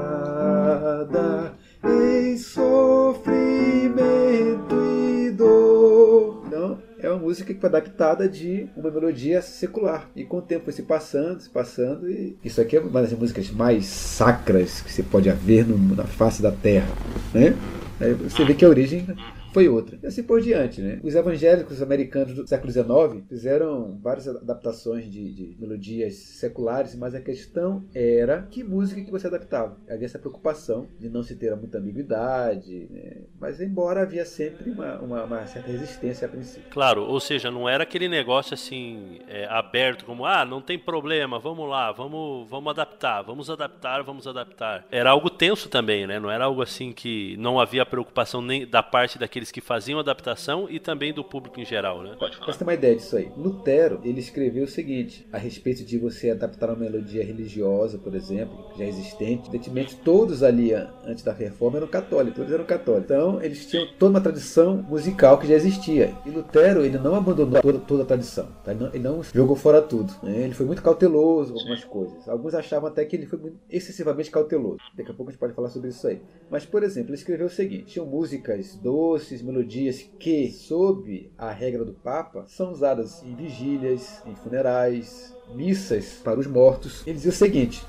música 7.34 7.52
que 7.52 7.60
foi 7.60 7.68
adaptada 7.68 8.30
de 8.30 8.68
uma 8.78 8.92
melodia 8.92 9.42
secular. 9.42 10.08
E 10.16 10.24
com 10.24 10.38
o 10.38 10.42
tempo 10.42 10.66
foi 10.66 10.74
se 10.74 10.84
passando, 10.84 11.42
se 11.42 11.50
passando, 11.50 12.10
e 12.10 12.38
isso 12.44 12.62
aqui 12.62 12.78
é 12.78 12.80
uma 12.80 13.02
das 13.02 13.12
músicas 13.14 13.50
mais 13.50 13.88
sacras 13.88 14.82
que 14.82 14.92
você 14.92 15.02
pode 15.02 15.30
haver 15.30 15.66
no, 15.66 15.96
na 15.96 16.04
face 16.04 16.44
da 16.44 16.52
Terra. 16.52 16.88
Né? 17.34 17.56
Aí 18.00 18.14
você 18.14 18.46
vê 18.46 18.54
que 18.54 18.64
a 18.64 18.70
origem 18.70 19.08
foi 19.54 19.70
outra. 19.70 19.98
E 20.02 20.08
assim 20.08 20.24
por 20.24 20.42
diante, 20.42 20.82
né? 20.82 21.00
Os 21.04 21.16
evangélicos 21.16 21.82
americanos 21.82 22.34
do 22.34 22.48
século 22.48 22.72
XIX 22.72 23.24
fizeram 23.30 24.00
várias 24.02 24.28
adaptações 24.28 25.10
de, 25.10 25.34
de 25.34 25.56
melodias 25.60 26.16
seculares, 26.16 26.96
mas 26.96 27.14
a 27.14 27.22
questão 27.22 27.86
era 27.94 28.42
que 28.50 28.64
música 28.64 29.02
que 29.02 29.12
você 29.12 29.28
adaptava. 29.28 29.78
Havia 29.90 30.06
essa 30.06 30.20
preocupação 30.20 30.88
de 31.00 31.10
não 31.10 31.22
se 31.22 31.36
ter 31.36 31.56
muita 31.56 31.78
ambiguidade, 31.78 32.88
né? 32.90 33.22
mas 33.40 33.62
embora 33.62 34.02
havia 34.02 34.26
sempre 34.26 34.72
uma, 34.72 35.00
uma, 35.00 35.24
uma, 35.24 35.46
certa 35.46 35.72
resistência 35.72 36.28
a 36.28 36.30
princípio. 36.30 36.70
Claro, 36.72 37.04
ou 37.04 37.20
seja, 37.20 37.52
não 37.52 37.70
era 37.70 37.84
aquele 37.84 38.08
negócio 38.08 38.54
assim 38.54 39.20
é, 39.28 39.46
aberto 39.46 40.06
como 40.06 40.26
ah, 40.26 40.44
não 40.46 40.62
tem 40.62 40.80
problema, 40.80 41.40
vamos 41.40 41.70
lá, 41.70 41.92
vamos, 41.92 42.50
vamos 42.50 42.72
adaptar, 42.72 43.22
vamos 43.22 43.50
adaptar, 43.50 44.02
vamos 44.04 44.28
adaptar. 44.28 44.86
Era 44.90 45.12
algo 45.12 45.30
tenso 45.30 45.70
também, 45.70 46.08
né? 46.08 46.20
Não 46.20 46.32
era 46.32 46.46
algo 46.46 46.62
assim 46.62 46.92
que 46.92 47.36
não 47.38 47.60
havia 47.60 47.86
preocupação 47.86 48.42
nem 48.42 48.66
da 48.66 48.82
parte 48.82 49.20
daqueles 49.44 49.52
que 49.52 49.62
faziam 49.62 50.00
adaptação 50.00 50.68
e 50.70 50.80
também 50.80 51.14
do 51.14 51.24
público 51.24 51.60
em 51.60 51.66
geral, 51.66 52.02
né? 52.02 52.16
Pode 52.18 52.36
falar. 52.38 52.46
Pra 52.46 52.56
ter 52.56 52.64
uma 52.64 52.74
ideia 52.74 52.96
disso 52.96 53.18
aí, 53.18 53.32
Lutero 53.38 54.00
ele 54.04 54.20
escreveu 54.20 54.64
o 54.64 54.68
seguinte 54.68 55.28
a 55.32 55.38
respeito 55.38 55.84
de 55.84 55.98
você 55.98 56.30
adaptar 56.30 56.70
uma 56.70 56.78
melodia 56.78 57.24
religiosa, 57.24 57.98
por 57.98 58.16
exemplo, 58.16 58.72
já 58.78 58.86
existente. 58.86 59.50
Evidentemente, 59.50 59.96
todos 59.98 60.44
ali 60.44 60.74
antes 60.74 61.24
da 61.24 61.34
reforma 61.34 61.78
eram 61.78 61.88
católicos, 61.88 62.38
todos 62.38 62.52
eram 62.52 62.66
católicos. 62.66 63.06
Então, 63.06 63.42
eles 63.42 63.66
tinham 63.66 63.88
toda 64.00 64.12
uma 64.12 64.22
tradição 64.22 64.78
musical 64.78 65.38
que 65.38 65.48
já 65.48 65.56
existia. 65.56 66.14
E 66.26 66.30
Lutero 66.30 66.86
ele 66.86 66.98
não 66.98 67.16
abandonou 67.16 67.62
toda, 67.62 67.80
toda 67.80 68.04
a 68.04 68.06
tradição, 68.06 68.48
tá? 68.64 68.72
ele, 68.72 68.80
não, 68.80 68.88
ele, 68.90 69.00
não, 69.00 69.24
jogou 69.24 69.56
fora 69.56 69.82
tudo. 69.82 70.14
Né? 70.24 70.44
Ele 70.44 70.54
foi 70.54 70.66
muito 70.66 70.82
cauteloso 70.82 71.54
com 71.54 71.60
algumas 71.60 71.84
coisas. 71.84 72.28
Alguns 72.28 72.54
achavam 72.54 72.88
até 72.88 73.04
que 73.06 73.16
ele 73.16 73.26
foi 73.26 73.54
excessivamente 73.70 74.32
cauteloso. 74.32 74.80
Daqui 74.96 75.12
a 75.12 75.14
pouco 75.14 75.30
a 75.30 75.32
gente 75.32 75.40
pode 75.40 75.54
falar 75.54 75.70
sobre 75.70 75.90
isso 75.90 76.08
aí. 76.08 76.22
Mas, 76.50 76.66
por 76.66 76.84
exemplo, 76.84 77.10
ele 77.10 77.18
escreveu 77.18 77.48
o 77.48 77.50
seguinte: 77.50 77.86
tinham 77.86 78.06
músicas 78.06 78.76
doces, 78.76 79.33
melodias 79.42 80.06
que, 80.20 80.52
sob 80.52 81.32
a 81.38 81.52
regra 81.52 81.84
do 81.84 81.94
Papa, 81.94 82.46
são 82.48 82.72
usadas 82.72 83.24
em 83.24 83.36
vigílias, 83.36 84.22
em 84.26 84.36
funerais, 84.36 85.36
missas 85.54 86.20
para 86.24 86.40
os 86.40 86.48
mortos. 86.48 87.02
Ele 87.06 87.16
dizia 87.16 87.32
o 87.32 87.36
seguinte: 87.36 87.84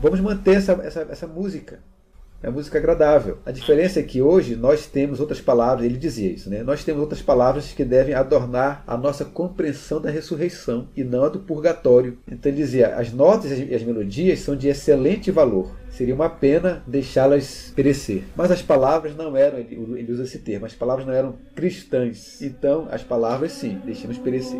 vamos 0.00 0.20
manter 0.20 0.56
essa, 0.56 0.72
essa, 0.72 1.00
essa 1.02 1.26
música. 1.26 1.82
É 2.42 2.50
música 2.50 2.76
agradável. 2.76 3.38
A 3.46 3.52
diferença 3.52 4.00
é 4.00 4.02
que 4.02 4.20
hoje 4.20 4.56
nós 4.56 4.86
temos 4.86 5.20
outras 5.20 5.40
palavras, 5.40 5.86
ele 5.86 5.96
dizia 5.96 6.28
isso, 6.28 6.50
né? 6.50 6.64
Nós 6.64 6.82
temos 6.82 7.00
outras 7.00 7.22
palavras 7.22 7.70
que 7.72 7.84
devem 7.84 8.14
adornar 8.14 8.82
a 8.84 8.96
nossa 8.96 9.24
compreensão 9.24 10.00
da 10.00 10.10
ressurreição 10.10 10.88
e 10.96 11.04
não 11.04 11.22
a 11.22 11.28
do 11.28 11.38
purgatório. 11.38 12.18
Então 12.26 12.50
ele 12.50 12.60
dizia: 12.60 12.96
as 12.96 13.12
notas 13.12 13.52
e 13.52 13.72
as 13.72 13.82
melodias 13.84 14.40
são 14.40 14.56
de 14.56 14.66
excelente 14.66 15.30
valor. 15.30 15.70
Seria 15.90 16.14
uma 16.14 16.28
pena 16.28 16.82
deixá-las 16.84 17.72
perecer. 17.76 18.24
Mas 18.34 18.50
as 18.50 18.62
palavras 18.62 19.14
não 19.14 19.36
eram, 19.36 19.58
ele 19.58 20.10
usa 20.10 20.24
esse 20.24 20.38
termo, 20.38 20.66
as 20.66 20.74
palavras 20.74 21.06
não 21.06 21.12
eram 21.12 21.34
cristãs. 21.54 22.42
Então, 22.42 22.88
as 22.90 23.04
palavras 23.04 23.52
sim, 23.52 23.78
deixemos 23.84 24.18
perecer. 24.18 24.58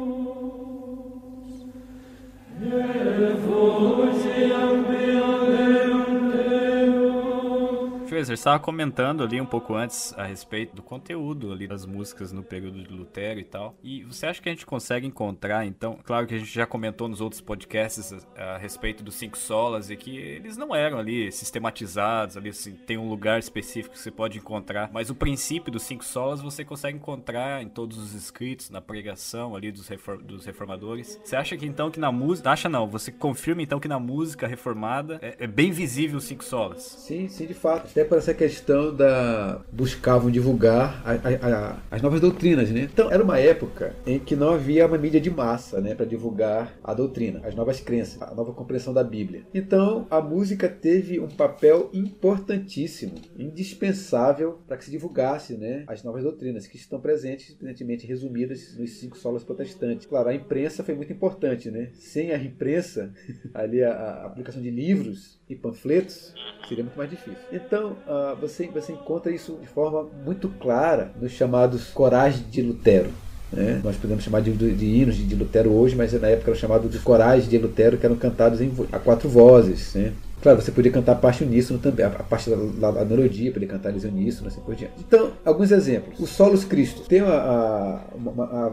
Fraser, 8.23 8.35
estava 8.35 8.61
comentando 8.61 9.25
ali 9.25 9.41
um 9.41 9.47
pouco 9.47 9.75
antes 9.75 10.15
a 10.17 10.25
respeito 10.25 10.77
do 10.77 10.83
conteúdo 10.83 11.51
ali 11.51 11.67
das 11.67 11.85
músicas 11.85 12.31
no 12.31 12.43
período 12.43 12.81
de 12.81 12.89
Lutero 12.89 13.41
e 13.41 13.45
tal. 13.45 13.75
E 13.83 14.05
você 14.05 14.27
acha 14.27 14.41
que 14.41 14.49
a 14.49 14.53
gente 14.53 14.65
consegue 14.65 15.07
encontrar, 15.07 15.67
então, 15.67 15.99
claro 16.05 16.25
que 16.27 16.35
a 16.35 16.39
gente 16.39 16.53
já 16.53 16.65
comentou 16.65 17.09
nos 17.09 17.21
outros 17.21 17.41
podcasts 17.41 18.25
a, 18.37 18.43
a 18.43 18.59
respeito 18.59 19.03
dos 19.03 19.17
cinco 19.17 19.37
solas 19.37 19.91
e 19.91 19.97
que 19.97 20.17
eles 20.17 20.57
não 20.57 20.73
eram 20.73 20.99
ali 20.99 21.33
sistematizados, 21.33 22.37
ali 22.37 22.51
assim, 22.51 22.73
tem 22.73 22.97
um 22.97 23.09
lugar 23.09 23.41
específico 23.41 23.95
que 23.95 24.01
você 24.01 24.11
pode 24.11 24.39
encontrar, 24.39 24.89
mas 24.93 25.11
o 25.11 25.17
princípio 25.17 25.73
dos 25.73 25.83
cinco 25.83 26.05
solas 26.05 26.41
você 26.41 26.65
consegue 26.65 26.99
encontrar 26.99 27.61
em 27.61 27.69
todos 27.69 27.99
os 27.99 28.15
escritos, 28.15 28.71
na 28.71 28.81
pregação 28.81 29.57
ali 29.57 29.73
dos, 29.73 29.89
reform, 29.89 30.23
dos 30.23 30.47
reformadores. 30.47 31.21
Você 31.25 31.35
acha 31.35 31.57
que 31.57 31.67
então 31.67 31.91
que 31.91 31.99
na 31.99 32.13
música, 32.13 32.51
acha 32.51 32.69
não, 32.69 32.87
você 32.87 33.11
confirma 33.11 33.63
então 33.63 33.81
que 33.81 33.89
na 33.89 33.99
música 33.99 34.47
reformada 34.47 35.19
é, 35.21 35.37
é 35.41 35.47
bem 35.49 35.73
visível 35.73 36.19
os 36.19 36.25
cinco 36.25 36.45
solas? 36.45 36.83
Sim, 36.83 37.27
sim, 37.27 37.47
de 37.47 37.55
fato 37.55 37.89
até 37.89 38.05
por 38.13 38.19
essa 38.19 38.35
questão 38.35 38.95
da 38.95 39.65
buscavam 39.73 40.31
divulgar 40.31 41.03
a, 41.03 41.13
a, 41.13 41.71
a, 41.71 41.83
as 41.91 42.03
novas 42.03 42.21
doutrinas, 42.21 42.71
né? 42.71 42.83
Então 42.93 43.11
era 43.11 43.25
uma 43.25 43.39
época 43.39 43.97
em 44.07 44.19
que 44.19 44.37
não 44.37 44.51
havia 44.51 44.87
uma 44.87 44.99
mídia 44.99 45.19
de 45.19 45.31
massa, 45.31 45.81
né, 45.81 45.95
para 45.95 46.05
divulgar 46.05 46.79
a 46.85 46.93
doutrina, 46.93 47.41
as 47.43 47.55
novas 47.55 47.81
crenças, 47.81 48.21
a 48.21 48.35
nova 48.35 48.53
compreensão 48.53 48.93
da 48.93 49.03
Bíblia. 49.03 49.47
Então 49.55 50.07
a 50.11 50.21
música 50.21 50.69
teve 50.69 51.19
um 51.21 51.29
papel 51.29 51.89
importantíssimo, 51.95 53.15
indispensável 53.39 54.59
para 54.69 54.77
que 54.77 54.85
se 54.85 54.91
divulgasse, 54.91 55.55
né, 55.55 55.85
as 55.87 56.05
novas 56.05 56.23
doutrinas 56.23 56.67
que 56.67 56.77
estão 56.77 57.01
presentes, 57.01 57.57
evidentemente 57.59 58.07
resumidas 58.07 58.77
nos 58.77 58.91
cinco 58.99 59.17
solas 59.17 59.43
protestantes. 59.43 60.05
Claro, 60.05 60.29
a 60.29 60.35
imprensa 60.35 60.85
foi 60.85 60.95
muito 60.95 61.15
importante, 61.15 61.71
né? 61.71 61.89
Sem 61.95 62.31
a 62.31 62.37
imprensa, 62.37 63.11
ali 63.55 63.83
a, 63.83 63.91
a 63.91 64.27
aplicação 64.27 64.61
de 64.61 64.71
livros 64.71 65.41
e 65.53 65.57
panfletos 65.57 66.33
seria 66.69 66.85
muito 66.85 66.97
mais 66.97 67.11
difícil. 67.11 67.43
Então, 67.53 67.97
uh, 68.07 68.35
você, 68.41 68.67
você 68.69 68.93
encontra 68.93 69.31
isso 69.31 69.59
de 69.61 69.67
forma 69.67 70.09
muito 70.25 70.49
clara 70.49 71.13
nos 71.21 71.33
chamados 71.33 71.91
corais 71.91 72.43
de 72.51 72.63
Lutero. 72.63 73.11
Né? 73.53 73.81
Nós 73.85 73.97
podemos 73.97 74.25
chamar 74.25 74.41
de, 74.41 74.53
de, 74.53 74.75
de 74.75 74.87
hinos 74.87 75.17
de, 75.17 75.25
de, 75.25 75.35
Lutero 75.35 75.71
hoje, 75.71 75.95
mas 75.95 76.13
na 76.15 76.29
época 76.29 76.51
era 76.51 76.59
chamado 76.59 76.89
de 76.89 76.99
corais 76.99 77.49
de 77.49 77.59
Lutero, 77.59 77.99
que 77.99 78.07
eram 78.07 78.17
cantados 78.17 78.61
em, 78.61 78.73
a 78.91 78.99
quatro 78.99 79.29
vozes. 79.29 79.95
Né? 79.95 80.13
Claro, 80.43 80.61
você 80.61 80.73
podia 80.73 80.91
cantar 80.91 81.13
a 81.13 81.15
parte 81.15 81.45
uníssono 81.45 81.79
também, 81.79 82.05
a 82.05 82.11
parte 82.11 82.51
da, 82.51 82.57
da, 82.57 82.91
da 82.91 83.05
melodia, 83.05 83.53
podia 83.53 83.69
cantar 83.69 83.91
eles 83.91 84.03
uníssono, 84.03 84.49
assim 84.49 84.61
por 84.61 84.75
diante. 84.75 84.95
Então, 84.99 85.31
alguns 85.45 85.71
exemplos. 85.71 86.19
O 86.19 86.27
Solos 86.27 86.65
Cristo. 86.65 87.03
Tem 87.09 87.21
a, 87.21 88.01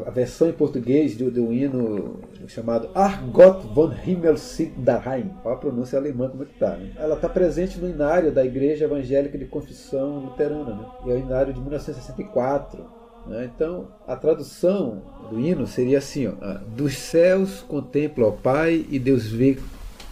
a, 0.07 0.09
versão 0.09 0.49
em 0.49 0.51
português 0.51 1.15
do, 1.15 1.29
do 1.29 1.53
hino 1.53 2.21
chamado 2.47 2.89
Argot 2.95 3.67
von 3.67 3.93
Himmelsig 4.03 4.73
daheim. 4.77 5.31
Olha 5.45 5.53
a 5.53 5.57
pronúncia 5.57 5.99
alemã 5.99 6.27
como 6.29 6.41
é 6.41 6.45
que 6.47 6.57
tá. 6.57 6.71
Né? 6.71 6.91
Ela 6.97 7.13
está 7.13 7.29
presente 7.29 7.77
no 7.77 7.87
inário 7.87 8.31
da 8.31 8.43
Igreja 8.43 8.85
Evangélica 8.85 9.37
de 9.37 9.45
Confissão 9.45 10.25
Luterana. 10.25 10.73
Né? 10.73 10.85
É 11.05 11.09
o 11.09 11.19
inário 11.19 11.53
de 11.53 11.59
1964. 11.59 12.83
Né? 13.27 13.47
Então, 13.55 13.89
a 14.07 14.15
tradução 14.15 15.03
do 15.29 15.39
hino 15.39 15.67
seria 15.67 15.99
assim: 15.99 16.27
ó, 16.27 16.33
Dos 16.75 16.97
céus 16.97 17.61
contempla 17.61 18.25
o 18.25 18.31
Pai 18.31 18.87
e 18.89 18.97
Deus 18.97 19.27
vê 19.27 19.59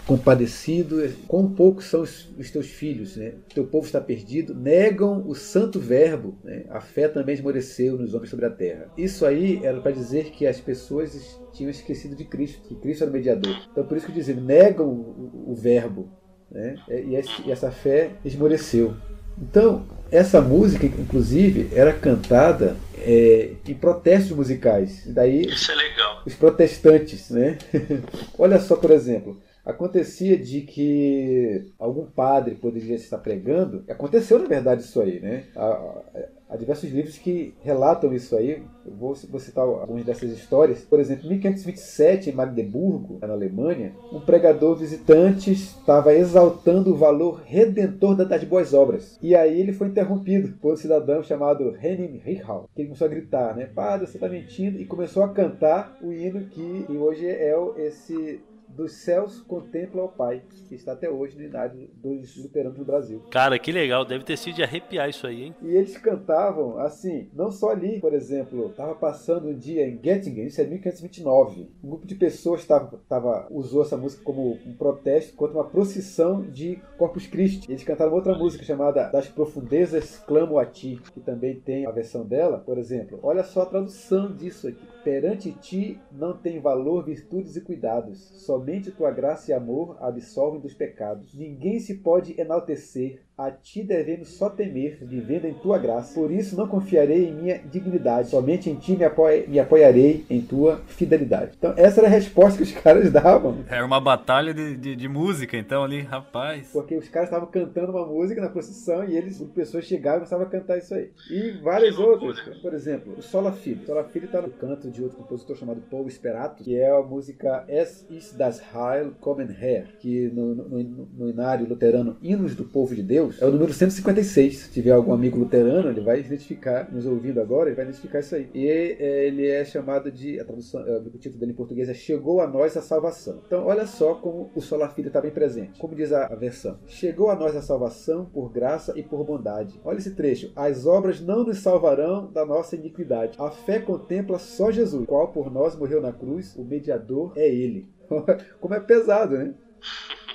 compadecido, 0.07 1.07
quão 1.27 1.49
poucos 1.49 1.85
são 1.85 2.01
os, 2.01 2.29
os, 2.39 2.49
teus 2.49 2.67
filhos, 2.67 3.17
né? 3.17 3.33
teu 3.53 3.67
povo 3.67 3.85
está 3.85 3.99
perdido, 3.99 4.55
negam 4.55 5.27
o 5.27 5.35
santo 5.35 5.79
verbo, 5.81 6.39
né? 6.43 6.63
a 6.69 6.79
fé 6.79 7.09
também 7.09 7.35
esmoreceu 7.35 7.97
nos 7.97 8.13
homens 8.13 8.29
sobre 8.29 8.45
a 8.45 8.49
terra. 8.49 8.89
Isso 8.97 9.25
aí 9.25 9.59
era 9.63 9.81
para 9.81 9.91
dizer 9.91 10.31
que 10.31 10.47
as 10.47 10.61
pessoas 10.61 11.37
tinham 11.51 11.69
esquecido 11.69 12.15
de 12.15 12.23
Cristo, 12.23 12.61
que 12.69 12.75
Cristo 12.75 13.03
era 13.03 13.11
o 13.11 13.13
mediador. 13.13 13.53
Então 13.69 13.85
por 13.85 13.97
isso 13.97 14.05
que 14.05 14.13
dizem, 14.13 14.37
negam 14.37 14.87
o, 14.87 15.51
o, 15.51 15.53
verbo, 15.53 16.09
né? 16.49 16.75
e, 16.89 17.19
e 17.45 17.51
essa 17.51 17.69
fé 17.69 18.11
esmoreceu. 18.23 18.95
Então, 19.39 19.85
essa 20.09 20.41
música, 20.41 20.85
inclusive, 20.85 21.69
era 21.71 21.93
cantada 21.93 22.75
é, 22.97 23.51
em 23.67 23.73
protestos 23.73 24.35
musicais. 24.35 25.03
Daí, 25.05 25.45
Isso 25.45 25.71
é 25.71 25.75
legal. 25.75 26.23
Os 26.25 26.33
protestantes, 26.33 27.29
né? 27.29 27.57
Olha 28.39 28.59
só, 28.59 28.75
por 28.75 28.89
exemplo, 28.89 29.39
acontecia 29.67 30.37
de 30.37 30.61
que 30.61 31.65
algum 31.77 32.05
padre 32.05 32.55
poderia 32.55 32.95
estar 32.95 33.17
pregando. 33.17 33.83
Aconteceu, 33.89 34.39
na 34.39 34.47
verdade, 34.47 34.81
isso 34.81 35.01
aí, 35.01 35.19
né? 35.19 35.43
Há, 35.55 36.55
diversos 36.57 36.89
livros 36.89 37.17
que 37.17 37.53
relatam 37.61 38.13
isso 38.13 38.35
aí. 38.35 38.63
Eu 38.85 38.93
vou, 38.95 39.13
citar 39.15 39.65
algumas 39.65 40.05
dessas 40.05 40.31
histórias. 40.31 40.79
Por 40.79 40.99
exemplo, 40.99 41.25
em 41.25 41.31
1527, 41.31 42.29
em 42.29 42.33
Magdeburgo, 42.33 43.19
na 43.21 43.33
Alemanha, 43.33 43.93
um 44.13 44.21
pregador 44.21 44.75
visitante 44.77 45.51
estava 45.51 46.13
exaltando 46.13 46.93
o 46.93 46.97
valor 46.97 47.41
redentor 47.45 48.15
das 48.15 48.43
boas 48.45 48.73
obras. 48.73 49.19
E 49.21 49.35
aí 49.35 49.59
ele 49.59 49.73
foi 49.73 49.87
interrompido 49.87 50.53
por 50.61 50.73
um 50.73 50.77
cidadão 50.77 51.21
chamado 51.21 51.75
Henning 51.83 52.21
Richau, 52.23 52.69
que 52.73 52.85
começou 52.85 53.05
a 53.05 53.09
gritar, 53.09 53.55
né? 53.55 53.65
Padre, 53.65 54.07
você 54.07 54.15
está 54.15 54.29
mentindo. 54.29 54.79
E 54.79 54.85
começou 54.85 55.23
a 55.23 55.29
cantar 55.29 55.97
o 56.01 56.13
hino 56.13 56.45
que 56.45 56.85
hoje 56.89 57.27
é 57.27 57.53
esse 57.77 58.39
dos 58.67 58.93
céus 58.93 59.41
contempla 59.41 60.03
o 60.03 60.09
Pai, 60.09 60.41
que 60.67 60.75
está 60.75 60.93
até 60.93 61.09
hoje 61.09 61.37
no 61.37 61.43
inário 61.43 61.89
dos 61.95 62.35
luteranos 62.37 62.77
do 62.77 62.85
Brasil. 62.85 63.23
Cara, 63.31 63.57
que 63.57 63.71
legal, 63.71 64.05
deve 64.05 64.23
ter 64.23 64.37
sido 64.37 64.55
de 64.55 64.63
arrepiar 64.63 65.09
isso 65.09 65.25
aí, 65.25 65.43
hein? 65.45 65.55
E 65.61 65.75
eles 65.75 65.97
cantavam 65.97 66.77
assim, 66.79 67.29
não 67.33 67.51
só 67.51 67.71
ali, 67.71 67.99
por 67.99 68.13
exemplo, 68.13 68.67
estava 68.67 68.95
passando 68.95 69.49
um 69.49 69.57
dia 69.57 69.87
em 69.87 69.97
Göttingen, 69.97 70.47
isso 70.47 70.61
é 70.61 70.65
1529. 70.65 71.69
Um 71.83 71.89
grupo 71.89 72.07
de 72.07 72.15
pessoas 72.15 72.65
tava, 72.65 72.99
tava, 73.07 73.47
usou 73.49 73.81
essa 73.81 73.97
música 73.97 74.23
como 74.23 74.57
um 74.65 74.73
protesto 74.73 75.35
contra 75.35 75.57
uma 75.57 75.65
procissão 75.65 76.41
de 76.41 76.79
Corpus 76.97 77.27
Christi. 77.27 77.69
Eles 77.69 77.83
cantaram 77.83 78.13
outra 78.13 78.37
música 78.37 78.63
chamada 78.63 79.09
Das 79.09 79.27
Profundezas 79.27 80.17
Clamo 80.27 80.59
a 80.59 80.65
Ti, 80.65 81.01
que 81.13 81.19
também 81.19 81.59
tem 81.59 81.85
a 81.85 81.91
versão 81.91 82.25
dela, 82.25 82.57
por 82.59 82.77
exemplo. 82.77 83.19
Olha 83.23 83.43
só 83.43 83.61
a 83.61 83.65
tradução 83.65 84.33
disso 84.33 84.67
aqui. 84.67 84.85
Perante 85.03 85.51
ti 85.53 85.99
não 86.11 86.35
tem 86.35 86.59
valor 86.59 87.05
virtudes 87.05 87.55
e 87.55 87.61
cuidados, 87.61 88.19
somente 88.57 88.91
tua 88.91 89.11
graça 89.11 89.51
e 89.51 89.53
amor 89.53 89.97
absolvem 89.99 90.59
dos 90.59 90.73
pecados. 90.73 91.35
Ninguém 91.35 91.79
se 91.79 91.99
pode 91.99 92.39
enaltecer, 92.41 93.23
a 93.37 93.51
ti 93.51 93.83
devemos 93.83 94.29
só 94.29 94.49
temer, 94.49 94.97
vivendo 94.99 95.45
em 95.45 95.53
tua 95.53 95.77
graça. 95.77 96.19
Por 96.19 96.31
isso 96.31 96.57
não 96.57 96.67
confiarei 96.67 97.27
em 97.27 97.33
minha 97.35 97.59
dignidade, 97.59 98.29
somente 98.29 98.67
em 98.67 98.75
ti 98.75 98.97
me, 98.97 99.03
apoia, 99.03 99.45
me 99.47 99.59
apoiarei 99.59 100.25
em 100.27 100.41
tua 100.41 100.81
fidelidade. 100.87 101.51
Então, 101.55 101.71
essa 101.77 102.01
era 102.01 102.07
a 102.07 102.11
resposta 102.11 102.57
que 102.57 102.63
os 102.63 102.71
caras 102.81 103.11
davam. 103.11 103.59
Era 103.69 103.85
uma 103.85 104.01
batalha 104.01 104.55
de, 104.55 104.75
de, 104.75 104.95
de 104.95 105.07
música, 105.07 105.55
então, 105.55 105.83
ali, 105.83 106.01
rapaz. 106.01 106.69
Porque 106.73 106.95
os 106.95 107.07
caras 107.09 107.29
estavam 107.29 107.47
cantando 107.47 107.91
uma 107.91 108.07
música 108.07 108.41
na 108.41 108.49
procissão 108.49 109.07
e 109.07 109.15
eles, 109.15 109.39
as 109.39 109.49
pessoas 109.49 109.85
chegavam 109.85 110.17
e 110.17 110.19
começavam 110.21 110.47
a 110.47 110.49
cantar 110.49 110.79
isso 110.79 110.95
aí. 110.95 111.11
E 111.29 111.51
várias 111.61 111.99
outras. 111.99 112.39
Por 112.59 112.73
exemplo, 112.73 113.13
o 113.19 113.21
Sola 113.21 113.51
Filho. 113.51 113.85
Sola 113.85 114.03
Filho 114.05 114.25
está 114.25 114.41
no 114.41 114.49
canto 114.49 114.89
de 114.89 115.03
outro 115.03 115.17
compositor 115.19 115.55
chamado 115.55 115.79
Paul 115.91 116.09
Sperato, 116.09 116.63
que 116.63 116.75
é 116.75 116.89
a 116.89 117.03
música 117.03 117.65
Es 117.67 118.03
ist 118.09 118.35
das 118.35 118.59
Heil 118.73 119.11
kommen 119.19 119.49
her, 119.61 119.85
que 119.99 120.31
no, 120.33 120.55
no, 120.55 120.63
no, 120.63 121.07
no 121.17 121.29
inário 121.29 121.67
luterano 121.67 122.17
Hinos 122.23 122.55
do 122.55 122.63
Povo 122.63 122.95
de 122.95 123.03
Deus 123.03 123.26
é 123.39 123.45
o 123.45 123.51
número 123.51 123.73
156. 123.73 124.57
Se 124.57 124.71
tiver 124.71 124.91
algum 124.91 125.13
amigo 125.13 125.37
luterano, 125.37 125.89
ele 125.89 126.01
vai 126.01 126.19
identificar, 126.19 126.91
nos 126.91 127.05
ouvindo 127.05 127.39
agora, 127.39 127.69
ele 127.69 127.75
vai 127.75 127.85
identificar 127.85 128.19
isso 128.19 128.35
aí. 128.35 128.49
E 128.53 128.67
é, 128.67 129.27
ele 129.27 129.47
é 129.47 129.63
chamado 129.65 130.11
de, 130.11 130.39
a 130.39 130.45
tradução, 130.45 130.81
é, 130.87 130.97
o 130.97 131.09
título 131.17 131.39
dele 131.39 131.51
em 131.51 131.55
português 131.55 131.89
é 131.89 131.93
Chegou 131.93 132.41
a 132.41 132.47
nós 132.47 132.75
a 132.77 132.81
salvação. 132.81 133.41
Então, 133.45 133.65
olha 133.65 133.85
só 133.85 134.15
como 134.15 134.51
o 134.55 134.61
Sola 134.61 134.89
Filho 134.89 135.07
está 135.07 135.21
bem 135.21 135.31
presente. 135.31 135.79
Como 135.79 135.95
diz 135.95 136.11
a, 136.11 136.25
a 136.25 136.35
versão: 136.35 136.79
Chegou 136.85 137.29
a 137.29 137.35
nós 137.35 137.55
a 137.55 137.61
salvação 137.61 138.25
por 138.25 138.51
graça 138.51 138.93
e 138.95 139.03
por 139.03 139.23
bondade. 139.23 139.79
Olha 139.83 139.97
esse 139.97 140.15
trecho. 140.15 140.51
As 140.55 140.85
obras 140.85 141.21
não 141.21 141.43
nos 141.43 141.59
salvarão 141.59 142.31
da 142.31 142.45
nossa 142.45 142.75
iniquidade. 142.75 143.37
A 143.39 143.49
fé 143.49 143.79
contempla 143.79 144.39
só 144.39 144.71
Jesus, 144.71 145.05
qual 145.05 145.31
por 145.31 145.51
nós 145.51 145.75
morreu 145.75 146.01
na 146.01 146.13
cruz, 146.13 146.55
o 146.55 146.63
mediador 146.63 147.33
é 147.35 147.47
ele. 147.47 147.87
Como 148.59 148.73
é 148.73 148.79
pesado, 148.79 149.37
né? 149.37 149.53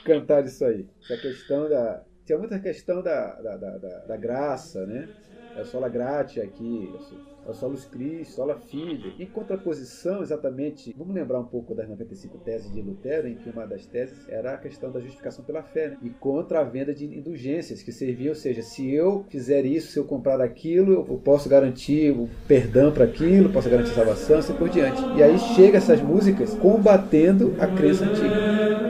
Cantar 0.05 0.45
isso 0.45 0.65
aí. 0.65 0.87
Essa 1.03 1.17
questão 1.21 1.69
da, 1.69 2.03
tinha 2.25 2.39
muita 2.39 2.59
questão 2.59 3.03
da, 3.03 3.35
da, 3.41 3.57
da, 3.57 3.79
da 4.07 4.17
graça, 4.17 4.87
né? 4.87 5.09
É 5.57 5.65
sola 5.65 5.89
gratia 5.89 6.43
aqui, 6.43 6.91
é 7.47 7.51
o 7.51 7.53
solos 7.53 7.85
Cristo, 7.85 8.35
sola 8.35 8.57
fide. 8.57 9.15
Em 9.19 9.27
contraposição, 9.27 10.23
exatamente, 10.23 10.95
vamos 10.97 11.15
lembrar 11.15 11.41
um 11.41 11.45
pouco 11.45 11.75
das 11.75 11.89
95 11.89 12.39
teses 12.39 12.73
de 12.73 12.81
Lutero, 12.81 13.29
em 13.29 13.35
que 13.35 13.51
uma 13.51 13.67
das 13.67 13.85
teses 13.85 14.27
era 14.29 14.55
a 14.55 14.57
questão 14.57 14.91
da 14.91 15.01
justificação 15.01 15.45
pela 15.45 15.63
fé, 15.63 15.91
né? 15.91 15.99
e 16.03 16.09
contra 16.09 16.61
a 16.61 16.65
venda 16.65 16.95
de 16.95 17.05
indulgências, 17.05 17.83
que 17.83 17.93
servia, 17.93 18.31
ou 18.31 18.35
seja, 18.35 18.63
se 18.63 18.91
eu 18.91 19.27
fizer 19.29 19.67
isso, 19.67 19.93
se 19.93 19.99
eu 19.99 20.05
comprar 20.05 20.41
aquilo, 20.41 20.93
eu 20.93 21.21
posso 21.23 21.49
garantir 21.49 22.13
o 22.13 22.31
perdão 22.47 22.93
para 22.93 23.05
aquilo, 23.05 23.53
posso 23.53 23.69
garantir 23.69 23.91
salvação, 23.91 24.39
assim 24.39 24.55
por 24.55 24.69
diante. 24.69 25.03
E 25.17 25.23
aí 25.23 25.39
chega 25.39 25.79
essas 25.79 26.01
músicas 26.01 26.55
combatendo 26.55 27.55
a 27.59 27.67
crença 27.67 28.05
antiga. 28.05 28.83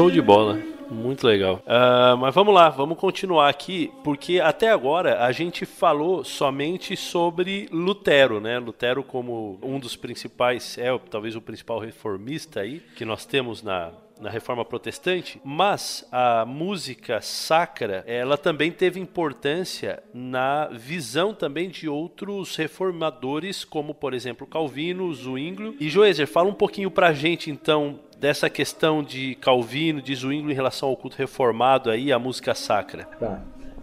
Show 0.00 0.10
de 0.10 0.22
bola. 0.22 0.58
Muito 0.90 1.26
legal. 1.26 1.56
Uh, 1.66 2.16
mas 2.16 2.34
vamos 2.34 2.54
lá, 2.54 2.70
vamos 2.70 2.96
continuar 2.96 3.50
aqui, 3.50 3.92
porque 4.02 4.40
até 4.40 4.70
agora 4.70 5.22
a 5.22 5.30
gente 5.30 5.66
falou 5.66 6.24
somente 6.24 6.96
sobre 6.96 7.68
Lutero, 7.70 8.40
né? 8.40 8.58
Lutero 8.58 9.04
como 9.04 9.58
um 9.62 9.78
dos 9.78 9.96
principais, 9.96 10.78
é 10.78 10.86
talvez 11.10 11.36
o 11.36 11.40
principal 11.42 11.78
reformista 11.78 12.60
aí 12.60 12.80
que 12.96 13.04
nós 13.04 13.26
temos 13.26 13.62
na, 13.62 13.92
na 14.20 14.30
reforma 14.30 14.64
protestante, 14.64 15.40
mas 15.44 16.06
a 16.12 16.44
música 16.44 17.20
sacra, 17.20 18.04
ela 18.06 18.36
também 18.36 18.70
teve 18.70 19.00
importância 19.00 20.02
na 20.12 20.68
visão 20.68 21.34
também 21.34 21.68
de 21.68 21.88
outros 21.88 22.54
reformadores, 22.56 23.64
como 23.64 23.94
por 23.94 24.12
exemplo 24.12 24.46
Calvino, 24.46 25.12
Zwinglio 25.12 25.74
e 25.80 25.88
Joezer. 25.88 26.26
Fala 26.26 26.48
um 26.48 26.54
pouquinho 26.54 26.90
pra 26.90 27.12
gente 27.12 27.50
então 27.50 28.00
dessa 28.18 28.50
questão 28.50 29.02
de 29.02 29.34
Calvino, 29.36 30.02
de 30.02 30.14
Zwingli 30.14 30.52
em 30.52 30.54
relação 30.54 30.90
ao 30.90 30.96
culto 30.96 31.16
reformado 31.16 31.90
aí, 31.90 32.12
a 32.12 32.18
música 32.18 32.54
sacra. 32.54 33.04
Tá. 33.18 33.42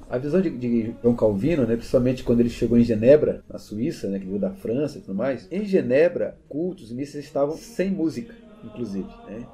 A 0.09 0.17
visão 0.17 0.39
de, 0.39 0.49
de 0.49 0.93
João 1.01 1.15
Calvino, 1.15 1.65
né, 1.65 1.75
principalmente 1.75 2.23
quando 2.23 2.39
ele 2.39 2.49
chegou 2.49 2.77
em 2.77 2.83
Genebra, 2.83 3.43
na 3.49 3.57
Suíça, 3.57 4.07
né, 4.07 4.19
que 4.19 4.25
veio 4.25 4.39
da 4.39 4.51
França 4.51 4.97
e 4.97 5.01
tudo 5.01 5.15
mais, 5.15 5.47
em 5.51 5.65
Genebra, 5.65 6.37
cultos 6.47 6.91
e 6.91 6.93
missas 6.93 7.25
estavam 7.25 7.57
sem 7.57 7.91
música, 7.91 8.33
inclusive. 8.63 9.09
Né? 9.27 9.45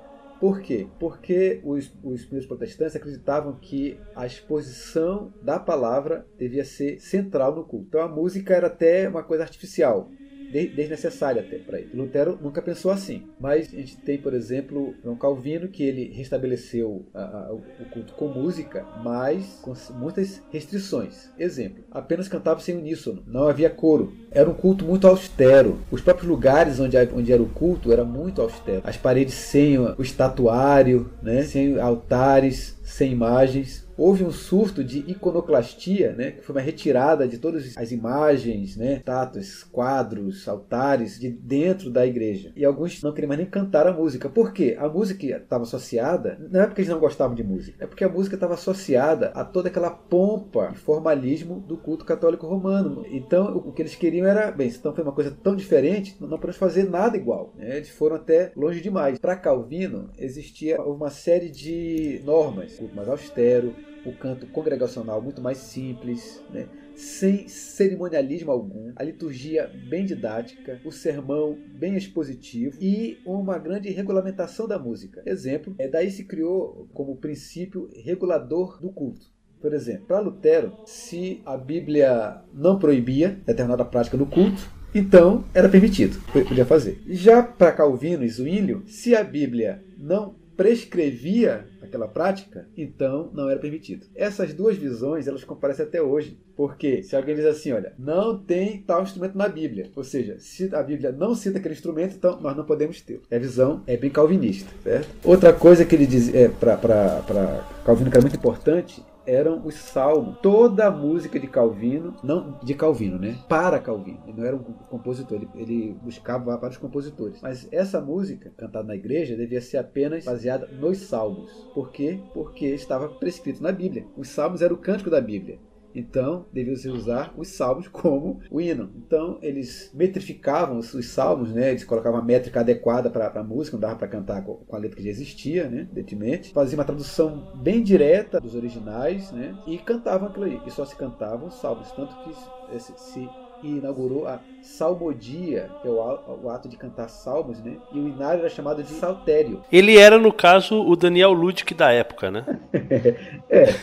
Por 0.44 0.60
quê? 0.60 0.88
Porque 1.00 1.62
os, 1.64 1.90
os 2.04 2.24
primeiros 2.24 2.46
protestantes 2.46 2.98
acreditavam 2.98 3.54
que 3.62 3.98
a 4.14 4.26
exposição 4.26 5.34
da 5.42 5.58
palavra 5.58 6.28
devia 6.38 6.66
ser 6.66 7.00
central 7.00 7.56
no 7.56 7.64
culto. 7.64 7.86
Então 7.88 8.02
a 8.02 8.10
música 8.10 8.54
era 8.54 8.68
até 8.68 9.08
uma 9.08 9.24
coisa 9.24 9.44
artificial 9.44 10.12
desnecessária 10.52 11.42
até 11.42 11.58
para 11.58 11.80
ele. 11.80 11.90
Lutero 11.94 12.38
nunca 12.40 12.62
pensou 12.62 12.92
assim. 12.92 13.28
Mas 13.40 13.74
a 13.74 13.78
gente 13.78 13.98
tem, 13.98 14.18
por 14.18 14.34
exemplo, 14.34 14.94
João 15.04 15.16
Calvino, 15.16 15.68
que 15.68 15.84
ele 15.84 16.14
restabeleceu 16.14 17.06
a, 17.14 17.24
a, 17.24 17.54
o 17.54 17.62
culto 17.92 18.14
com 18.14 18.28
música, 18.28 18.86
mas 19.04 19.60
com 19.62 19.74
muitas 19.94 20.42
restrições. 20.52 21.32
Exemplo, 21.40 21.84
apenas 21.90 22.28
cantava 22.28 22.60
sem 22.60 22.78
uníssono, 22.78 23.24
não 23.26 23.48
havia 23.48 23.70
coro. 23.70 24.14
Era 24.34 24.50
um 24.50 24.54
culto 24.54 24.84
muito 24.86 25.08
austero. 25.08 25.80
Os 25.92 26.02
próprios 26.02 26.30
lugares 26.30 26.80
onde, 26.80 26.98
onde 27.16 27.32
era 27.32 27.42
o 27.42 27.50
culto 27.50 27.92
era 27.92 28.04
muito 28.04 28.42
austero. 28.42 28.82
As 28.84 28.98
paredes 28.98 29.34
sem 29.34 29.78
o 29.78 30.02
estatuário, 30.02 31.10
né? 31.22 31.44
sem 31.44 31.80
altares, 31.80 32.78
sem 32.84 33.12
imagens 33.12 33.84
houve 33.98 34.24
um 34.24 34.32
surto 34.32 34.84
de 34.84 35.00
iconoclastia, 35.10 36.14
né, 36.14 36.32
que 36.32 36.42
foi 36.42 36.56
uma 36.56 36.62
retirada 36.62 37.28
de 37.28 37.38
todas 37.38 37.76
as 37.78 37.92
imagens, 37.92 38.76
né, 38.76 38.98
estátuas, 38.98 39.64
quadros, 39.64 40.48
altares 40.48 41.20
de 41.20 41.30
dentro 41.30 41.90
da 41.90 42.06
igreja. 42.06 42.52
E 42.56 42.66
alguns 42.66 43.02
não 43.02 43.14
queriam 43.14 43.30
mais 43.30 43.40
nem 43.40 43.50
cantar 43.50 43.88
a 43.88 43.94
música. 43.94 44.30
Por 44.30 44.54
quê? 44.54 44.76
A 44.80 44.88
música 44.88 45.26
estava 45.26 45.64
associada, 45.64 46.40
não 46.52 46.62
é 46.62 46.66
porque 46.66 46.82
eles 46.82 46.92
não 46.92 47.00
gostavam 47.00 47.36
de 47.36 47.44
música, 47.44 47.84
é 47.84 47.88
porque 47.88 48.04
a 48.04 48.10
música 48.10 48.36
estava 48.36 48.54
associada 48.54 49.32
a 49.34 49.44
toda 49.44 49.70
aquela 49.70 49.92
pompa 49.92 50.72
e 50.74 50.78
formalismo 50.78 51.60
do 51.60 51.78
culto 51.78 52.06
católico 52.06 52.48
romano. 52.48 53.06
Então, 53.10 53.58
o 53.58 53.72
que 53.72 53.82
eles 53.82 53.96
queriam 53.96 54.23
era, 54.28 54.52
bem, 54.52 54.68
então 54.68 54.94
foi 54.94 55.04
uma 55.04 55.14
coisa 55.14 55.32
tão 55.32 55.56
diferente, 55.56 56.16
não 56.20 56.30
podemos 56.38 56.58
fazer 56.58 56.90
nada 56.90 57.18
igual. 57.18 57.54
Né? 57.56 57.78
Eles 57.78 57.90
foram 57.90 58.16
até 58.16 58.52
longe 58.56 58.82
demais. 58.82 59.20
Para 59.20 59.36
Calvino, 59.36 60.10
existia 60.18 60.82
uma 60.82 61.10
série 61.10 61.50
de 61.50 62.22
normas, 62.24 62.76
culto 62.76 62.96
mais 62.96 63.10
austero, 63.10 63.74
o 64.06 64.12
canto 64.12 64.48
congregacional 64.48 65.22
muito 65.22 65.42
mais 65.42 65.58
simples, 65.58 66.42
né? 66.50 66.68
sem 66.96 67.48
cerimonialismo 67.48 68.52
algum, 68.52 68.92
a 68.96 69.04
liturgia 69.04 69.68
bem 69.90 70.06
didática, 70.06 70.80
o 70.86 70.92
sermão 70.92 71.58
bem 71.76 71.96
expositivo 71.96 72.78
e 72.80 73.20
uma 73.26 73.58
grande 73.58 73.90
regulamentação 73.90 74.68
da 74.68 74.78
música. 74.78 75.24
Exemplo, 75.26 75.74
é 75.80 75.88
daí 75.88 76.12
se 76.12 76.24
criou 76.24 76.88
como 76.94 77.18
princípio 77.18 77.90
regulador 78.04 78.80
do 78.80 78.92
culto. 78.92 79.32
Por 79.64 79.74
exemplo, 79.74 80.04
para 80.10 80.20
Lutero, 80.20 80.74
se 80.86 81.42
a 81.46 81.56
Bíblia 81.56 82.42
não 82.54 82.78
proibia 82.78 83.40
determinada 83.46 83.86
prática 83.86 84.18
do 84.18 84.26
culto, 84.26 84.70
então 84.94 85.46
era 85.54 85.70
permitido, 85.70 86.22
podia 86.34 86.66
fazer. 86.66 87.02
Já 87.08 87.42
para 87.42 87.72
Calvino 87.72 88.26
e 88.26 88.30
Zwinglio, 88.30 88.84
se 88.86 89.16
a 89.16 89.24
Bíblia 89.24 89.82
não 89.98 90.36
prescrevia 90.58 91.66
aquela 91.82 92.10
prática, 92.10 92.68
então 92.76 93.32
não 93.34 93.50
era 93.50 93.58
permitido. 93.58 94.06
Essas 94.14 94.54
duas 94.54 94.76
visões, 94.78 95.28
elas 95.28 95.46
comparecem 95.46 95.86
até 95.86 96.02
hoje. 96.02 96.38
Porque 96.58 97.02
se 97.02 97.16
alguém 97.16 97.34
diz 97.34 97.46
assim, 97.46 97.72
olha, 97.72 97.94
não 97.98 98.38
tem 98.38 98.82
tal 98.82 99.02
instrumento 99.02 99.38
na 99.38 99.48
Bíblia, 99.48 99.90
ou 99.96 100.04
seja, 100.04 100.36
se 100.40 100.70
a 100.76 100.84
Bíblia 100.84 101.12
não 101.12 101.34
cita 101.34 101.58
aquele 101.58 101.74
instrumento, 101.74 102.16
então 102.16 102.40
nós 102.42 102.56
não 102.56 102.66
podemos 102.66 103.02
ter. 103.02 103.22
A 103.32 103.38
visão 103.40 103.82
é 103.88 103.96
bem 103.96 104.12
calvinista, 104.12 104.70
certo? 104.84 105.08
Outra 105.24 105.54
coisa 105.54 105.86
que 105.86 105.96
ele 105.96 106.06
diz 106.06 106.32
é, 106.36 106.50
para 106.50 107.66
Calvino 107.86 108.12
que 108.12 108.18
era 108.18 108.22
muito 108.22 108.36
importante 108.36 109.02
eram 109.26 109.66
os 109.66 109.76
salmos. 109.76 110.38
Toda 110.42 110.88
a 110.88 110.92
música 110.92 111.40
de 111.40 111.48
Calvino, 111.48 112.16
não 112.24 112.60
de 112.64 112.74
Calvino, 112.74 113.18
né? 113.18 113.38
Para 113.48 113.80
Calvino. 113.80 114.20
Ele 114.28 114.38
não 114.38 114.46
era 114.46 114.56
um 114.56 114.64
compositor, 114.64 115.38
ele, 115.38 115.50
ele 115.56 115.98
buscava 116.02 116.58
para 116.58 116.70
os 116.70 116.78
compositores. 116.78 117.42
Mas 117.42 117.68
essa 117.72 118.02
música, 118.02 118.52
cantada 118.58 118.88
na 118.88 118.96
igreja, 118.96 119.36
devia 119.36 119.62
ser 119.62 119.78
apenas 119.78 120.26
baseada 120.26 120.68
nos 120.68 120.98
salmos. 121.00 121.52
Por 121.74 121.92
quê? 121.92 122.20
Porque 122.34 122.68
estava 122.68 123.10
prescrito 123.10 123.62
na 123.62 123.72
Bíblia. 123.72 124.06
Os 124.18 124.30
salmos 124.30 124.62
eram 124.62 124.76
o 124.76 124.80
cântico 124.80 125.10
da 125.10 125.22
Bíblia. 125.22 125.60
Então, 125.94 126.46
deviam-se 126.52 126.90
usar 126.90 127.34
os 127.38 127.50
salmos 127.50 127.88
como 127.88 128.40
o 128.50 128.60
hino. 128.60 128.92
Então, 128.96 129.38
eles 129.42 129.92
metrificavam 129.94 130.80
os, 130.80 131.06
salmos, 131.06 131.54
né? 131.54 131.70
Eles 131.70 131.84
colocavam 131.84 132.20
a 132.20 132.24
métrica 132.24 132.62
adequada 132.62 133.10
para 133.10 133.28
a 133.28 133.44
música, 133.44 133.76
não 133.76 133.82
dava 133.82 133.96
para 133.96 134.08
cantar 134.08 134.44
com, 134.44 134.64
a 134.72 134.78
letra 134.78 134.98
que 134.98 135.04
já 135.04 135.10
existia, 135.10 135.70
né? 135.70 135.82
Evidentemente. 135.82 136.52
Faziam 136.54 136.80
uma 136.80 136.86
tradução 136.86 137.52
bem 137.56 137.84
direta 137.84 138.40
dos 138.40 138.56
originais, 138.56 139.32
né? 139.32 139.58
E 139.68 139.78
cantavam 139.78 140.28
aquilo 140.28 140.46
aí. 140.46 140.60
E 140.66 140.72
só 140.72 140.86
se 140.86 140.96
cantavam 140.96 141.48
os 141.48 141.56
salmos. 141.60 141.92
Tanto 141.92 142.16
que 142.24 142.80
se, 142.80 142.94
se 142.98 143.30
e 143.64 143.78
inaugurou 143.78 144.28
a 144.28 144.40
salmodia, 144.62 145.70
que 145.82 145.88
é 145.88 145.92
o, 145.92 146.50
ato 146.50 146.70
de 146.70 146.78
cantar 146.78 147.10
salmos, 147.10 147.60
né? 147.62 147.74
E 147.94 148.00
o 148.00 148.08
inário 148.08 148.40
era 148.40 148.50
chamado 148.50 148.82
de 148.82 148.90
saltério. 148.90 149.62
Ele 149.72 149.98
era, 149.98 150.18
no 150.18 150.32
caso, 150.32 150.82
o 150.82 150.96
Daniel 150.96 151.34
Ludic 151.34 151.74
da 151.74 151.92
época, 151.92 152.32
né? 152.32 152.46
é. 153.50 153.74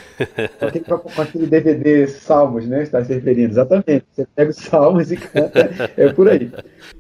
Com 1.15 1.23
aquele 1.23 1.47
DVD 1.47 2.07
Salmos, 2.07 2.67
né? 2.67 2.83
Está 2.83 3.05
se 3.05 3.13
referindo, 3.13 3.53
exatamente. 3.53 4.05
Você 4.13 4.27
pega 4.35 4.51
os 4.51 4.57
salmos 4.57 5.13
e 5.13 5.17
canta, 5.17 5.71
é 5.97 6.13
por 6.13 6.29
aí. 6.29 6.51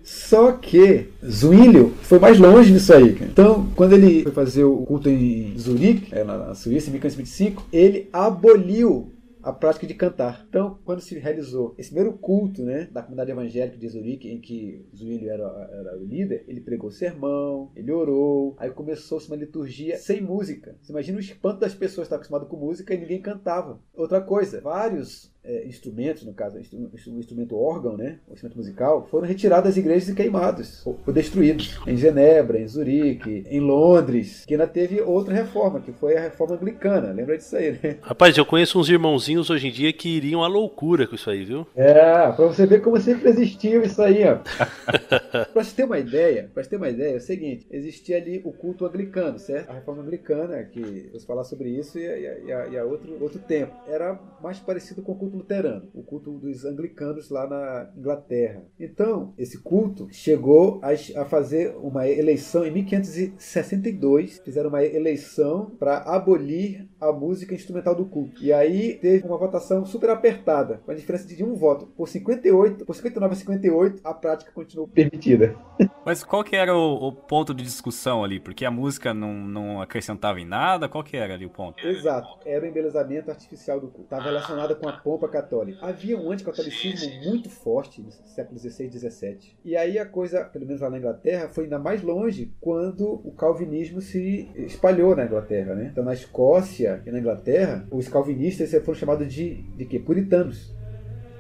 Só 0.02 0.52
que 0.52 1.08
Zwinglio 1.24 1.94
foi 2.02 2.18
mais 2.18 2.38
longe 2.38 2.72
disso 2.72 2.92
aí. 2.92 3.16
Então, 3.22 3.68
quando 3.74 3.94
ele 3.94 4.22
foi 4.24 4.32
fazer 4.32 4.64
o 4.64 4.78
culto 4.78 5.08
em 5.08 5.56
Zurique, 5.58 6.14
é, 6.14 6.22
na 6.22 6.54
Suíça, 6.54 6.88
em 6.88 6.92
1525, 6.92 7.66
ele 7.72 8.08
aboliu 8.12 9.12
a 9.43 9.53
prática 9.53 9.86
de 9.86 9.95
cantar. 9.95 10.45
Então, 10.49 10.78
quando 10.84 11.01
se 11.01 11.18
realizou 11.18 11.74
esse 11.78 11.91
primeiro 11.91 12.16
culto 12.18 12.62
né, 12.62 12.88
da 12.91 13.03
comunidade 13.03 13.30
evangélica 13.30 13.76
de 13.76 13.88
Zurique, 13.88 14.28
em 14.28 14.41
que 14.41 14.86
Zwingli 14.95 15.28
era, 15.28 15.45
era 15.72 15.99
o 15.99 16.05
líder, 16.05 16.45
ele 16.47 16.61
pregou 16.61 16.91
sermão, 16.91 17.70
ele 17.74 17.91
orou, 17.93 18.55
aí 18.59 18.70
começou-se 18.70 19.28
uma 19.28 19.36
liturgia 19.36 19.97
sem 19.99 20.20
música. 20.20 20.76
Você 20.80 20.93
imagina 20.93 21.18
o 21.18 21.20
espanto 21.20 21.61
das 21.61 21.74
pessoas 21.74 22.09
que 22.09 22.14
estavam 22.14 22.20
acostumadas 22.20 22.49
com 22.49 22.57
música 22.57 22.95
e 22.95 22.99
ninguém 22.99 23.20
cantava. 23.20 23.80
Outra 23.95 24.20
coisa, 24.20 24.61
vários 24.61 25.32
é, 25.45 25.66
instrumentos, 25.66 26.24
no 26.24 26.32
caso, 26.32 26.59
o 26.59 27.18
instrumento 27.18 27.57
órgão, 27.57 27.97
né, 27.97 28.18
o 28.28 28.32
instrumento 28.32 28.59
musical, 28.59 29.07
foram 29.11 29.26
retirados 29.26 29.70
das 29.70 29.76
igrejas 29.76 30.09
e 30.09 30.14
queimados, 30.14 30.86
ou, 30.86 30.99
ou 31.07 31.12
destruídos. 31.12 31.78
Em 31.86 31.97
Genebra, 31.97 32.61
em 32.61 32.68
Zurique, 32.68 33.45
em 33.49 33.61
Londres, 33.61 34.45
que 34.47 34.55
ainda 34.55 34.66
teve 34.66 35.01
outra 35.01 35.34
reforma, 35.34 35.80
que 35.80 35.93
foi 35.93 36.16
a 36.16 36.20
reforma 36.20 36.57
anglicana. 36.57 37.12
Lembra 37.12 37.36
disso 37.36 37.57
aí, 37.57 37.78
né? 37.82 37.97
Rapaz, 38.03 38.36
eu 38.36 38.45
conheço 38.45 38.78
uns 38.78 38.88
irmãozinhos 38.88 39.51
hoje 39.51 39.68
em 39.68 39.72
dia 39.72 39.93
que 39.93 40.09
iriam 40.09 40.45
à 40.45 40.47
loucura 40.47 41.07
com 41.07 41.14
isso 41.14 41.30
aí, 41.30 41.45
viu? 41.45 41.66
É, 41.74 41.95
pra 42.32 42.47
você 42.47 42.66
ver 42.66 42.82
como 42.82 43.01
sempre 43.01 43.30
existiu 43.30 43.82
isso 43.82 44.03
aí, 44.03 44.24
ó. 44.24 44.38
pra 45.53 45.64
você 45.64 45.74
ter 45.74 45.84
uma 45.84 45.99
ideia, 45.99 46.51
pra 46.53 46.62
você 46.62 46.70
ter 46.70 46.76
uma 46.76 46.88
ideia, 46.88 47.14
é 47.14 47.16
o 47.16 47.20
seguinte, 47.20 47.66
existia 47.70 48.18
ali 48.18 48.41
o 48.45 48.53
culto 48.53 48.84
anglicano, 48.84 49.38
certo? 49.38 49.70
A 49.70 49.74
reforma 49.74 50.03
anglicana, 50.03 50.62
que 50.64 51.07
vamos 51.09 51.24
falar 51.24 51.45
sobre 51.45 51.70
isso 51.70 51.99
e, 51.99 52.03
e, 52.03 52.45
e, 52.47 52.53
a, 52.53 52.66
e 52.66 52.78
a 52.78 52.84
outro, 52.84 53.16
outro 53.20 53.38
tempo, 53.38 53.72
era 53.88 54.18
mais 54.43 54.59
parecido 54.59 55.03
com 55.03 55.12
o 55.12 55.16
culto 55.16 55.39
luterano, 55.41 55.88
o 55.95 56.03
culto 56.03 56.30
dos 56.38 56.64
anglicanos 56.64 57.30
lá 57.30 57.47
na 57.47 57.91
Inglaterra. 57.97 58.62
Então, 58.78 59.34
esse 59.36 59.59
culto 59.59 60.09
chegou 60.11 60.80
a, 60.82 60.91
a 61.20 61.24
fazer 61.24 61.74
uma 61.76 62.09
eleição 62.09 62.64
em 62.64 62.70
1562, 62.70 64.38
fizeram 64.45 64.68
uma 64.68 64.84
eleição 64.84 65.70
para 65.78 65.99
abolir 65.99 66.88
a 67.01 67.12
música 67.12 67.55
instrumental 67.55 67.95
do 67.95 68.05
culto. 68.05 68.43
E 68.43 68.53
aí 68.53 68.95
teve 68.95 69.26
uma 69.26 69.38
votação 69.38 69.84
super 69.84 70.11
apertada, 70.11 70.80
com 70.84 70.91
a 70.91 70.95
diferença 70.95 71.26
de 71.26 71.43
um 71.43 71.55
voto. 71.55 71.86
Por 71.86 72.09
58, 72.09 72.84
por 72.84 72.95
59 72.95 73.32
a 73.32 73.36
58, 73.36 74.01
a 74.05 74.14
prática 74.14 74.53
continuou 74.53 74.86
permitida. 74.86 75.57
Mas 76.05 76.24
qual 76.24 76.43
que 76.43 76.57
era 76.57 76.74
o, 76.74 77.09
o, 77.09 77.12
ponto 77.12 77.55
de 77.55 77.62
discussão 77.62 78.24
ali? 78.24 78.41
Porque 78.41 78.64
a 78.64 78.70
música 78.70 79.12
não, 79.12 79.34
não 79.34 79.82
acrescentava 79.82 80.41
em 80.41 80.47
nada? 80.47 80.88
Qual 80.88 81.05
que 81.05 81.16
era 81.16 81.34
ali 81.34 81.45
o 81.45 81.51
ponto? 81.51 81.86
Exato. 81.86 82.38
Era 82.45 82.64
o 82.64 82.68
embelezamento 82.68 83.30
artificial 83.30 83.80
do 83.80 83.88
culto. 83.88 84.05
Estava 84.05 84.24
relacionado 84.24 84.76
com 84.76 84.88
a 84.88 84.93
pompa 84.93 85.19
católica. 85.28 85.84
Havia 85.84 86.18
um 86.18 86.30
anticatolicismo 86.30 87.08
muito 87.24 87.48
forte 87.48 88.00
no 88.00 88.10
século 88.10 88.58
XVI 88.58 88.86
e 88.86 88.98
XVII. 88.98 89.38
E 89.64 89.76
aí 89.76 89.98
a 89.98 90.06
coisa, 90.06 90.44
pelo 90.44 90.66
menos 90.66 90.80
lá 90.80 90.90
na 90.90 90.98
Inglaterra, 90.98 91.48
foi 91.48 91.64
ainda 91.64 91.78
mais 91.78 92.02
longe 92.02 92.52
quando 92.60 93.20
o 93.24 93.32
calvinismo 93.32 94.00
se 94.00 94.48
espalhou 94.56 95.14
na 95.14 95.24
Inglaterra. 95.24 95.74
Né? 95.74 95.88
Então 95.92 96.04
na 96.04 96.12
Escócia 96.12 97.02
e 97.06 97.10
na 97.10 97.18
Inglaterra, 97.18 97.86
os 97.90 98.08
calvinistas 98.08 98.70
foram 98.84 98.98
chamados 98.98 99.32
de, 99.32 99.62
de 99.76 99.84
quê? 99.84 99.98
Puritanos 99.98 100.74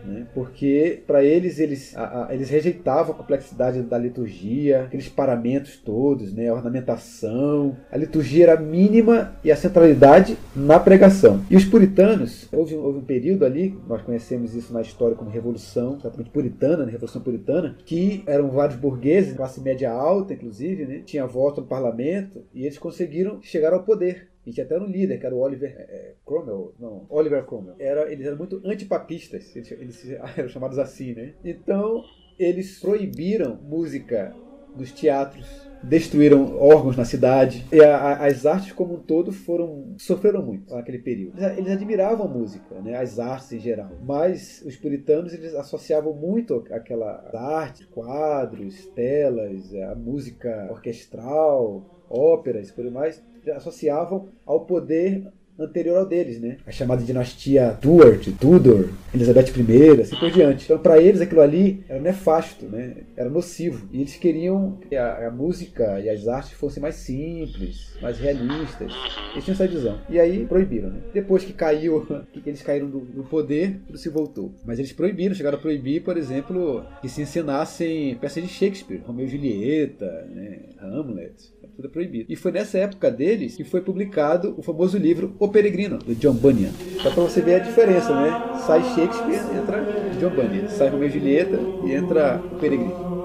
né? 0.04 0.26
porque 0.34 1.02
para 1.06 1.22
eles 1.22 1.58
eles, 1.58 1.96
a, 1.96 2.26
a, 2.26 2.34
eles 2.34 2.48
rejeitavam 2.50 3.14
a 3.14 3.18
complexidade 3.18 3.82
da 3.82 3.98
liturgia, 3.98 4.84
aqueles 4.84 5.08
paramentos 5.08 5.76
todos, 5.76 6.32
né? 6.32 6.48
a 6.48 6.54
ornamentação. 6.54 7.76
A 7.90 7.96
liturgia 7.96 8.44
era 8.44 8.60
mínima 8.60 9.34
e 9.44 9.50
a 9.50 9.56
centralidade 9.56 10.36
na 10.54 10.78
pregação. 10.78 11.44
E 11.50 11.56
os 11.56 11.64
puritanos, 11.64 12.48
houve, 12.52 12.74
houve 12.74 12.98
um 12.98 13.04
período 13.04 13.44
ali, 13.44 13.76
nós 13.86 14.02
conhecemos 14.02 14.54
isso 14.54 14.72
na 14.72 14.80
história 14.80 15.16
como 15.16 15.30
Revolução, 15.30 15.96
exatamente 15.98 16.30
puritana, 16.30 16.84
né? 16.84 16.92
Revolução 16.92 17.22
Puritana, 17.22 17.76
que 17.84 18.22
eram 18.26 18.50
vários 18.50 18.78
burgueses, 18.78 19.36
classe 19.36 19.60
média 19.60 19.90
alta, 19.90 20.34
inclusive, 20.34 20.84
né? 20.86 21.02
tinha 21.04 21.26
voto 21.26 21.60
no 21.60 21.66
parlamento, 21.66 22.42
e 22.54 22.64
eles 22.64 22.78
conseguiram 22.78 23.40
chegar 23.42 23.72
ao 23.72 23.82
poder. 23.82 24.29
E 24.46 24.52
tinha 24.52 24.64
até 24.64 24.78
um 24.78 24.86
líder, 24.86 25.18
que 25.18 25.26
era 25.26 25.34
o 25.34 25.40
Oliver 25.40 25.74
é, 25.76 25.82
é 25.82 26.14
Cromwell. 26.24 26.74
Não, 26.78 27.06
Oliver 27.08 27.44
Cromwell. 27.44 27.76
Era, 27.78 28.10
eles 28.10 28.26
eram 28.26 28.38
muito 28.38 28.60
antipapistas. 28.64 29.54
Eles, 29.54 29.70
eles 29.72 30.10
eram 30.36 30.48
chamados 30.48 30.78
assim, 30.78 31.12
né? 31.14 31.34
Então, 31.44 32.02
eles 32.38 32.78
proibiram 32.80 33.56
música 33.62 34.34
nos 34.74 34.92
teatros, 34.92 35.46
destruíram 35.82 36.56
órgãos 36.58 36.96
na 36.96 37.04
cidade. 37.04 37.66
E 37.72 37.82
a, 37.82 37.96
a, 37.96 38.26
as 38.26 38.46
artes 38.46 38.72
como 38.72 38.94
um 38.94 39.00
todo 39.00 39.32
foram 39.32 39.94
sofreram 39.98 40.42
muito 40.42 40.74
naquele 40.74 40.98
período. 40.98 41.38
Eles, 41.38 41.58
eles, 41.58 41.72
admiravam 41.72 42.26
a 42.26 42.28
música, 42.28 42.80
né, 42.80 42.96
as 42.96 43.18
artes 43.18 43.52
em 43.52 43.58
geral. 43.58 43.90
Mas 44.04 44.62
os 44.64 44.76
puritanos 44.76 45.34
eles 45.34 45.54
associavam 45.54 46.14
muito 46.14 46.64
aquela 46.70 47.28
arte, 47.34 47.86
quadros, 47.88 48.86
telas, 48.94 49.74
a 49.74 49.94
música 49.94 50.68
orquestral, 50.70 51.84
óperas 52.08 52.70
tudo 52.70 52.90
mais 52.90 53.22
associavam 53.48 54.28
ao 54.44 54.60
poder 54.60 55.24
anterior 55.64 55.98
ao 55.98 56.06
deles, 56.06 56.40
né? 56.40 56.56
A 56.66 56.70
chamada 56.70 57.02
dinastia 57.02 57.76
Stuart, 57.78 58.28
Tudor, 58.40 58.88
Elizabeth 59.14 59.52
I, 59.56 60.00
assim 60.00 60.16
por 60.16 60.30
diante. 60.30 60.64
Então, 60.64 60.78
para 60.78 61.00
eles, 61.00 61.20
aquilo 61.20 61.40
ali 61.40 61.84
era 61.88 62.00
nefasto, 62.00 62.66
né? 62.66 62.96
Era 63.16 63.28
nocivo. 63.28 63.88
E 63.92 64.00
eles 64.00 64.16
queriam 64.16 64.78
que 64.88 64.96
a, 64.96 65.28
a, 65.28 65.30
música 65.30 66.00
e 66.00 66.08
as 66.08 66.26
artes 66.26 66.52
fossem 66.52 66.80
mais 66.80 66.96
simples, 66.96 67.96
mais 68.00 68.18
realistas. 68.18 68.92
Eles 69.32 69.44
tinham 69.44 69.54
essa 69.54 69.66
visão. 69.66 70.00
E 70.08 70.18
aí 70.18 70.46
proibiram, 70.46 70.90
né? 70.90 71.00
Depois 71.12 71.44
que 71.44 71.52
caiu, 71.52 72.06
que 72.32 72.48
eles 72.48 72.62
caíram 72.62 72.88
do, 72.88 73.00
do 73.00 73.24
poder, 73.24 73.80
tudo 73.86 73.98
se 73.98 74.08
voltou. 74.08 74.52
Mas 74.64 74.78
eles 74.78 74.92
proibiram, 74.92 75.34
chegaram 75.34 75.58
a 75.58 75.60
proibir, 75.60 76.02
por 76.02 76.16
exemplo, 76.16 76.84
que 77.02 77.08
se 77.08 77.22
ensinassem 77.22 78.16
peças 78.16 78.42
de 78.42 78.48
Shakespeare, 78.48 79.02
Romeu 79.06 79.26
e 79.26 79.28
Julieta, 79.28 80.06
né? 80.30 80.60
Hamlet 80.80 81.50
tudo 81.76 81.88
é 81.88 81.90
proibido. 81.90 82.26
E 82.28 82.36
foi 82.36 82.52
nessa 82.52 82.78
época 82.78 83.10
deles 83.10 83.56
que 83.56 83.64
foi 83.64 83.80
publicado 83.80 84.54
o 84.56 84.62
famoso 84.62 84.98
livro 84.98 85.34
O 85.38 85.48
Peregrino, 85.48 85.98
do 85.98 86.14
John 86.14 86.34
Bunyan. 86.34 86.72
Só 87.02 87.10
para 87.10 87.22
você 87.22 87.40
ver 87.40 87.56
a 87.56 87.58
diferença, 87.58 88.14
né? 88.14 88.58
Sai 88.66 88.82
Shakespeare, 88.94 89.40
entra 89.56 89.82
John 90.18 90.30
Bunyan. 90.30 90.68
Sai 90.68 90.88
Romeo 90.88 91.08
e 91.08 91.12
Julieta 91.12 91.58
e 91.84 91.92
entra 91.92 92.42
o 92.52 92.56
Peregrino. 92.58 93.20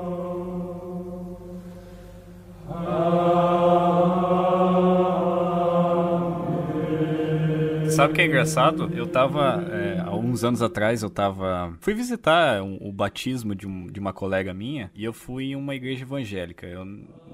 Sabe 7.95 8.11
o 8.11 8.15
que 8.15 8.21
é 8.21 8.25
engraçado? 8.25 8.91
Eu 8.93 9.07
tava. 9.07 9.65
É, 9.71 10.01
há 10.01 10.13
uns 10.13 10.43
anos 10.43 10.61
atrás, 10.61 11.01
eu 11.01 11.09
tava. 11.09 11.73
Fui 11.79 11.93
visitar 11.93 12.61
um, 12.61 12.77
o 12.81 12.91
batismo 12.91 13.55
de, 13.55 13.65
um, 13.65 13.87
de 13.87 14.01
uma 14.01 14.11
colega 14.11 14.53
minha 14.53 14.91
e 14.93 15.05
eu 15.05 15.13
fui 15.13 15.51
em 15.51 15.55
uma 15.55 15.73
igreja 15.73 16.03
evangélica. 16.03 16.67
Eu 16.67 16.85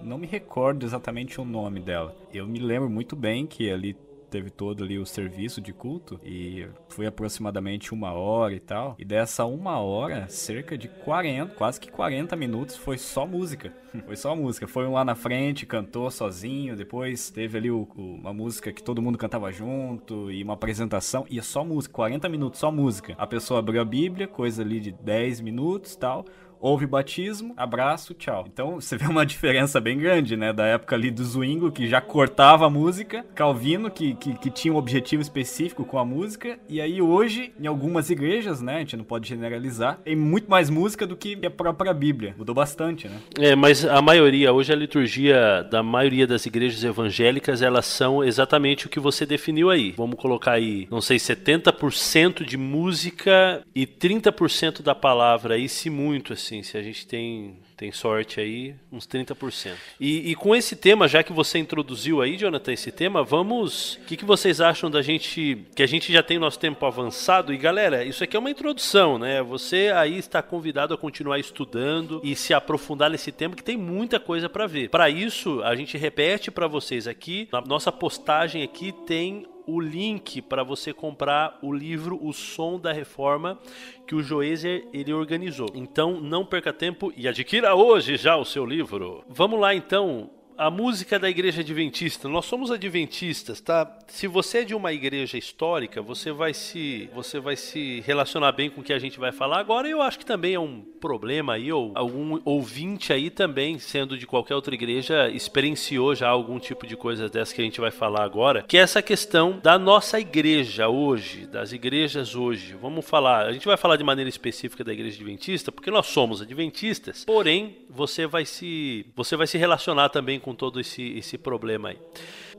não 0.04 0.18
me 0.18 0.28
recordo 0.28 0.86
exatamente 0.86 1.40
o 1.40 1.46
nome 1.46 1.80
dela. 1.80 2.16
Eu 2.34 2.48
me 2.48 2.60
lembro 2.60 2.90
muito 2.90 3.16
bem 3.16 3.46
que 3.46 3.70
ali 3.70 3.96
teve 4.32 4.50
todo 4.50 4.84
ali 4.84 4.98
o 4.98 5.06
serviço 5.06 5.60
de 5.60 5.74
culto 5.74 6.18
e 6.24 6.66
foi 6.88 7.06
aproximadamente 7.06 7.94
uma 7.94 8.14
hora 8.14 8.54
e 8.54 8.60
tal. 8.62 8.96
E 8.98 9.04
dessa 9.04 9.46
uma 9.46 9.80
hora, 9.80 10.28
cerca 10.30 10.78
de 10.78 10.88
40, 10.88 11.54
quase 11.56 11.80
que 11.80 11.92
40 11.92 12.34
minutos 12.38 12.78
foi 12.78 12.98
só 12.98 13.28
música. 13.28 13.74
Foi 14.06 14.16
só 14.16 14.34
música. 14.34 14.70
Foi 14.70 14.88
um 14.88 14.94
lá 14.94 15.04
na 15.04 15.16
frente, 15.16 15.66
cantou 15.66 16.10
sozinho, 16.10 16.78
depois 16.78 17.30
teve 17.30 17.58
ali 17.58 17.70
o, 17.70 17.86
o, 17.94 18.02
uma 18.16 18.32
música 18.32 18.72
que 18.72 18.82
todo 18.82 19.02
mundo 19.02 19.18
cantava 19.18 19.52
junto 19.52 20.32
e 20.32 20.42
uma 20.42 20.54
apresentação. 20.54 21.26
E 21.30 21.38
é 21.38 21.42
só 21.42 21.66
música, 21.66 21.94
40 21.94 22.30
minutos, 22.30 22.62
só 22.62 22.72
música. 22.72 23.14
A 23.18 23.28
pessoa 23.28 23.60
abriu 23.60 23.82
a 23.82 23.86
Bíblia, 23.86 24.30
coisa 24.30 24.62
ali 24.62 24.80
de 24.80 24.94
10 24.94 25.42
minutos 25.42 25.98
tal 25.98 26.26
houve 26.62 26.86
batismo, 26.86 27.54
abraço, 27.58 28.14
tchau. 28.14 28.46
Então 28.52 28.80
você 28.80 28.96
vê 28.96 29.08
uma 29.08 29.26
diferença 29.26 29.82
bem 29.82 29.98
grande, 29.98 30.38
né? 30.38 30.54
Da 30.54 30.66
época 30.66 30.96
ali 30.96 31.10
do 31.10 31.24
Zwingo, 31.24 31.72
que 31.72 31.88
já 31.88 32.00
cortava 32.00 32.68
a 32.68 32.70
música, 32.70 33.26
Calvino, 33.34 33.90
que, 33.90 34.14
que, 34.16 34.34
que, 34.38 34.52
tinha 34.52 34.74
um 34.74 34.78
objetivo 34.78 35.22
específico 35.22 35.84
com 35.84 35.98
a 35.98 36.06
música, 36.06 36.60
e 36.70 36.80
aí 36.80 37.02
hoje, 37.02 37.52
em 37.60 37.66
algumas 37.66 38.10
igrejas, 38.10 38.62
né? 38.62 38.76
A 38.76 38.80
gente 38.80 38.96
não 38.96 39.04
pode 39.04 39.28
generalizar, 39.28 40.00
tem 40.04 40.16
muito 40.16 40.50
mais 40.50 40.70
música 40.70 41.08
do 41.08 41.16
que 41.18 41.40
a 41.44 41.50
própria 41.50 41.94
Bíblia. 41.94 42.36
Mudou 42.38 42.54
bastante, 42.54 43.08
né? 43.08 43.18
É, 43.40 43.56
mas 43.56 43.84
a 43.84 44.02
maioria, 44.02 44.54
hoje 44.54 44.72
a 44.72 44.76
liturgia 44.76 45.64
da 45.64 45.82
maioria 45.82 46.28
das 46.28 46.46
igrejas 46.46 46.84
evangélicas, 46.84 47.62
elas 47.62 47.86
são 47.86 48.24
exatamente 48.24 48.86
o 48.86 48.90
que 48.90 49.00
você 49.00 49.26
definiu 49.26 49.70
aí. 49.70 49.94
Vamos 49.98 50.20
colocar 50.20 50.52
aí, 50.52 50.88
não 50.92 51.02
sei, 51.02 51.18
70% 51.18 52.46
de 52.46 52.58
música 52.58 53.64
e 53.74 53.88
30% 53.88 54.82
da 54.82 54.94
palavra 54.94 55.56
aí, 55.56 55.68
se 55.68 55.90
muito, 55.90 56.34
assim 56.34 56.51
assim, 56.52 56.64
se 56.64 56.78
a 56.78 56.82
gente 56.82 57.08
tem 57.08 57.58
tem 57.78 57.92
sorte 57.92 58.40
aí, 58.40 58.76
uns 58.92 59.08
30%. 59.08 59.74
E, 60.00 60.30
e 60.30 60.36
com 60.36 60.56
esse 60.56 60.76
tema, 60.76 61.08
já 61.08 61.24
que 61.24 61.34
você 61.34 61.58
introduziu 61.58 62.22
aí, 62.22 62.38
Jonathan, 62.38 62.74
esse 62.74 62.92
tema, 62.92 63.24
vamos. 63.24 63.96
O 63.96 64.06
que, 64.06 64.18
que 64.18 64.24
vocês 64.24 64.62
acham 64.62 64.92
da 64.92 65.02
gente. 65.02 65.66
Que 65.76 65.82
a 65.82 65.88
gente 65.88 66.14
já 66.14 66.22
tem 66.22 66.38
nosso 66.38 66.60
tempo 66.60 66.86
avançado? 66.86 67.52
E 67.52 67.58
galera, 67.58 68.06
isso 68.06 68.24
aqui 68.24 68.36
é 68.36 68.40
uma 68.40 68.52
introdução, 68.52 69.18
né? 69.18 69.42
Você 69.42 69.92
aí 69.96 70.18
está 70.20 70.44
convidado 70.44 70.94
a 70.94 70.98
continuar 70.98 71.40
estudando 71.40 72.22
e 72.24 72.36
se 72.36 72.54
aprofundar 72.54 73.10
nesse 73.10 73.32
tema, 73.32 73.56
que 73.56 73.64
tem 73.64 73.78
muita 73.78 74.20
coisa 74.20 74.48
para 74.48 74.68
ver. 74.68 74.90
Para 74.90 75.10
isso, 75.10 75.64
a 75.64 75.76
gente 75.76 75.98
repete 75.98 76.52
para 76.52 76.68
vocês 76.68 77.08
aqui, 77.08 77.50
na 77.52 77.62
nossa 77.62 77.92
postagem 77.92 78.62
aqui 78.62 78.92
tem 79.08 79.48
o 79.72 79.80
link 79.80 80.42
para 80.42 80.64
você 80.64 80.94
comprar 80.94 81.58
o 81.62 81.74
livro 81.74 82.20
O 82.22 82.34
Som 82.34 82.80
da 82.80 82.92
Reforma 82.92 83.60
que 84.06 84.14
o 84.14 84.22
Joezer 84.22 84.88
ele 84.92 85.14
organizou. 85.14 85.70
Então 85.74 86.20
não 86.20 86.46
perca 86.46 86.74
tempo 86.74 87.14
e 87.16 87.28
adquira 87.28 87.74
hoje 87.74 88.18
já 88.18 88.36
o 88.36 88.44
seu 88.44 88.66
livro. 88.66 89.24
Vamos 89.30 89.60
lá 89.60 89.74
então 89.74 90.30
a 90.62 90.70
música 90.70 91.18
da 91.18 91.28
igreja 91.28 91.62
adventista. 91.62 92.30
Nós 92.30 92.46
somos 92.46 92.70
adventistas, 92.70 93.60
tá? 93.60 93.98
Se 94.06 94.28
você 94.28 94.60
é 94.60 94.64
de 94.64 94.76
uma 94.76 94.94
igreja 94.94 95.36
histórica, 95.36 96.04
você 96.04 96.32
vai 96.32 96.54
se 96.54 97.10
você 97.16 97.40
vai 97.40 97.56
se 97.56 98.04
relacionar 98.06 98.52
bem 98.52 98.70
com 98.70 98.82
o 98.82 98.84
que 98.84 98.94
a 98.94 99.00
gente 99.00 99.20
vai 99.20 99.32
falar 99.32 99.58
agora. 99.58 99.90
Eu 99.90 100.04
acho 100.04 100.20
que 100.20 100.26
também 100.26 100.54
é 100.54 100.60
um 100.60 100.82
problema 101.02 101.54
aí 101.54 101.74
ou 101.74 101.92
algum 101.96 102.40
ouvinte 102.46 103.12
aí 103.12 103.32
também, 103.32 103.80
sendo 103.80 104.16
de 104.16 104.28
qualquer 104.28 104.54
outra 104.54 104.76
igreja, 104.76 105.28
experienciou 105.30 106.14
já 106.14 106.30
algum 106.30 106.60
tipo 106.60 106.86
de 106.86 106.96
coisa 106.96 107.28
dessa 107.28 107.56
que 107.56 107.62
a 107.62 107.64
gente 107.64 107.82
vai 107.82 107.90
falar 107.90 108.24
agora, 108.24 108.62
que 108.62 108.78
é 108.78 108.82
essa 108.82 109.02
questão 109.02 109.60
da 109.64 109.80
nossa 109.80 110.20
igreja 110.20 110.88
hoje, 110.88 111.48
das 111.48 111.72
igrejas 111.72 112.36
hoje. 112.36 112.76
Vamos 112.80 113.04
falar, 113.04 113.48
a 113.48 113.52
gente 113.52 113.66
vai 113.66 113.78
falar 113.78 113.96
de 113.96 114.04
maneira 114.04 114.30
específica 114.30 114.84
da 114.84 114.94
igreja 114.94 115.16
adventista, 115.16 115.72
porque 115.72 115.90
nós 115.90 116.06
somos 116.06 116.40
adventistas. 116.40 117.26
Porém, 117.26 117.78
você 117.90 118.28
vai 118.28 118.46
se 118.46 119.08
você 119.16 119.36
vai 119.36 119.48
se 119.48 119.58
relacionar 119.58 120.10
também 120.10 120.40
com 120.40 120.51
com 120.52 120.56
todo 120.56 120.80
esse, 120.82 121.18
esse 121.18 121.38
problema 121.38 121.90
aí. 121.90 121.98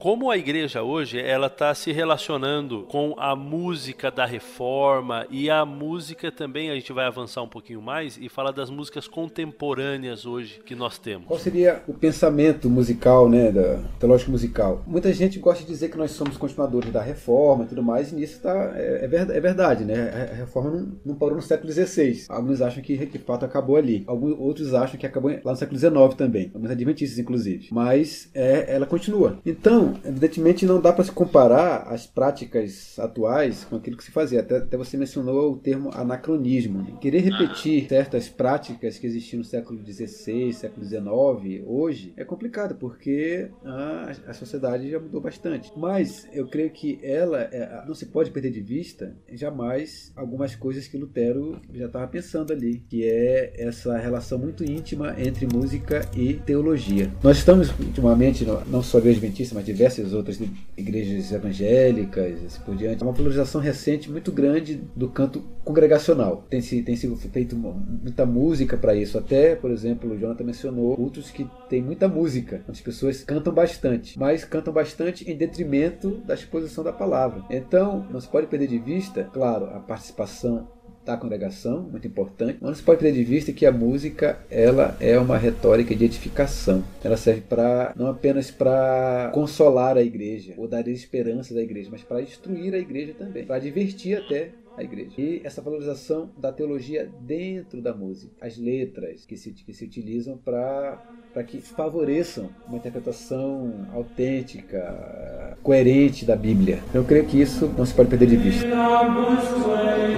Como 0.03 0.33
a 0.33 0.37
igreja 0.37 0.83
hoje 0.83 1.21
ela 1.21 1.47
está 1.47 1.73
se 1.77 1.93
relacionando 1.93 2.83
com 2.91 3.15
a 3.17 3.37
música 3.37 4.11
da 4.11 4.27
reforma 4.27 5.25
e 5.31 5.49
a 5.49 5.65
música 5.65 6.33
também 6.33 6.71
a 6.71 6.75
gente 6.75 6.93
vai 6.93 7.07
avançar 7.07 7.41
um 7.41 7.47
pouquinho 7.47 7.81
mais 7.81 8.19
e 8.21 8.29
falar 8.29 8.51
das 8.51 8.69
músicas 8.69 9.07
contemporâneas 9.07 10.27
hoje 10.27 10.61
que 10.67 10.75
nós 10.75 10.99
temos. 10.99 11.29
Qual 11.29 11.39
seria 11.39 11.85
o 11.87 11.95
pensamento 11.95 12.69
musical, 12.69 13.29
né, 13.29 13.53
da 13.53 13.79
teológico 14.01 14.33
musical? 14.33 14.83
Muita 14.89 15.13
gente 15.13 15.39
gosta 15.39 15.63
de 15.63 15.69
dizer 15.69 15.89
que 15.89 15.97
nós 15.97 16.11
somos 16.11 16.37
continuadores 16.37 16.91
da 16.91 17.01
reforma 17.01 17.63
e 17.63 17.69
tudo 17.69 17.85
mais 17.85 18.11
e 18.11 18.17
nisso 18.17 18.41
tá, 18.43 18.73
é, 18.75 19.05
é, 19.05 19.07
verdade, 19.07 19.39
é 19.39 19.41
verdade, 19.41 19.85
né? 19.85 20.31
A 20.33 20.35
reforma 20.35 20.71
não, 20.73 20.93
não, 21.07 21.15
parou 21.15 21.37
no 21.37 21.43
século 21.43 21.73
XVI. 21.73 22.25
Alguns 22.29 22.61
acham 22.61 22.83
que 22.83 22.97
de 22.97 23.19
fato 23.21 23.45
acabou 23.45 23.77
ali. 23.77 24.03
Alguns 24.09 24.37
outros 24.37 24.75
acham 24.75 24.99
que 24.99 25.07
acabou 25.07 25.31
lá 25.31 25.53
no 25.53 25.57
século 25.57 25.79
XIX 25.79 25.93
também. 26.17 26.51
Alguns 26.53 26.73
adventistas 26.73 27.21
inclusive. 27.21 27.69
Mas 27.71 28.29
é, 28.35 28.75
ela 28.75 28.85
continua. 28.85 29.39
Então 29.47 29.92
evidentemente 30.05 30.67
não 30.67 30.81
dá 30.81 30.93
para 30.93 31.05
se 31.05 31.13
comparar 31.13 31.89
as 31.89 32.07
práticas 32.07 32.99
atuais 32.99 33.65
com 33.65 33.77
aquilo 33.77 33.97
que 33.97 34.05
se 34.05 34.11
fazia. 34.11 34.41
Até, 34.41 34.59
até 34.59 34.77
você 34.77 34.97
mencionou 34.97 35.53
o 35.53 35.57
termo 35.57 35.91
anacronismo. 35.95 36.83
Né? 36.83 36.95
Querer 37.01 37.21
repetir 37.21 37.89
certas 37.89 38.29
práticas 38.29 38.99
que 38.99 39.07
existiam 39.07 39.39
no 39.39 39.45
século 39.45 39.81
XVI, 39.85 40.53
século 40.53 40.85
XIX, 40.85 41.63
hoje, 41.67 42.13
é 42.17 42.25
complicado, 42.25 42.75
porque 42.75 43.51
a, 43.65 44.13
a 44.29 44.33
sociedade 44.33 44.91
já 44.91 44.99
mudou 44.99 45.21
bastante. 45.21 45.73
Mas 45.77 46.29
eu 46.33 46.47
creio 46.47 46.71
que 46.71 46.99
ela 47.03 47.43
é, 47.43 47.85
não 47.87 47.95
se 47.95 48.07
pode 48.07 48.31
perder 48.31 48.51
de 48.51 48.61
vista 48.61 49.17
jamais 49.33 50.13
algumas 50.17 50.55
coisas 50.55 50.87
que 50.87 50.97
Lutero 50.97 51.61
já 51.73 51.87
estava 51.87 52.07
pensando 52.07 52.53
ali, 52.53 52.83
que 52.89 53.05
é 53.05 53.53
essa 53.57 53.97
relação 53.99 54.39
muito 54.39 54.65
íntima 54.65 55.15
entre 55.19 55.47
música 55.47 56.09
e 56.15 56.35
teologia. 56.35 57.11
Nós 57.23 57.39
estamos 57.39 57.71
ultimamente, 57.79 58.45
não 58.67 58.83
só 58.83 58.99
Igreja 58.99 59.19
Adventista, 59.19 59.55
mas 59.55 59.65
diversas 59.83 60.13
outras 60.13 60.41
igrejas 60.77 61.33
evangélicas, 61.33 62.45
assim 62.45 62.61
por 62.63 62.77
diante. 62.77 63.03
É 63.03 63.07
uma 63.07 63.13
valorização 63.13 63.61
recente 63.61 64.11
muito 64.11 64.31
grande 64.31 64.81
do 64.95 65.09
canto 65.09 65.43
congregacional. 65.65 66.45
Tem, 66.49 66.61
se, 66.61 66.83
tem 66.83 66.95
sido 66.95 67.17
feito 67.17 67.57
muita 67.57 68.25
música 68.25 68.77
para 68.77 68.95
isso. 68.95 69.19
Até, 69.19 69.57
por 69.57 69.71
exemplo, 69.71 70.11
o 70.11 70.19
Jonathan 70.19 70.45
mencionou 70.45 70.95
cultos 70.95 71.31
que 71.31 71.49
tem 71.69 71.83
muita 71.83 72.07
música. 72.07 72.63
As 72.69 72.81
pessoas 72.81 73.25
cantam 73.25 73.53
bastante, 73.53 74.19
mas 74.19 74.45
cantam 74.45 74.73
bastante 74.73 75.29
em 75.31 75.37
detrimento 75.37 76.11
da 76.27 76.35
exposição 76.35 76.85
da 76.85 76.93
palavra. 76.93 77.43
Então, 77.51 78.07
não 78.11 78.21
se 78.21 78.29
pode 78.29 78.47
perder 78.47 78.69
de 78.69 78.79
vista, 78.79 79.29
claro, 79.33 79.67
a 79.67 79.81
participação 79.81 80.69
da 81.05 81.17
congregação, 81.17 81.83
muito 81.83 82.07
importante. 82.07 82.59
Mas 82.61 82.71
não 82.71 82.75
se 82.77 82.83
pode 82.83 83.01
perder 83.01 83.19
de 83.19 83.25
vista 83.25 83.53
que 83.53 83.67
a 83.67 83.73
música 83.73 84.39
ela 84.51 84.97
é 85.01 85.19
uma 85.19 85.37
retórica 85.37 85.95
de 85.95 86.05
edificação. 86.05 86.85
Ela 87.03 87.17
serve 87.17 87.43
para 87.43 87.93
não 87.97 88.07
apenas 88.07 88.51
para 88.51 89.31
consolar 89.35 89.97
a 89.97 90.03
igreja 90.03 90.55
ou 90.57 90.69
dar 90.69 90.87
esperança 90.89 91.55
da 91.55 91.63
igreja, 91.63 91.89
mas 91.91 92.03
para 92.03 92.23
instruir 92.23 92.75
a 92.75 92.79
igreja 92.79 93.15
também, 93.19 93.45
para 93.45 93.59
divertir 93.59 94.19
até 94.19 94.51
a 94.77 94.83
igreja. 94.83 95.11
E 95.19 95.41
essa 95.45 95.61
valorização 95.61 96.31
da 96.37 96.53
teologia 96.53 97.11
dentro 97.21 97.81
da 97.81 97.95
música, 97.95 98.33
as 98.41 98.57
letras 98.57 99.25
que 99.27 99.37
se, 99.37 99.53
que 99.53 99.73
se 99.73 99.85
utilizam 99.85 100.37
para 100.37 101.43
que 101.47 101.61
favoreçam 101.61 102.51
uma 102.67 102.77
interpretação 102.77 103.87
autêntica, 103.93 105.57
coerente 105.63 106.25
da 106.25 106.37
Bíblia. 106.37 106.81
Eu 106.93 107.05
creio 107.05 107.27
que 107.27 107.41
isso 107.41 107.73
não 107.77 107.85
se 107.85 107.95
pode 107.95 108.09
perder 108.09 108.27
de 108.27 108.37
vista. 108.37 108.67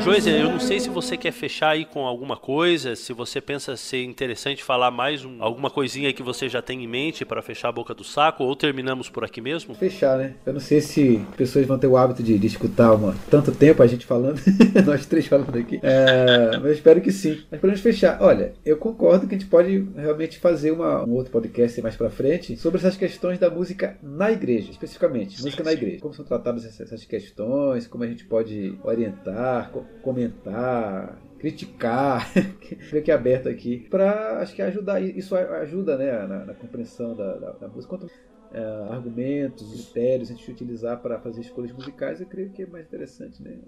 Joyce, 0.03 0.29
eu 0.29 0.51
não 0.51 0.61
sei 0.61 0.81
se 0.81 0.91
você 0.91 1.17
quer 1.17 1.33
fechar 1.33 1.71
aí 1.71 1.85
com 1.85 2.05
alguma 2.05 2.37
coisa, 2.37 2.95
se 2.95 3.13
você 3.13 3.41
pensa 3.41 3.77
ser 3.77 4.05
interessante 4.05 4.63
falar 4.63 4.91
mais 4.91 5.25
um, 5.25 5.43
alguma 5.43 5.71
coisinha 5.71 6.13
que 6.13 6.23
você 6.23 6.49
já 6.49 6.61
tem 6.61 6.85
em 6.85 6.87
mente 6.87 7.25
para 7.25 7.41
fechar 7.41 7.69
a 7.69 7.73
boca 7.73 7.95
do 7.95 8.05
saco, 8.05 8.45
ou 8.45 8.55
terminamos 8.55 9.09
por 9.09 9.25
aqui 9.25 9.41
mesmo? 9.41 9.75
Fechar, 9.75 10.19
né? 10.19 10.35
Eu 10.45 10.53
não 10.53 10.61
sei 10.61 10.81
se 10.81 11.21
pessoas 11.37 11.67
vão 11.67 11.79
ter 11.79 11.87
o 11.87 11.97
hábito 11.97 12.23
de, 12.23 12.39
de 12.39 12.47
escutar 12.47 12.93
uma, 12.93 13.15
tanto 13.31 13.53
tempo 13.53 13.83
a 13.83 13.87
gente 13.87 14.05
falando. 14.05 14.44
Nós 14.87 15.07
três 15.07 15.27
falando 15.27 15.57
aqui. 15.57 15.81
É, 15.83 16.57
mas 16.57 16.65
eu 16.65 16.73
espero 16.73 17.01
que 17.01 17.13
sim. 17.13 17.43
Mas 17.51 17.61
podemos 17.61 17.81
fechar. 17.81 18.21
Olha, 18.21 18.55
eu 18.65 18.77
concordo 18.77 19.27
que 19.27 19.35
a 19.35 19.39
gente 19.39 19.49
pode 19.49 19.89
realmente 19.97 20.39
fazer 20.39 20.71
uma, 20.71 21.05
um 21.05 21.13
outro 21.13 21.33
podcast 21.33 21.81
mais 21.83 21.97
pra 21.97 22.11
frente 22.11 22.57
sobre 22.57 22.79
essas 22.79 22.97
questões 22.97 23.39
da 23.39 23.51
música 23.51 23.97
na 24.03 24.31
igreja, 24.31 24.71
especificamente. 24.71 25.37
Sim, 25.37 25.45
música 25.45 25.63
sim. 25.63 25.69
na 25.69 25.73
igreja. 25.73 26.01
Como 26.01 26.15
são 26.15 26.25
tratadas 26.25 26.65
essas 26.65 27.05
questões, 27.05 27.87
como 27.87 28.05
a 28.05 28.07
gente 28.07 28.25
pode 28.25 28.79
orientar, 28.83 29.71
comentar, 30.03 31.19
criticar, 31.39 32.31
fique 32.91 33.11
aberto 33.11 33.49
aqui, 33.49 33.87
para 33.91 34.39
acho 34.39 34.55
que 34.55 34.63
ajudar, 34.63 35.01
isso 35.01 35.37
ajuda 35.37 35.97
né, 35.97 36.27
na, 36.27 36.45
na 36.47 36.55
compreensão 36.55 37.15
da, 37.15 37.37
da, 37.37 37.51
da 37.53 37.69
música. 37.69 37.97
Quanto 37.97 38.11
uh, 38.55 38.93
argumentos, 38.93 39.69
critérios 39.73 40.31
a 40.31 40.35
gente 40.35 40.51
utilizar 40.51 41.01
para 41.03 41.19
fazer 41.19 41.41
escolhas 41.41 41.73
musicais, 41.73 42.21
eu 42.21 42.27
creio 42.27 42.51
que 42.51 42.63
é 42.63 42.67
mais 42.67 42.87
interessante. 42.87 43.43
Né? 43.43 43.59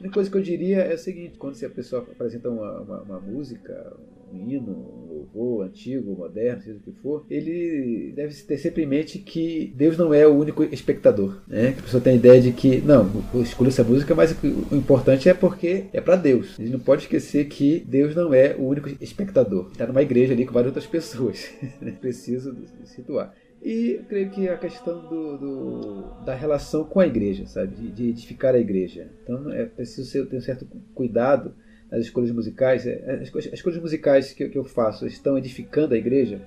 uma 0.00 0.12
coisa 0.12 0.30
que 0.30 0.36
eu 0.36 0.42
diria 0.42 0.80
é 0.80 0.94
o 0.94 0.98
seguinte: 0.98 1.38
quando 1.38 1.56
a 1.64 1.70
pessoa 1.70 2.02
apresenta 2.02 2.50
uma, 2.50 2.80
uma, 2.80 3.02
uma 3.02 3.20
música, 3.20 3.96
um 4.32 4.48
hino, 4.48 4.72
um 4.72 5.14
louvor 5.14 5.66
antigo, 5.66 6.16
moderno, 6.16 6.62
seja 6.62 6.78
o 6.78 6.80
que 6.80 6.92
for, 6.92 7.24
ele 7.30 8.12
deve 8.14 8.34
ter 8.42 8.58
sempre 8.58 8.82
em 8.82 8.86
mente 8.86 9.18
que 9.18 9.72
Deus 9.76 9.96
não 9.96 10.12
é 10.12 10.26
o 10.26 10.34
único 10.34 10.62
espectador. 10.64 11.42
Né? 11.46 11.72
Que 11.72 11.80
a 11.80 11.82
pessoa 11.82 12.02
tem 12.02 12.14
a 12.14 12.16
ideia 12.16 12.40
de 12.40 12.52
que, 12.52 12.80
não, 12.80 13.10
eu 13.32 13.42
escolho 13.42 13.68
essa 13.68 13.84
música, 13.84 14.14
mas 14.14 14.32
o 14.42 14.74
importante 14.74 15.28
é 15.28 15.34
porque 15.34 15.84
é 15.92 16.00
para 16.00 16.16
Deus. 16.16 16.58
Ele 16.58 16.70
não 16.70 16.80
pode 16.80 17.02
esquecer 17.02 17.46
que 17.46 17.80
Deus 17.86 18.14
não 18.14 18.34
é 18.34 18.54
o 18.56 18.62
único 18.62 18.88
espectador. 19.02 19.70
Está 19.72 19.86
numa 19.86 20.02
igreja 20.02 20.32
ali 20.32 20.44
com 20.44 20.52
várias 20.52 20.70
outras 20.70 20.86
pessoas. 20.86 21.50
Preciso 22.00 22.54
situar. 22.84 23.34
E 23.64 24.02
creio 24.10 24.28
que 24.28 24.46
a 24.46 24.58
questão 24.58 25.00
do, 25.08 25.38
do, 25.38 26.02
da 26.22 26.34
relação 26.34 26.84
com 26.84 27.00
a 27.00 27.06
igreja, 27.06 27.46
sabe? 27.46 27.74
De, 27.74 27.90
de, 27.90 28.08
edificar 28.10 28.54
a 28.54 28.58
igreja. 28.58 29.08
Então 29.22 29.50
é 29.50 29.64
preciso 29.64 30.26
ter 30.26 30.36
um 30.36 30.40
certo 30.42 30.66
cuidado 30.94 31.54
nas 31.90 32.02
escolhas 32.02 32.30
musicais. 32.30 32.86
É, 32.86 33.22
as, 33.22 33.34
as 33.34 33.54
escolhas 33.54 33.80
musicais 33.80 34.34
que, 34.34 34.50
que, 34.50 34.58
eu 34.58 34.64
faço 34.64 35.06
estão 35.06 35.38
edificando 35.38 35.94
a 35.94 35.96
igreja, 35.96 36.42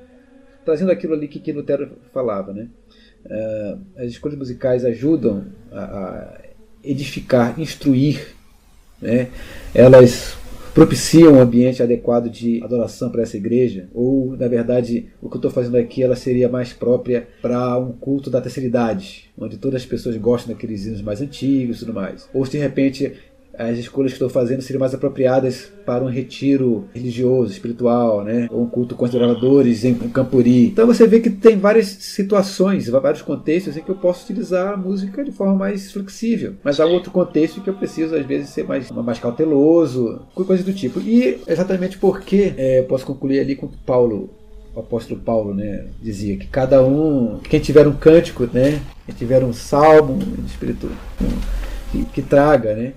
trazendo 0.64 0.92
aquilo 0.92 1.16
ali 1.16 1.28
que, 1.28 1.40
que 1.40 1.52
Lutero 1.52 1.98
falava, 2.14 2.54
né? 2.54 2.70
Uh, 3.26 3.80
as 3.98 4.12
escolhas 4.12 4.38
musicais 4.38 4.86
ajudam 4.86 5.48
a, 5.72 5.84
a 5.84 6.42
edificar, 6.84 7.60
instruir, 7.60 8.28
né? 9.02 9.32
Elas 9.74 10.38
propiciam 10.78 11.34
um 11.34 11.42
ambiente 11.42 11.82
adequado 11.82 12.30
de 12.30 12.64
adoração 12.64 13.10
para 13.10 13.24
essa 13.24 13.36
igreja? 13.36 13.90
Ou, 13.96 14.38
na 14.38 14.48
verdade, 14.48 15.08
o 15.20 15.28
que 15.28 15.34
eu 15.34 15.40
estou 15.40 15.50
fazendo 15.50 15.76
aqui 15.76 16.04
ela 16.04 16.16
seria 16.16 16.48
mais 16.48 16.72
própria 16.72 17.28
para 17.42 17.80
um 17.80 17.92
culto 17.92 18.30
da 18.30 18.40
terceira 18.40 18.70
idade, 18.70 19.32
onde 19.36 19.58
todas 19.58 19.82
as 19.82 19.88
pessoas 19.88 20.16
gostam 20.18 20.54
daqueles 20.54 20.86
hinos 20.86 21.02
mais 21.02 21.20
antigos 21.20 21.78
e 21.78 21.80
tudo 21.80 21.96
mais? 21.96 22.30
Ou 22.32 22.46
se 22.46 22.52
de 22.52 22.58
repente 22.60 23.12
as 23.58 23.78
escolhas 23.78 24.12
que 24.12 24.18
estou 24.18 24.30
fazendo 24.30 24.62
seriam 24.62 24.80
mais 24.80 24.94
apropriadas 24.94 25.72
para 25.86 26.04
um 26.04 26.10
retiro 26.10 26.88
religioso, 26.94 27.52
espiritual, 27.52 28.24
né? 28.24 28.48
ou 28.52 28.64
um 28.64 28.70
culto 28.70 28.96
conservadores 28.96 29.84
em 29.84 29.96
Campuri. 29.96 30.68
Então 30.68 30.86
você 30.86 31.08
vê 31.08 31.20
que 31.20 31.30
tem 31.30 31.58
várias 31.58 31.88
situações, 31.88 32.88
vários 32.88 33.22
contextos 33.22 33.76
em 33.76 33.82
que 33.82 33.90
eu 33.90 33.96
posso 33.96 34.24
utilizar 34.24 34.74
a 34.74 34.78
música 34.78 35.24
de 35.24 35.32
forma 35.32 35.56
mais 35.56 35.92
flexível. 35.92 36.56
Mas 36.64 36.80
há 36.80 36.86
outro 36.86 37.12
contexto 37.12 37.62
que 37.62 37.70
eu 37.70 37.74
preciso, 37.74 38.16
às 38.16 38.26
vezes, 38.26 38.50
ser 38.50 38.66
mais, 38.66 38.92
mais 38.92 39.20
cauteloso, 39.20 40.22
coisa 40.36 40.64
do 40.64 40.74
tipo. 40.74 41.00
E 41.00 41.40
exatamente 41.48 41.98
porque, 41.98 42.54
é, 42.58 42.82
posso 42.84 43.06
concluir 43.06 43.40
ali 43.40 43.56
com 43.56 43.68
Paulo 43.68 44.30
o 44.76 44.80
apóstolo 44.80 45.20
Paulo, 45.20 45.56
né, 45.56 45.88
dizia 46.00 46.38
que 46.38 46.46
cada 46.46 46.84
um, 46.84 47.40
quem 47.40 47.60
tiver 47.60 47.88
um 47.88 47.94
cântico, 47.94 48.48
né, 48.54 48.80
quem 49.08 49.16
tiver 49.16 49.44
um 49.44 49.52
salmo, 49.52 50.20
espírito 50.46 50.88
que, 51.92 52.06
que 52.06 52.22
traga, 52.22 52.76
né, 52.76 52.94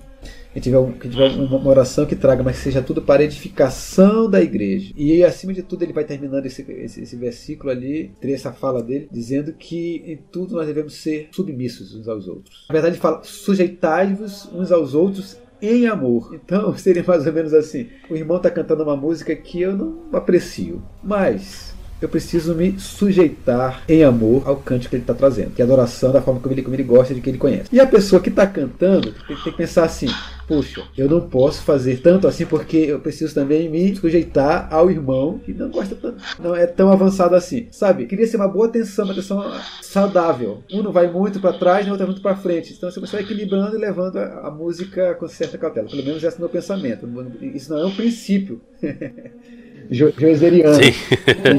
quem 0.53 0.61
tiver, 0.61 0.93
quem 0.99 1.11
tiver 1.11 1.29
uma 1.29 1.69
oração 1.69 2.05
que 2.05 2.15
traga, 2.15 2.43
mas 2.43 2.57
que 2.57 2.63
seja 2.63 2.81
tudo 2.81 3.01
para 3.01 3.23
edificação 3.23 4.29
da 4.29 4.41
igreja. 4.41 4.93
E 4.95 5.23
acima 5.23 5.53
de 5.53 5.63
tudo, 5.63 5.83
ele 5.83 5.93
vai 5.93 6.03
terminando 6.03 6.45
esse, 6.45 6.61
esse, 6.69 7.01
esse 7.01 7.15
versículo 7.15 7.71
ali, 7.71 8.11
essa 8.21 8.51
fala 8.51 8.83
dele, 8.83 9.07
dizendo 9.11 9.53
que 9.53 10.03
em 10.05 10.17
tudo 10.17 10.55
nós 10.55 10.67
devemos 10.67 10.95
ser 10.95 11.29
submissos 11.31 11.95
uns 11.95 12.07
aos 12.07 12.27
outros. 12.27 12.65
Na 12.69 12.73
verdade, 12.73 12.95
ele 12.95 13.01
fala: 13.01 13.23
sujeitai-vos 13.23 14.49
uns 14.53 14.71
aos 14.71 14.93
outros 14.93 15.37
em 15.61 15.87
amor. 15.87 16.33
Então 16.33 16.75
seria 16.77 17.03
mais 17.03 17.25
ou 17.25 17.33
menos 17.33 17.53
assim: 17.53 17.87
o 18.09 18.15
irmão 18.15 18.37
está 18.37 18.49
cantando 18.49 18.83
uma 18.83 18.97
música 18.97 19.35
que 19.35 19.61
eu 19.61 19.75
não 19.75 20.01
aprecio, 20.11 20.83
mas 21.03 21.73
eu 22.01 22.09
preciso 22.09 22.55
me 22.55 22.79
sujeitar 22.79 23.83
em 23.87 24.03
amor 24.03 24.43
ao 24.47 24.57
cântico 24.57 24.89
que 24.89 24.95
ele 24.95 25.03
está 25.03 25.13
trazendo, 25.13 25.51
que 25.51 25.61
é 25.61 25.65
adoração 25.65 26.11
da 26.11 26.21
forma 26.21 26.39
como 26.39 26.53
ele, 26.53 26.63
como 26.63 26.75
ele 26.75 26.83
gosta, 26.83 27.13
de 27.13 27.21
que 27.21 27.29
ele 27.29 27.37
conhece. 27.37 27.69
E 27.71 27.79
a 27.79 27.85
pessoa 27.85 28.21
que 28.21 28.29
está 28.29 28.47
cantando 28.47 29.13
tem, 29.27 29.35
tem 29.35 29.43
que 29.43 29.51
pensar 29.51 29.83
assim: 29.83 30.07
puxa, 30.47 30.83
eu 30.97 31.07
não 31.07 31.21
posso 31.21 31.61
fazer 31.61 32.01
tanto 32.01 32.27
assim 32.27 32.45
porque 32.45 32.77
eu 32.77 32.99
preciso 32.99 33.33
também 33.33 33.69
me 33.69 33.95
sujeitar 33.95 34.67
ao 34.71 34.89
irmão 34.89 35.39
que 35.39 35.53
não 35.53 35.69
gosta 35.69 35.95
tanto, 35.95 36.21
não 36.39 36.55
é 36.55 36.65
tão 36.65 36.91
avançado 36.91 37.35
assim, 37.35 37.67
sabe? 37.71 38.05
Queria 38.05 38.27
ser 38.27 38.37
uma 38.37 38.47
boa 38.47 38.67
atenção, 38.67 39.05
uma 39.05 39.13
atenção 39.13 39.43
saudável. 39.81 40.63
Um 40.71 40.81
não 40.81 40.91
vai 40.91 41.07
muito 41.07 41.39
para 41.39 41.57
trás, 41.57 41.85
o 41.85 41.91
outro 41.91 42.05
vai 42.05 42.13
muito 42.13 42.21
para 42.21 42.35
frente. 42.35 42.73
Então 42.73 42.89
você 42.89 42.99
vai 42.99 43.21
equilibrando 43.21 43.77
e 43.77 43.79
levando 43.79 44.17
a, 44.17 44.47
a 44.47 44.51
música 44.51 45.13
com 45.15 45.27
certa 45.27 45.57
cautela. 45.57 45.87
Pelo 45.87 46.03
menos 46.03 46.23
esse 46.23 46.35
é 46.35 46.37
o 46.37 46.41
meu 46.41 46.49
pensamento. 46.49 47.07
Isso 47.41 47.71
não 47.71 47.79
é 47.79 47.85
um 47.85 47.95
princípio. 47.95 48.59
joeseriano. 49.91 50.81
Sim. 50.83 50.93